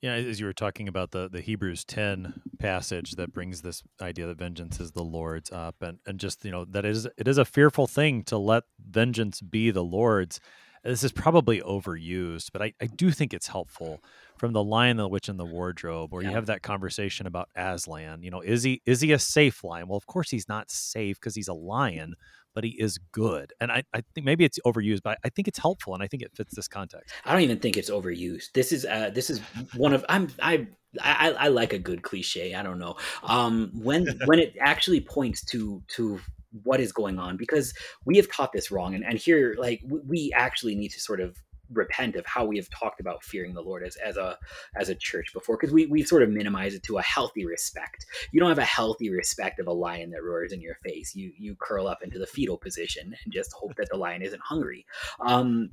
Yeah, 0.00 0.14
as 0.14 0.40
you 0.40 0.46
were 0.46 0.52
talking 0.52 0.88
about 0.88 1.10
the 1.10 1.28
the 1.28 1.40
Hebrews 1.40 1.84
10 1.84 2.42
passage 2.58 3.12
that 3.12 3.32
brings 3.32 3.62
this 3.62 3.82
idea 4.00 4.26
that 4.26 4.38
vengeance 4.38 4.80
is 4.80 4.92
the 4.92 5.02
Lord's 5.04 5.52
up 5.52 5.76
and 5.82 5.98
and 6.06 6.18
just, 6.18 6.44
you 6.44 6.50
know, 6.50 6.64
that 6.66 6.84
is 6.84 7.06
it 7.16 7.28
is 7.28 7.38
a 7.38 7.44
fearful 7.44 7.86
thing 7.86 8.22
to 8.24 8.38
let 8.38 8.64
vengeance 8.78 9.40
be 9.40 9.70
the 9.70 9.84
Lord's. 9.84 10.40
This 10.82 11.02
is 11.02 11.10
probably 11.10 11.60
overused, 11.62 12.50
but 12.52 12.62
I, 12.62 12.72
I 12.80 12.86
do 12.86 13.10
think 13.10 13.34
it's 13.34 13.48
helpful 13.48 14.00
from 14.38 14.52
the 14.52 14.62
lion, 14.62 14.98
the 14.98 15.08
witch, 15.08 15.28
and 15.28 15.38
the 15.38 15.44
wardrobe, 15.44 16.12
where 16.12 16.22
yeah. 16.22 16.28
you 16.28 16.34
have 16.36 16.46
that 16.46 16.62
conversation 16.62 17.26
about 17.26 17.48
Aslan. 17.56 18.22
You 18.22 18.30
know, 18.30 18.40
is 18.40 18.62
he 18.62 18.82
is 18.86 19.00
he 19.00 19.10
a 19.12 19.18
safe 19.18 19.64
lion? 19.64 19.88
Well, 19.88 19.96
of 19.96 20.06
course 20.06 20.30
he's 20.30 20.48
not 20.48 20.70
safe 20.70 21.18
because 21.18 21.34
he's 21.34 21.48
a 21.48 21.54
lion, 21.54 22.14
but 22.56 22.64
he 22.64 22.70
is 22.70 22.98
good. 23.12 23.52
And 23.60 23.70
I, 23.70 23.84
I 23.94 24.02
think 24.14 24.24
maybe 24.24 24.44
it's 24.44 24.58
overused, 24.66 25.02
but 25.04 25.18
I 25.22 25.28
think 25.28 25.46
it's 25.46 25.58
helpful 25.58 25.92
and 25.92 26.02
I 26.02 26.08
think 26.08 26.22
it 26.22 26.32
fits 26.34 26.56
this 26.56 26.66
context. 26.66 27.14
I 27.26 27.32
don't 27.32 27.42
even 27.42 27.58
think 27.58 27.76
it's 27.76 27.90
overused. 27.90 28.52
This 28.54 28.72
is 28.72 28.86
uh, 28.86 29.10
this 29.14 29.28
is 29.28 29.40
one 29.76 29.92
of 29.92 30.04
I'm 30.08 30.28
I 30.42 30.66
I, 31.00 31.32
I 31.32 31.48
like 31.48 31.74
a 31.74 31.78
good 31.78 32.02
cliche. 32.02 32.54
I 32.54 32.62
don't 32.62 32.78
know 32.78 32.96
um, 33.22 33.70
when 33.74 34.06
when 34.24 34.38
it 34.38 34.56
actually 34.58 35.02
points 35.02 35.44
to 35.46 35.82
to 35.88 36.18
what 36.62 36.80
is 36.80 36.92
going 36.92 37.18
on 37.18 37.36
because 37.36 37.74
we 38.06 38.16
have 38.16 38.30
taught 38.32 38.52
this 38.52 38.70
wrong 38.70 38.94
and, 38.94 39.04
and 39.04 39.18
here 39.18 39.54
like 39.58 39.82
we 39.86 40.32
actually 40.34 40.74
need 40.74 40.88
to 40.88 41.00
sort 41.00 41.20
of 41.20 41.36
repent 41.72 42.16
of 42.16 42.26
how 42.26 42.44
we 42.44 42.56
have 42.56 42.68
talked 42.70 43.00
about 43.00 43.24
fearing 43.24 43.54
the 43.54 43.62
Lord 43.62 43.82
as, 43.82 43.96
as 43.96 44.16
a 44.16 44.38
as 44.74 44.88
a 44.88 44.94
church 44.94 45.32
before 45.32 45.56
because 45.56 45.72
we, 45.72 45.86
we 45.86 46.02
sort 46.02 46.22
of 46.22 46.30
minimize 46.30 46.74
it 46.74 46.82
to 46.84 46.98
a 46.98 47.02
healthy 47.02 47.44
respect. 47.44 48.06
You 48.32 48.40
don't 48.40 48.48
have 48.48 48.58
a 48.58 48.64
healthy 48.64 49.10
respect 49.10 49.58
of 49.58 49.66
a 49.66 49.72
lion 49.72 50.10
that 50.10 50.22
roars 50.22 50.52
in 50.52 50.60
your 50.60 50.76
face. 50.84 51.14
You 51.14 51.32
you 51.36 51.56
curl 51.56 51.86
up 51.86 52.02
into 52.02 52.18
the 52.18 52.26
fetal 52.26 52.56
position 52.56 53.14
and 53.24 53.32
just 53.32 53.52
hope 53.52 53.74
that 53.76 53.88
the 53.90 53.96
lion 53.96 54.22
isn't 54.22 54.42
hungry. 54.42 54.86
Um, 55.20 55.70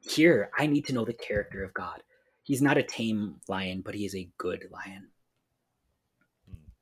here, 0.00 0.50
I 0.58 0.66
need 0.66 0.86
to 0.86 0.94
know 0.94 1.04
the 1.04 1.12
character 1.12 1.62
of 1.62 1.74
God. 1.74 2.02
He's 2.42 2.62
not 2.62 2.78
a 2.78 2.82
tame 2.82 3.36
lion, 3.48 3.82
but 3.84 3.94
he 3.94 4.04
is 4.04 4.14
a 4.14 4.28
good 4.38 4.64
lion. 4.70 5.08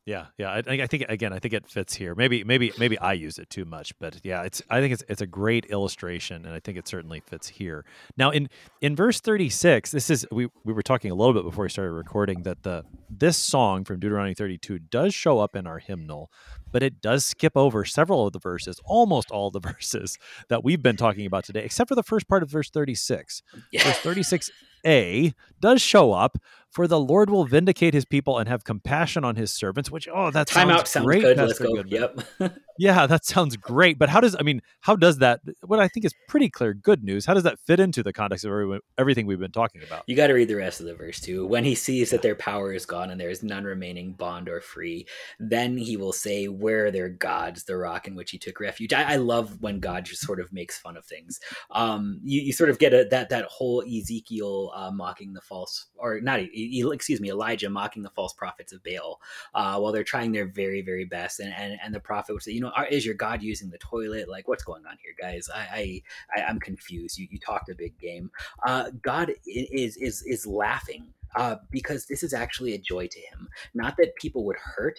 Yeah, 0.08 0.24
yeah. 0.38 0.50
I, 0.50 0.62
I, 0.66 0.86
think 0.86 1.04
again, 1.10 1.34
I 1.34 1.38
think 1.38 1.52
it 1.52 1.68
fits 1.68 1.94
here. 1.94 2.14
Maybe, 2.14 2.42
maybe, 2.42 2.72
maybe 2.78 2.98
I 2.98 3.12
use 3.12 3.38
it 3.38 3.50
too 3.50 3.66
much, 3.66 3.92
but 3.98 4.18
yeah, 4.24 4.42
it's. 4.42 4.62
I 4.70 4.80
think 4.80 4.94
it's 4.94 5.04
it's 5.06 5.20
a 5.20 5.26
great 5.26 5.66
illustration, 5.66 6.46
and 6.46 6.54
I 6.54 6.60
think 6.60 6.78
it 6.78 6.88
certainly 6.88 7.20
fits 7.20 7.46
here. 7.46 7.84
Now, 8.16 8.30
in 8.30 8.48
in 8.80 8.96
verse 8.96 9.20
thirty 9.20 9.50
six, 9.50 9.90
this 9.90 10.08
is 10.08 10.26
we 10.32 10.48
we 10.64 10.72
were 10.72 10.80
talking 10.80 11.10
a 11.10 11.14
little 11.14 11.34
bit 11.34 11.42
before 11.42 11.64
we 11.64 11.68
started 11.68 11.92
recording 11.92 12.44
that 12.44 12.62
the 12.62 12.86
this 13.10 13.36
song 13.36 13.84
from 13.84 14.00
Deuteronomy 14.00 14.32
thirty 14.32 14.56
two 14.56 14.78
does 14.78 15.12
show 15.12 15.40
up 15.40 15.54
in 15.54 15.66
our 15.66 15.78
hymnal, 15.78 16.30
but 16.72 16.82
it 16.82 17.02
does 17.02 17.26
skip 17.26 17.54
over 17.54 17.84
several 17.84 18.26
of 18.26 18.32
the 18.32 18.38
verses, 18.38 18.80
almost 18.86 19.30
all 19.30 19.50
the 19.50 19.60
verses 19.74 20.16
that 20.48 20.64
we've 20.64 20.82
been 20.82 20.96
talking 20.96 21.26
about 21.26 21.44
today, 21.44 21.62
except 21.62 21.88
for 21.88 21.94
the 21.94 22.02
first 22.02 22.26
part 22.26 22.42
of 22.42 22.50
verse 22.50 22.70
thirty 22.70 22.94
six. 22.94 23.42
Yeah. 23.70 23.84
Verse 23.84 23.98
thirty 23.98 24.22
six 24.22 24.50
a 24.86 25.34
does 25.60 25.80
show 25.80 26.12
up, 26.12 26.38
for 26.70 26.86
the 26.86 27.00
Lord 27.00 27.30
will 27.30 27.44
vindicate 27.44 27.94
his 27.94 28.04
people 28.04 28.38
and 28.38 28.48
have 28.48 28.64
compassion 28.64 29.24
on 29.24 29.36
his 29.36 29.50
servants, 29.50 29.90
which, 29.90 30.06
oh, 30.12 30.30
that 30.30 30.46
Time 30.46 30.68
sounds, 30.68 30.90
sounds 30.90 31.06
great. 31.06 31.22
good. 31.22 31.36
Let's 31.38 31.58
go. 31.58 31.82
Yep. 31.86 32.20
yeah, 32.78 33.06
that 33.06 33.24
sounds 33.24 33.56
great. 33.56 33.98
But 33.98 34.10
how 34.10 34.20
does, 34.20 34.36
I 34.38 34.42
mean, 34.42 34.60
how 34.80 34.94
does 34.94 35.18
that, 35.18 35.40
what 35.62 35.80
I 35.80 35.88
think 35.88 36.04
is 36.04 36.12
pretty 36.28 36.50
clear 36.50 36.74
good 36.74 37.02
news, 37.02 37.24
how 37.24 37.34
does 37.34 37.44
that 37.44 37.58
fit 37.58 37.80
into 37.80 38.02
the 38.02 38.12
context 38.12 38.44
of 38.44 38.80
everything 38.98 39.26
we've 39.26 39.40
been 39.40 39.50
talking 39.50 39.82
about? 39.82 40.04
You 40.06 40.14
got 40.14 40.26
to 40.26 40.34
read 40.34 40.48
the 40.48 40.56
rest 40.56 40.80
of 40.80 40.86
the 40.86 40.94
verse 40.94 41.20
too. 41.20 41.46
When 41.46 41.64
he 41.64 41.74
sees 41.74 42.10
that 42.10 42.20
their 42.20 42.34
power 42.34 42.72
is 42.72 42.84
gone 42.84 43.10
and 43.10 43.18
there 43.18 43.30
is 43.30 43.42
none 43.42 43.64
remaining 43.64 44.12
bond 44.12 44.48
or 44.48 44.60
free, 44.60 45.06
then 45.40 45.78
he 45.78 45.96
will 45.96 46.12
say, 46.12 46.48
Where 46.48 46.86
are 46.86 46.90
their 46.90 47.08
gods, 47.08 47.64
the 47.64 47.76
rock 47.78 48.06
in 48.06 48.14
which 48.14 48.30
he 48.30 48.38
took 48.38 48.60
refuge? 48.60 48.92
I, 48.92 49.14
I 49.14 49.16
love 49.16 49.60
when 49.62 49.80
God 49.80 50.04
just 50.04 50.20
sort 50.22 50.38
of 50.38 50.52
makes 50.52 50.78
fun 50.78 50.98
of 50.98 51.04
things. 51.06 51.40
Um, 51.70 52.20
you, 52.22 52.42
you 52.42 52.52
sort 52.52 52.68
of 52.68 52.78
get 52.78 52.92
a, 52.92 53.06
that, 53.10 53.30
that 53.30 53.46
whole 53.46 53.82
Ezekiel 53.82 54.70
uh, 54.74 54.90
mocking 54.90 55.32
the 55.32 55.40
false, 55.48 55.86
or 55.96 56.20
not 56.20 56.40
excuse 56.40 57.20
me, 57.20 57.30
Elijah 57.30 57.70
mocking 57.70 58.02
the 58.02 58.10
false 58.10 58.32
prophets 58.32 58.72
of 58.72 58.82
Baal 58.84 59.20
uh, 59.54 59.78
while 59.78 59.92
they're 59.92 60.04
trying 60.04 60.32
their 60.32 60.46
very, 60.46 60.82
very 60.82 61.04
best. 61.04 61.40
And, 61.40 61.52
and, 61.52 61.78
and 61.82 61.94
the 61.94 62.00
prophet 62.00 62.32
would 62.34 62.42
say, 62.42 62.52
you 62.52 62.60
know, 62.60 62.72
is 62.90 63.06
your 63.06 63.14
God 63.14 63.42
using 63.42 63.70
the 63.70 63.78
toilet? 63.78 64.28
Like, 64.28 64.46
what's 64.46 64.64
going 64.64 64.84
on 64.86 64.98
here, 65.02 65.14
guys? 65.20 65.48
I, 65.52 65.58
I, 65.58 66.02
I 66.36 66.50
am 66.50 66.60
confused. 66.60 67.18
You, 67.18 67.26
you 67.30 67.38
talked 67.38 67.68
a 67.68 67.74
big 67.74 67.98
game. 67.98 68.30
Uh, 68.66 68.90
God 69.02 69.32
is, 69.46 69.96
is, 69.96 70.22
is 70.22 70.46
laughing 70.46 71.14
uh, 71.34 71.56
because 71.70 72.06
this 72.06 72.22
is 72.22 72.34
actually 72.34 72.74
a 72.74 72.78
joy 72.78 73.06
to 73.06 73.20
him. 73.20 73.48
Not 73.74 73.96
that 73.96 74.16
people 74.16 74.44
would 74.44 74.56
hurt, 74.56 74.98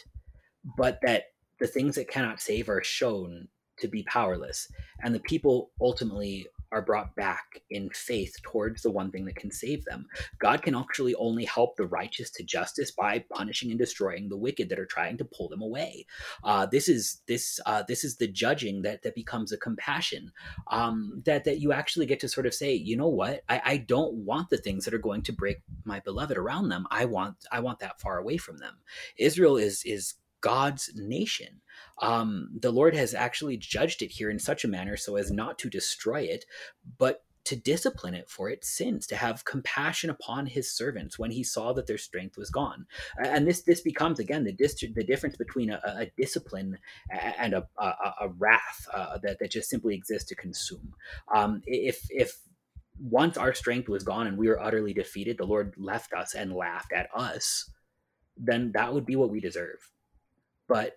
but 0.78 1.00
that 1.04 1.26
the 1.60 1.68
things 1.68 1.96
that 1.96 2.10
cannot 2.10 2.42
save 2.42 2.70
are 2.70 2.84
shown 2.84 3.48
to 3.80 3.88
be 3.88 4.04
powerless. 4.04 4.68
And 5.02 5.14
the 5.16 5.20
people 5.20 5.72
ultimately 5.82 6.48
are 6.72 6.82
brought 6.82 7.16
back 7.16 7.62
in 7.70 7.90
faith 7.90 8.36
towards 8.44 8.82
the 8.82 8.92
one 8.92 9.12
thing 9.12 9.26
that 9.26 9.36
can 9.36 9.52
save 9.52 9.84
them. 9.86 10.08
God 10.40 10.62
can 10.62 10.76
actually 10.76 11.16
only 11.16 11.46
help 11.46 11.76
the 11.76 11.86
righteous 11.86 12.30
to 12.32 12.44
justice 12.44 12.92
by 12.92 13.24
punishing 13.34 13.70
and 13.70 13.80
destroying 13.80 14.30
the 14.30 14.38
wicked 14.38 14.70
that 14.70 14.80
are 14.80 14.86
trying 14.86 15.18
to 15.18 15.26
pull 15.26 15.50
them 15.50 15.62
away. 15.62 16.06
Uh, 16.44 16.66
this 16.66 16.88
is 16.88 17.22
this 17.28 17.60
uh, 17.66 17.84
this 17.88 18.04
is 18.04 18.18
the 18.18 18.28
judging 18.28 18.82
that 18.84 19.04
that 19.04 19.16
becomes 19.16 19.52
a 19.52 19.58
compassion 19.58 20.32
um, 20.68 21.22
that 21.26 21.44
that 21.46 21.60
you 21.60 21.72
actually 21.72 22.06
get 22.06 22.20
to 22.20 22.30
sort 22.30 22.46
of 22.46 22.54
say, 22.54 22.74
you 22.74 22.96
know 22.96 23.10
what, 23.10 23.44
I, 23.50 23.62
I 23.66 23.78
don't 23.78 24.14
want 24.14 24.50
the 24.50 24.58
things 24.58 24.86
that 24.86 24.94
are 24.94 25.00
going 25.00 25.24
to 25.24 25.34
break 25.34 25.62
my 25.86 26.00
beloved 26.00 26.38
around 26.38 26.70
them. 26.70 26.86
I 26.92 27.06
want 27.06 27.36
I 27.52 27.60
want 27.60 27.80
that 27.80 28.00
far 28.00 28.18
away 28.18 28.38
from 28.38 28.58
them. 28.58 28.78
Israel 29.18 29.58
is 29.58 29.84
is 29.86 30.16
God's 30.42 30.92
nation. 30.96 31.62
Um, 32.02 32.50
the 32.60 32.72
Lord 32.72 32.96
has 32.96 33.14
actually 33.14 33.58
judged 33.58 34.02
it 34.02 34.12
here 34.12 34.30
in 34.30 34.40
such 34.40 34.64
a 34.64 34.70
manner 34.70 34.98
so 34.98 35.16
as 35.16 35.32
not 35.32 35.60
to 35.60 35.70
destroy 35.70 36.22
it, 36.22 36.46
but 36.98 37.24
to 37.46 37.56
discipline 37.56 38.14
it 38.14 38.30
for 38.30 38.50
its 38.50 38.70
sins, 38.70 39.08
to 39.08 39.16
have 39.16 39.44
compassion 39.46 40.10
upon 40.10 40.46
his 40.46 40.72
servants 40.72 41.18
when 41.18 41.32
he 41.32 41.44
saw 41.44 41.74
that 41.74 41.88
their 41.88 41.98
strength 41.98 42.38
was 42.38 42.52
gone. 42.52 42.86
And 43.18 43.48
this 43.48 43.64
this 43.64 43.82
becomes 43.82 44.20
again 44.20 44.44
the 44.44 44.52
the 44.52 45.04
difference 45.04 45.36
between 45.36 45.72
a, 45.72 45.82
a 45.84 46.12
discipline 46.16 46.78
and 47.10 47.54
a, 47.54 47.68
a, 47.80 48.14
a 48.22 48.30
wrath 48.38 48.88
uh, 48.94 49.18
that, 49.24 49.40
that 49.40 49.52
just 49.52 49.70
simply 49.70 49.96
exists 49.96 50.30
to 50.30 50.36
consume. 50.36 50.94
Um, 51.34 51.64
if 51.66 52.06
if 52.12 52.38
once 53.00 53.36
our 53.38 53.54
strength 53.54 53.90
was 53.90 54.04
gone 54.04 54.28
and 54.28 54.38
we 54.38 54.48
were 54.48 54.62
utterly 54.62 54.94
defeated, 54.94 55.38
the 55.38 55.46
Lord 55.46 55.74
left 55.78 56.14
us 56.14 56.36
and 56.36 56.54
laughed 56.54 56.92
at 56.92 57.10
us, 57.16 57.72
then 58.38 58.74
that 58.74 58.94
would 58.94 59.08
be 59.08 59.16
what 59.16 59.32
we 59.32 59.40
deserve 59.40 59.90
but 60.70 60.94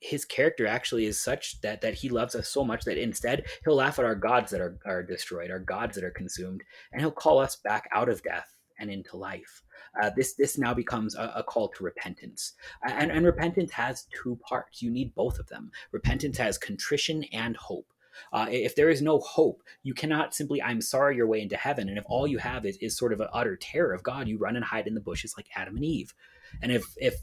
his 0.00 0.26
character 0.26 0.66
actually 0.66 1.06
is 1.06 1.18
such 1.18 1.60
that 1.62 1.80
that 1.80 1.94
he 1.94 2.10
loves 2.10 2.34
us 2.34 2.48
so 2.48 2.62
much 2.62 2.84
that 2.84 2.98
instead 2.98 3.46
he'll 3.64 3.74
laugh 3.74 3.98
at 3.98 4.04
our 4.04 4.14
gods 4.14 4.50
that 4.50 4.60
are, 4.60 4.78
are 4.84 5.02
destroyed, 5.02 5.50
our 5.50 5.58
gods 5.58 5.94
that 5.94 6.04
are 6.04 6.10
consumed, 6.10 6.62
and 6.92 7.00
he'll 7.00 7.10
call 7.10 7.38
us 7.38 7.56
back 7.56 7.88
out 7.92 8.10
of 8.10 8.22
death 8.22 8.54
and 8.78 8.90
into 8.90 9.16
life. 9.16 9.62
Uh, 10.00 10.10
this 10.14 10.34
this 10.34 10.58
now 10.58 10.74
becomes 10.74 11.14
a, 11.14 11.32
a 11.36 11.42
call 11.42 11.68
to 11.68 11.84
repentance, 11.84 12.52
and, 12.86 13.10
and 13.10 13.24
repentance 13.24 13.70
has 13.72 14.06
two 14.22 14.38
parts. 14.46 14.82
You 14.82 14.90
need 14.90 15.14
both 15.14 15.38
of 15.38 15.46
them. 15.46 15.70
Repentance 15.90 16.36
has 16.36 16.58
contrition 16.58 17.24
and 17.32 17.56
hope. 17.56 17.86
Uh, 18.32 18.46
if 18.48 18.76
there 18.76 18.90
is 18.90 19.02
no 19.02 19.18
hope, 19.20 19.62
you 19.82 19.94
cannot 19.94 20.34
simply 20.34 20.60
"I'm 20.60 20.80
sorry" 20.80 21.16
your 21.16 21.26
way 21.26 21.40
into 21.40 21.56
heaven. 21.56 21.88
And 21.88 21.96
if 21.96 22.04
all 22.06 22.26
you 22.26 22.38
have 22.38 22.66
is, 22.66 22.76
is 22.78 22.96
sort 22.96 23.12
of 23.12 23.20
an 23.20 23.28
utter 23.32 23.56
terror 23.56 23.94
of 23.94 24.02
God, 24.02 24.28
you 24.28 24.38
run 24.38 24.56
and 24.56 24.64
hide 24.64 24.86
in 24.86 24.94
the 24.94 25.00
bushes 25.00 25.34
like 25.36 25.46
Adam 25.56 25.76
and 25.76 25.84
Eve. 25.84 26.12
And 26.62 26.70
if 26.70 26.84
if 26.98 27.14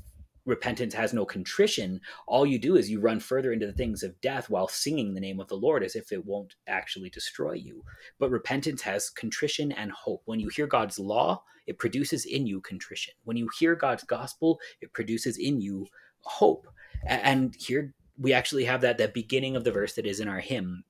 repentance 0.46 0.94
has 0.94 1.14
no 1.14 1.26
contrition, 1.26 2.02
all 2.28 2.46
you 2.46 2.60
do 2.60 2.76
is 2.76 2.90
you 2.90 3.00
run 3.00 3.20
further 3.20 3.52
into 3.52 3.68
the 3.68 3.74
things 3.74 4.04
of 4.04 4.20
death 4.22 4.50
while 4.50 4.68
singing 4.68 5.14
the 5.14 5.20
name 5.20 5.40
of 5.40 5.48
the 5.48 5.56
Lord 5.56 5.84
as 5.84 5.96
if 5.96 6.12
it 6.12 6.26
won't 6.26 6.56
actually 6.68 7.10
destroy 7.10 7.54
you. 7.54 7.84
But 8.20 8.32
repentance 8.32 8.82
has 8.84 9.10
contrition 9.10 9.72
and 9.72 9.92
hope. 9.92 10.24
When 10.26 10.40
you 10.40 10.50
hear 10.50 10.68
God's 10.68 11.00
law, 11.00 11.44
it 11.68 11.80
produces 11.80 12.26
in 12.26 12.48
you 12.48 12.62
contrition. 12.62 13.14
When 13.24 13.38
you 13.38 13.50
hear 13.60 13.76
God's 13.76 14.04
gospel, 14.04 14.60
it 14.82 14.94
produces 14.94 15.38
in 15.38 15.62
you 15.62 15.88
hope. 16.22 16.68
And 17.06 17.56
here 17.56 17.94
we 18.18 18.34
actually 18.34 18.66
have 18.66 18.82
that 18.82 18.98
that 18.98 19.14
beginning 19.14 19.56
of 19.56 19.64
the 19.64 19.72
verse 19.72 19.94
that 19.96 20.06
is 20.06 20.20
in 20.20 20.28
our 20.28 20.40
hymn 20.40 20.84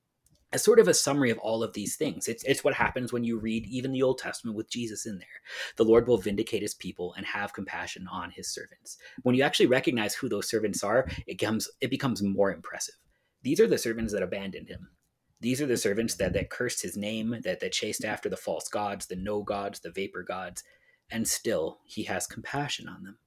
as 0.52 0.62
sort 0.62 0.78
of 0.78 0.88
a 0.88 0.94
summary 0.94 1.30
of 1.30 1.38
all 1.38 1.62
of 1.62 1.72
these 1.72 1.96
things. 1.96 2.28
It's, 2.28 2.44
it's 2.44 2.62
what 2.62 2.74
happens 2.74 3.12
when 3.12 3.24
you 3.24 3.38
read 3.38 3.66
even 3.66 3.92
the 3.92 4.02
Old 4.02 4.18
Testament 4.18 4.56
with 4.56 4.70
Jesus 4.70 5.06
in 5.06 5.18
there. 5.18 5.26
The 5.76 5.84
Lord 5.84 6.06
will 6.06 6.18
vindicate 6.18 6.62
his 6.62 6.74
people 6.74 7.14
and 7.16 7.24
have 7.26 7.54
compassion 7.54 8.06
on 8.10 8.30
his 8.30 8.48
servants. 8.48 8.98
When 9.22 9.34
you 9.34 9.42
actually 9.42 9.66
recognize 9.66 10.14
who 10.14 10.28
those 10.28 10.48
servants 10.48 10.84
are, 10.84 11.06
it 11.26 11.38
becomes, 11.38 11.68
it 11.80 11.90
becomes 11.90 12.22
more 12.22 12.52
impressive. 12.52 12.96
These 13.42 13.60
are 13.60 13.66
the 13.66 13.78
servants 13.78 14.12
that 14.12 14.22
abandoned 14.22 14.68
him. 14.68 14.88
These 15.40 15.60
are 15.60 15.66
the 15.66 15.76
servants 15.76 16.14
that, 16.16 16.34
that 16.34 16.50
cursed 16.50 16.82
his 16.82 16.96
name, 16.96 17.36
that, 17.42 17.58
that 17.60 17.72
chased 17.72 18.04
after 18.04 18.28
the 18.28 18.36
false 18.36 18.68
gods, 18.68 19.06
the 19.06 19.16
no 19.16 19.42
gods, 19.42 19.80
the 19.80 19.90
vapor 19.90 20.22
gods, 20.22 20.62
and 21.10 21.26
still 21.26 21.80
he 21.84 22.04
has 22.04 22.28
compassion 22.28 22.88
on 22.88 23.02
them. 23.02 23.18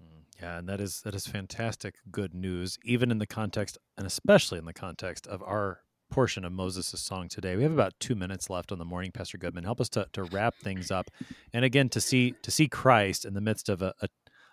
Hmm, 0.00 0.20
yeah, 0.40 0.58
and 0.58 0.68
that 0.68 0.80
is 0.80 1.02
that 1.02 1.14
is 1.14 1.26
fantastic 1.26 1.96
good 2.10 2.34
news, 2.34 2.78
even 2.84 3.10
in 3.10 3.18
the 3.18 3.26
context, 3.26 3.76
and 3.98 4.06
especially 4.06 4.58
in 4.58 4.64
the 4.64 4.72
context 4.72 5.26
of 5.26 5.42
our 5.42 5.80
portion 6.14 6.44
of 6.44 6.52
Moses' 6.52 7.00
song 7.00 7.28
today. 7.28 7.56
We 7.56 7.64
have 7.64 7.72
about 7.72 7.98
two 7.98 8.14
minutes 8.14 8.48
left 8.48 8.70
on 8.70 8.78
the 8.78 8.84
morning, 8.84 9.10
Pastor 9.10 9.36
Goodman. 9.36 9.64
Help 9.64 9.80
us 9.80 9.88
to, 9.90 10.06
to 10.12 10.22
wrap 10.22 10.54
things 10.54 10.92
up, 10.92 11.10
and 11.52 11.64
again 11.64 11.88
to 11.88 12.00
see 12.00 12.36
to 12.42 12.52
see 12.52 12.68
Christ 12.68 13.24
in 13.24 13.34
the 13.34 13.40
midst 13.40 13.68
of 13.68 13.82
a, 13.82 13.92
a, 14.00 14.08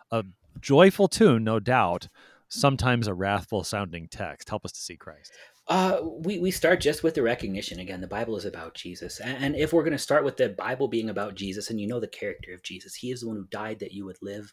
a 0.09 0.23
joyful 0.59 1.07
tune, 1.07 1.43
no 1.43 1.59
doubt. 1.59 2.07
Sometimes 2.49 3.07
a 3.07 3.13
wrathful 3.13 3.63
sounding 3.63 4.07
text. 4.09 4.49
Help 4.49 4.65
us 4.65 4.71
to 4.71 4.79
see 4.79 4.97
Christ. 4.97 5.31
Uh, 5.67 5.99
we, 6.03 6.39
we 6.39 6.51
start 6.51 6.81
just 6.81 7.03
with 7.03 7.13
the 7.13 7.21
recognition 7.21 7.79
again. 7.79 8.01
The 8.01 8.07
Bible 8.07 8.35
is 8.35 8.45
about 8.45 8.73
Jesus, 8.73 9.19
and, 9.19 9.37
and 9.43 9.55
if 9.55 9.71
we're 9.71 9.83
going 9.83 9.91
to 9.91 9.99
start 9.99 10.25
with 10.25 10.37
the 10.37 10.49
Bible 10.49 10.87
being 10.87 11.11
about 11.11 11.35
Jesus, 11.35 11.69
and 11.69 11.79
you 11.79 11.87
know 11.87 11.99
the 11.99 12.07
character 12.07 12.55
of 12.55 12.63
Jesus, 12.63 12.95
He 12.95 13.11
is 13.11 13.21
the 13.21 13.27
one 13.27 13.37
who 13.37 13.45
died 13.51 13.77
that 13.81 13.93
you 13.93 14.03
would 14.05 14.17
live. 14.23 14.51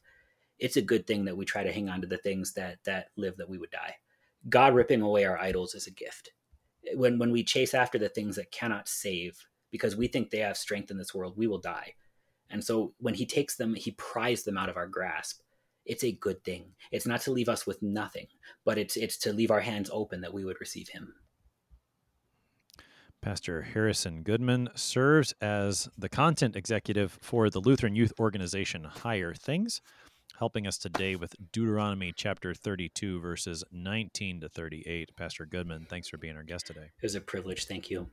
It's 0.58 0.76
a 0.76 0.82
good 0.82 1.06
thing 1.06 1.24
that 1.24 1.38
we 1.38 1.46
try 1.46 1.64
to 1.64 1.72
hang 1.72 1.88
on 1.88 2.02
to 2.02 2.06
the 2.06 2.18
things 2.18 2.52
that 2.52 2.76
that 2.84 3.06
live 3.16 3.38
that 3.38 3.48
we 3.48 3.56
would 3.56 3.70
die. 3.70 3.94
God 4.50 4.74
ripping 4.74 5.00
away 5.00 5.24
our 5.24 5.38
idols 5.38 5.74
is 5.74 5.86
a 5.86 5.90
gift 5.90 6.32
when 6.94 7.18
when 7.18 7.32
we 7.32 7.44
chase 7.44 7.74
after 7.74 7.98
the 7.98 8.08
things 8.08 8.36
that 8.36 8.50
cannot 8.50 8.88
save 8.88 9.46
because 9.70 9.96
we 9.96 10.08
think 10.08 10.30
they 10.30 10.38
have 10.38 10.56
strength 10.56 10.90
in 10.90 10.98
this 10.98 11.14
world, 11.14 11.34
we 11.36 11.46
will 11.46 11.58
die. 11.58 11.94
And 12.50 12.64
so 12.64 12.94
when 12.98 13.14
he 13.14 13.26
takes 13.26 13.56
them, 13.56 13.74
he 13.74 13.90
pries 13.92 14.44
them 14.44 14.56
out 14.56 14.68
of 14.68 14.76
our 14.76 14.86
grasp. 14.86 15.40
It's 15.84 16.04
a 16.04 16.12
good 16.12 16.42
thing. 16.44 16.74
It's 16.90 17.06
not 17.06 17.20
to 17.22 17.32
leave 17.32 17.48
us 17.48 17.66
with 17.66 17.82
nothing, 17.82 18.26
but 18.64 18.78
it's 18.78 18.96
it's 18.96 19.18
to 19.18 19.32
leave 19.32 19.50
our 19.50 19.60
hands 19.60 19.90
open 19.92 20.20
that 20.22 20.34
we 20.34 20.44
would 20.44 20.60
receive 20.60 20.88
him. 20.88 21.14
Pastor 23.20 23.62
Harrison 23.62 24.22
Goodman 24.22 24.68
serves 24.76 25.34
as 25.40 25.88
the 25.98 26.08
content 26.08 26.54
executive 26.54 27.18
for 27.20 27.50
the 27.50 27.58
Lutheran 27.58 27.96
Youth 27.96 28.12
Organization 28.20 28.84
Higher 28.84 29.34
Things 29.34 29.80
helping 30.38 30.66
us 30.66 30.78
today 30.78 31.16
with 31.16 31.34
Deuteronomy 31.52 32.12
chapter 32.14 32.54
32, 32.54 33.20
verses 33.20 33.64
19 33.72 34.40
to 34.40 34.48
38. 34.48 35.16
Pastor 35.16 35.44
Goodman, 35.44 35.86
thanks 35.88 36.08
for 36.08 36.16
being 36.16 36.36
our 36.36 36.44
guest 36.44 36.66
today. 36.66 36.90
It 36.96 37.02
was 37.02 37.16
a 37.16 37.20
privilege. 37.20 37.66
Thank 37.66 37.90
you. 37.90 38.08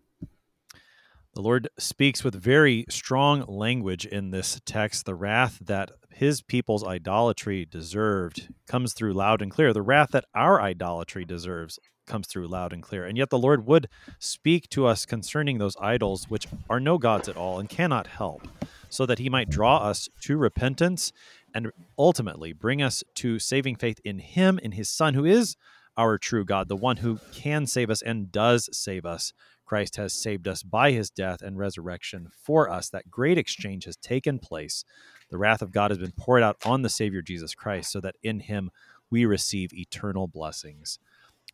The 1.35 1.41
Lord 1.41 1.67
speaks 1.77 2.23
with 2.23 2.33
very 2.33 2.85
strong 2.89 3.41
language 3.41 4.05
in 4.05 4.31
this 4.31 4.59
text. 4.65 5.05
The 5.05 5.13
wrath 5.13 5.59
that 5.61 5.91
his 6.09 6.41
people's 6.41 6.83
idolatry 6.83 7.65
deserved 7.65 8.53
comes 8.67 8.93
through 8.93 9.13
loud 9.13 9.41
and 9.41 9.51
clear. 9.51 9.73
The 9.73 9.81
wrath 9.81 10.09
that 10.13 10.25
our 10.33 10.61
idolatry 10.61 11.25
deserves 11.25 11.77
comes 12.05 12.27
through 12.27 12.47
loud 12.47 12.73
and 12.73 12.83
clear. 12.83 13.05
And 13.05 13.17
yet 13.17 13.29
the 13.29 13.37
Lord 13.37 13.65
would 13.65 13.87
speak 14.19 14.69
to 14.69 14.85
us 14.85 15.05
concerning 15.05 15.57
those 15.57 15.77
idols, 15.79 16.29
which 16.29 16.47
are 16.69 16.79
no 16.79 16.97
gods 16.97 17.27
at 17.27 17.37
all 17.37 17.59
and 17.59 17.69
cannot 17.69 18.07
help, 18.07 18.47
so 18.89 19.05
that 19.05 19.19
he 19.19 19.29
might 19.29 19.49
draw 19.49 19.77
us 19.77 20.09
to 20.21 20.37
repentance 20.37 21.11
and 21.55 21.71
ultimately 21.97 22.51
bring 22.51 22.81
us 22.81 23.03
to 23.15 23.39
saving 23.39 23.77
faith 23.77 23.99
in 24.03 24.19
Him, 24.19 24.59
in 24.59 24.73
His 24.73 24.89
Son, 24.89 25.13
who 25.13 25.23
is 25.25 25.55
our 25.97 26.17
true 26.17 26.43
God, 26.43 26.67
the 26.67 26.75
one 26.75 26.97
who 26.97 27.19
can 27.31 27.65
save 27.65 27.89
us 27.89 28.01
and 28.01 28.31
does 28.31 28.69
save 28.77 29.05
us. 29.05 29.31
Christ 29.65 29.95
has 29.95 30.13
saved 30.13 30.47
us 30.47 30.61
by 30.61 30.91
his 30.91 31.09
death 31.09 31.41
and 31.41 31.57
resurrection 31.57 32.27
for 32.43 32.69
us. 32.69 32.89
That 32.89 33.09
great 33.09 33.37
exchange 33.37 33.85
has 33.85 33.95
taken 33.95 34.37
place. 34.37 34.83
The 35.31 35.37
wrath 35.37 35.61
of 35.61 35.71
God 35.71 35.89
has 35.89 35.97
been 35.97 36.11
poured 36.11 36.43
out 36.43 36.57
on 36.65 36.81
the 36.83 36.89
Savior 36.89 37.21
Jesus 37.21 37.55
Christ 37.55 37.91
so 37.91 37.99
that 38.01 38.15
in 38.21 38.41
him 38.41 38.69
we 39.09 39.25
receive 39.25 39.73
eternal 39.73 40.27
blessings. 40.27 40.99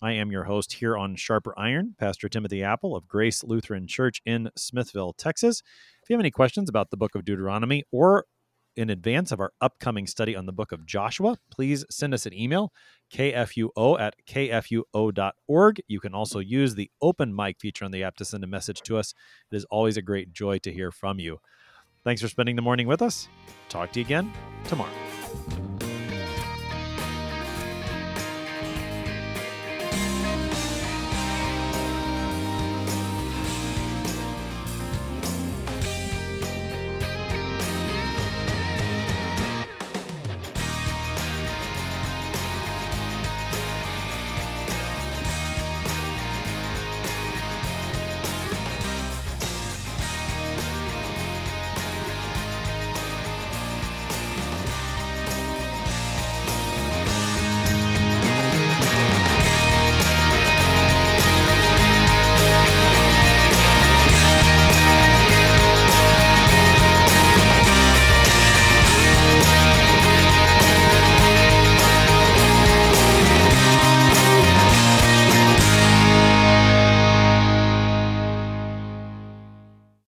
I 0.01 0.13
am 0.13 0.31
your 0.31 0.45
host 0.45 0.73
here 0.73 0.97
on 0.97 1.15
Sharper 1.15 1.53
Iron, 1.57 1.95
Pastor 1.99 2.27
Timothy 2.27 2.63
Appel 2.63 2.95
of 2.95 3.07
Grace 3.07 3.43
Lutheran 3.43 3.85
Church 3.85 4.19
in 4.25 4.49
Smithville, 4.55 5.13
Texas. 5.13 5.61
If 6.01 6.09
you 6.09 6.15
have 6.15 6.21
any 6.21 6.31
questions 6.31 6.69
about 6.69 6.89
the 6.89 6.97
book 6.97 7.13
of 7.13 7.23
Deuteronomy 7.23 7.83
or 7.91 8.25
in 8.75 8.89
advance 8.89 9.31
of 9.31 9.39
our 9.39 9.51
upcoming 9.61 10.07
study 10.07 10.35
on 10.35 10.47
the 10.47 10.51
book 10.51 10.71
of 10.71 10.87
Joshua, 10.87 11.37
please 11.51 11.85
send 11.91 12.15
us 12.15 12.25
an 12.25 12.33
email, 12.33 12.73
kfuo 13.13 13.99
at 13.99 14.15
kfuo.org. 14.27 15.81
You 15.87 15.99
can 15.99 16.15
also 16.15 16.39
use 16.39 16.73
the 16.73 16.89
open 16.99 17.35
mic 17.35 17.59
feature 17.59 17.85
on 17.85 17.91
the 17.91 18.03
app 18.03 18.15
to 18.15 18.25
send 18.25 18.43
a 18.43 18.47
message 18.47 18.81
to 18.83 18.97
us. 18.97 19.13
It 19.51 19.55
is 19.55 19.65
always 19.65 19.97
a 19.97 20.01
great 20.01 20.33
joy 20.33 20.57
to 20.59 20.71
hear 20.71 20.91
from 20.91 21.19
you. 21.19 21.37
Thanks 22.03 22.21
for 22.21 22.27
spending 22.27 22.55
the 22.55 22.63
morning 22.63 22.87
with 22.87 23.03
us. 23.03 23.27
Talk 23.69 23.91
to 23.91 23.99
you 23.99 24.05
again 24.05 24.33
tomorrow. 24.63 24.89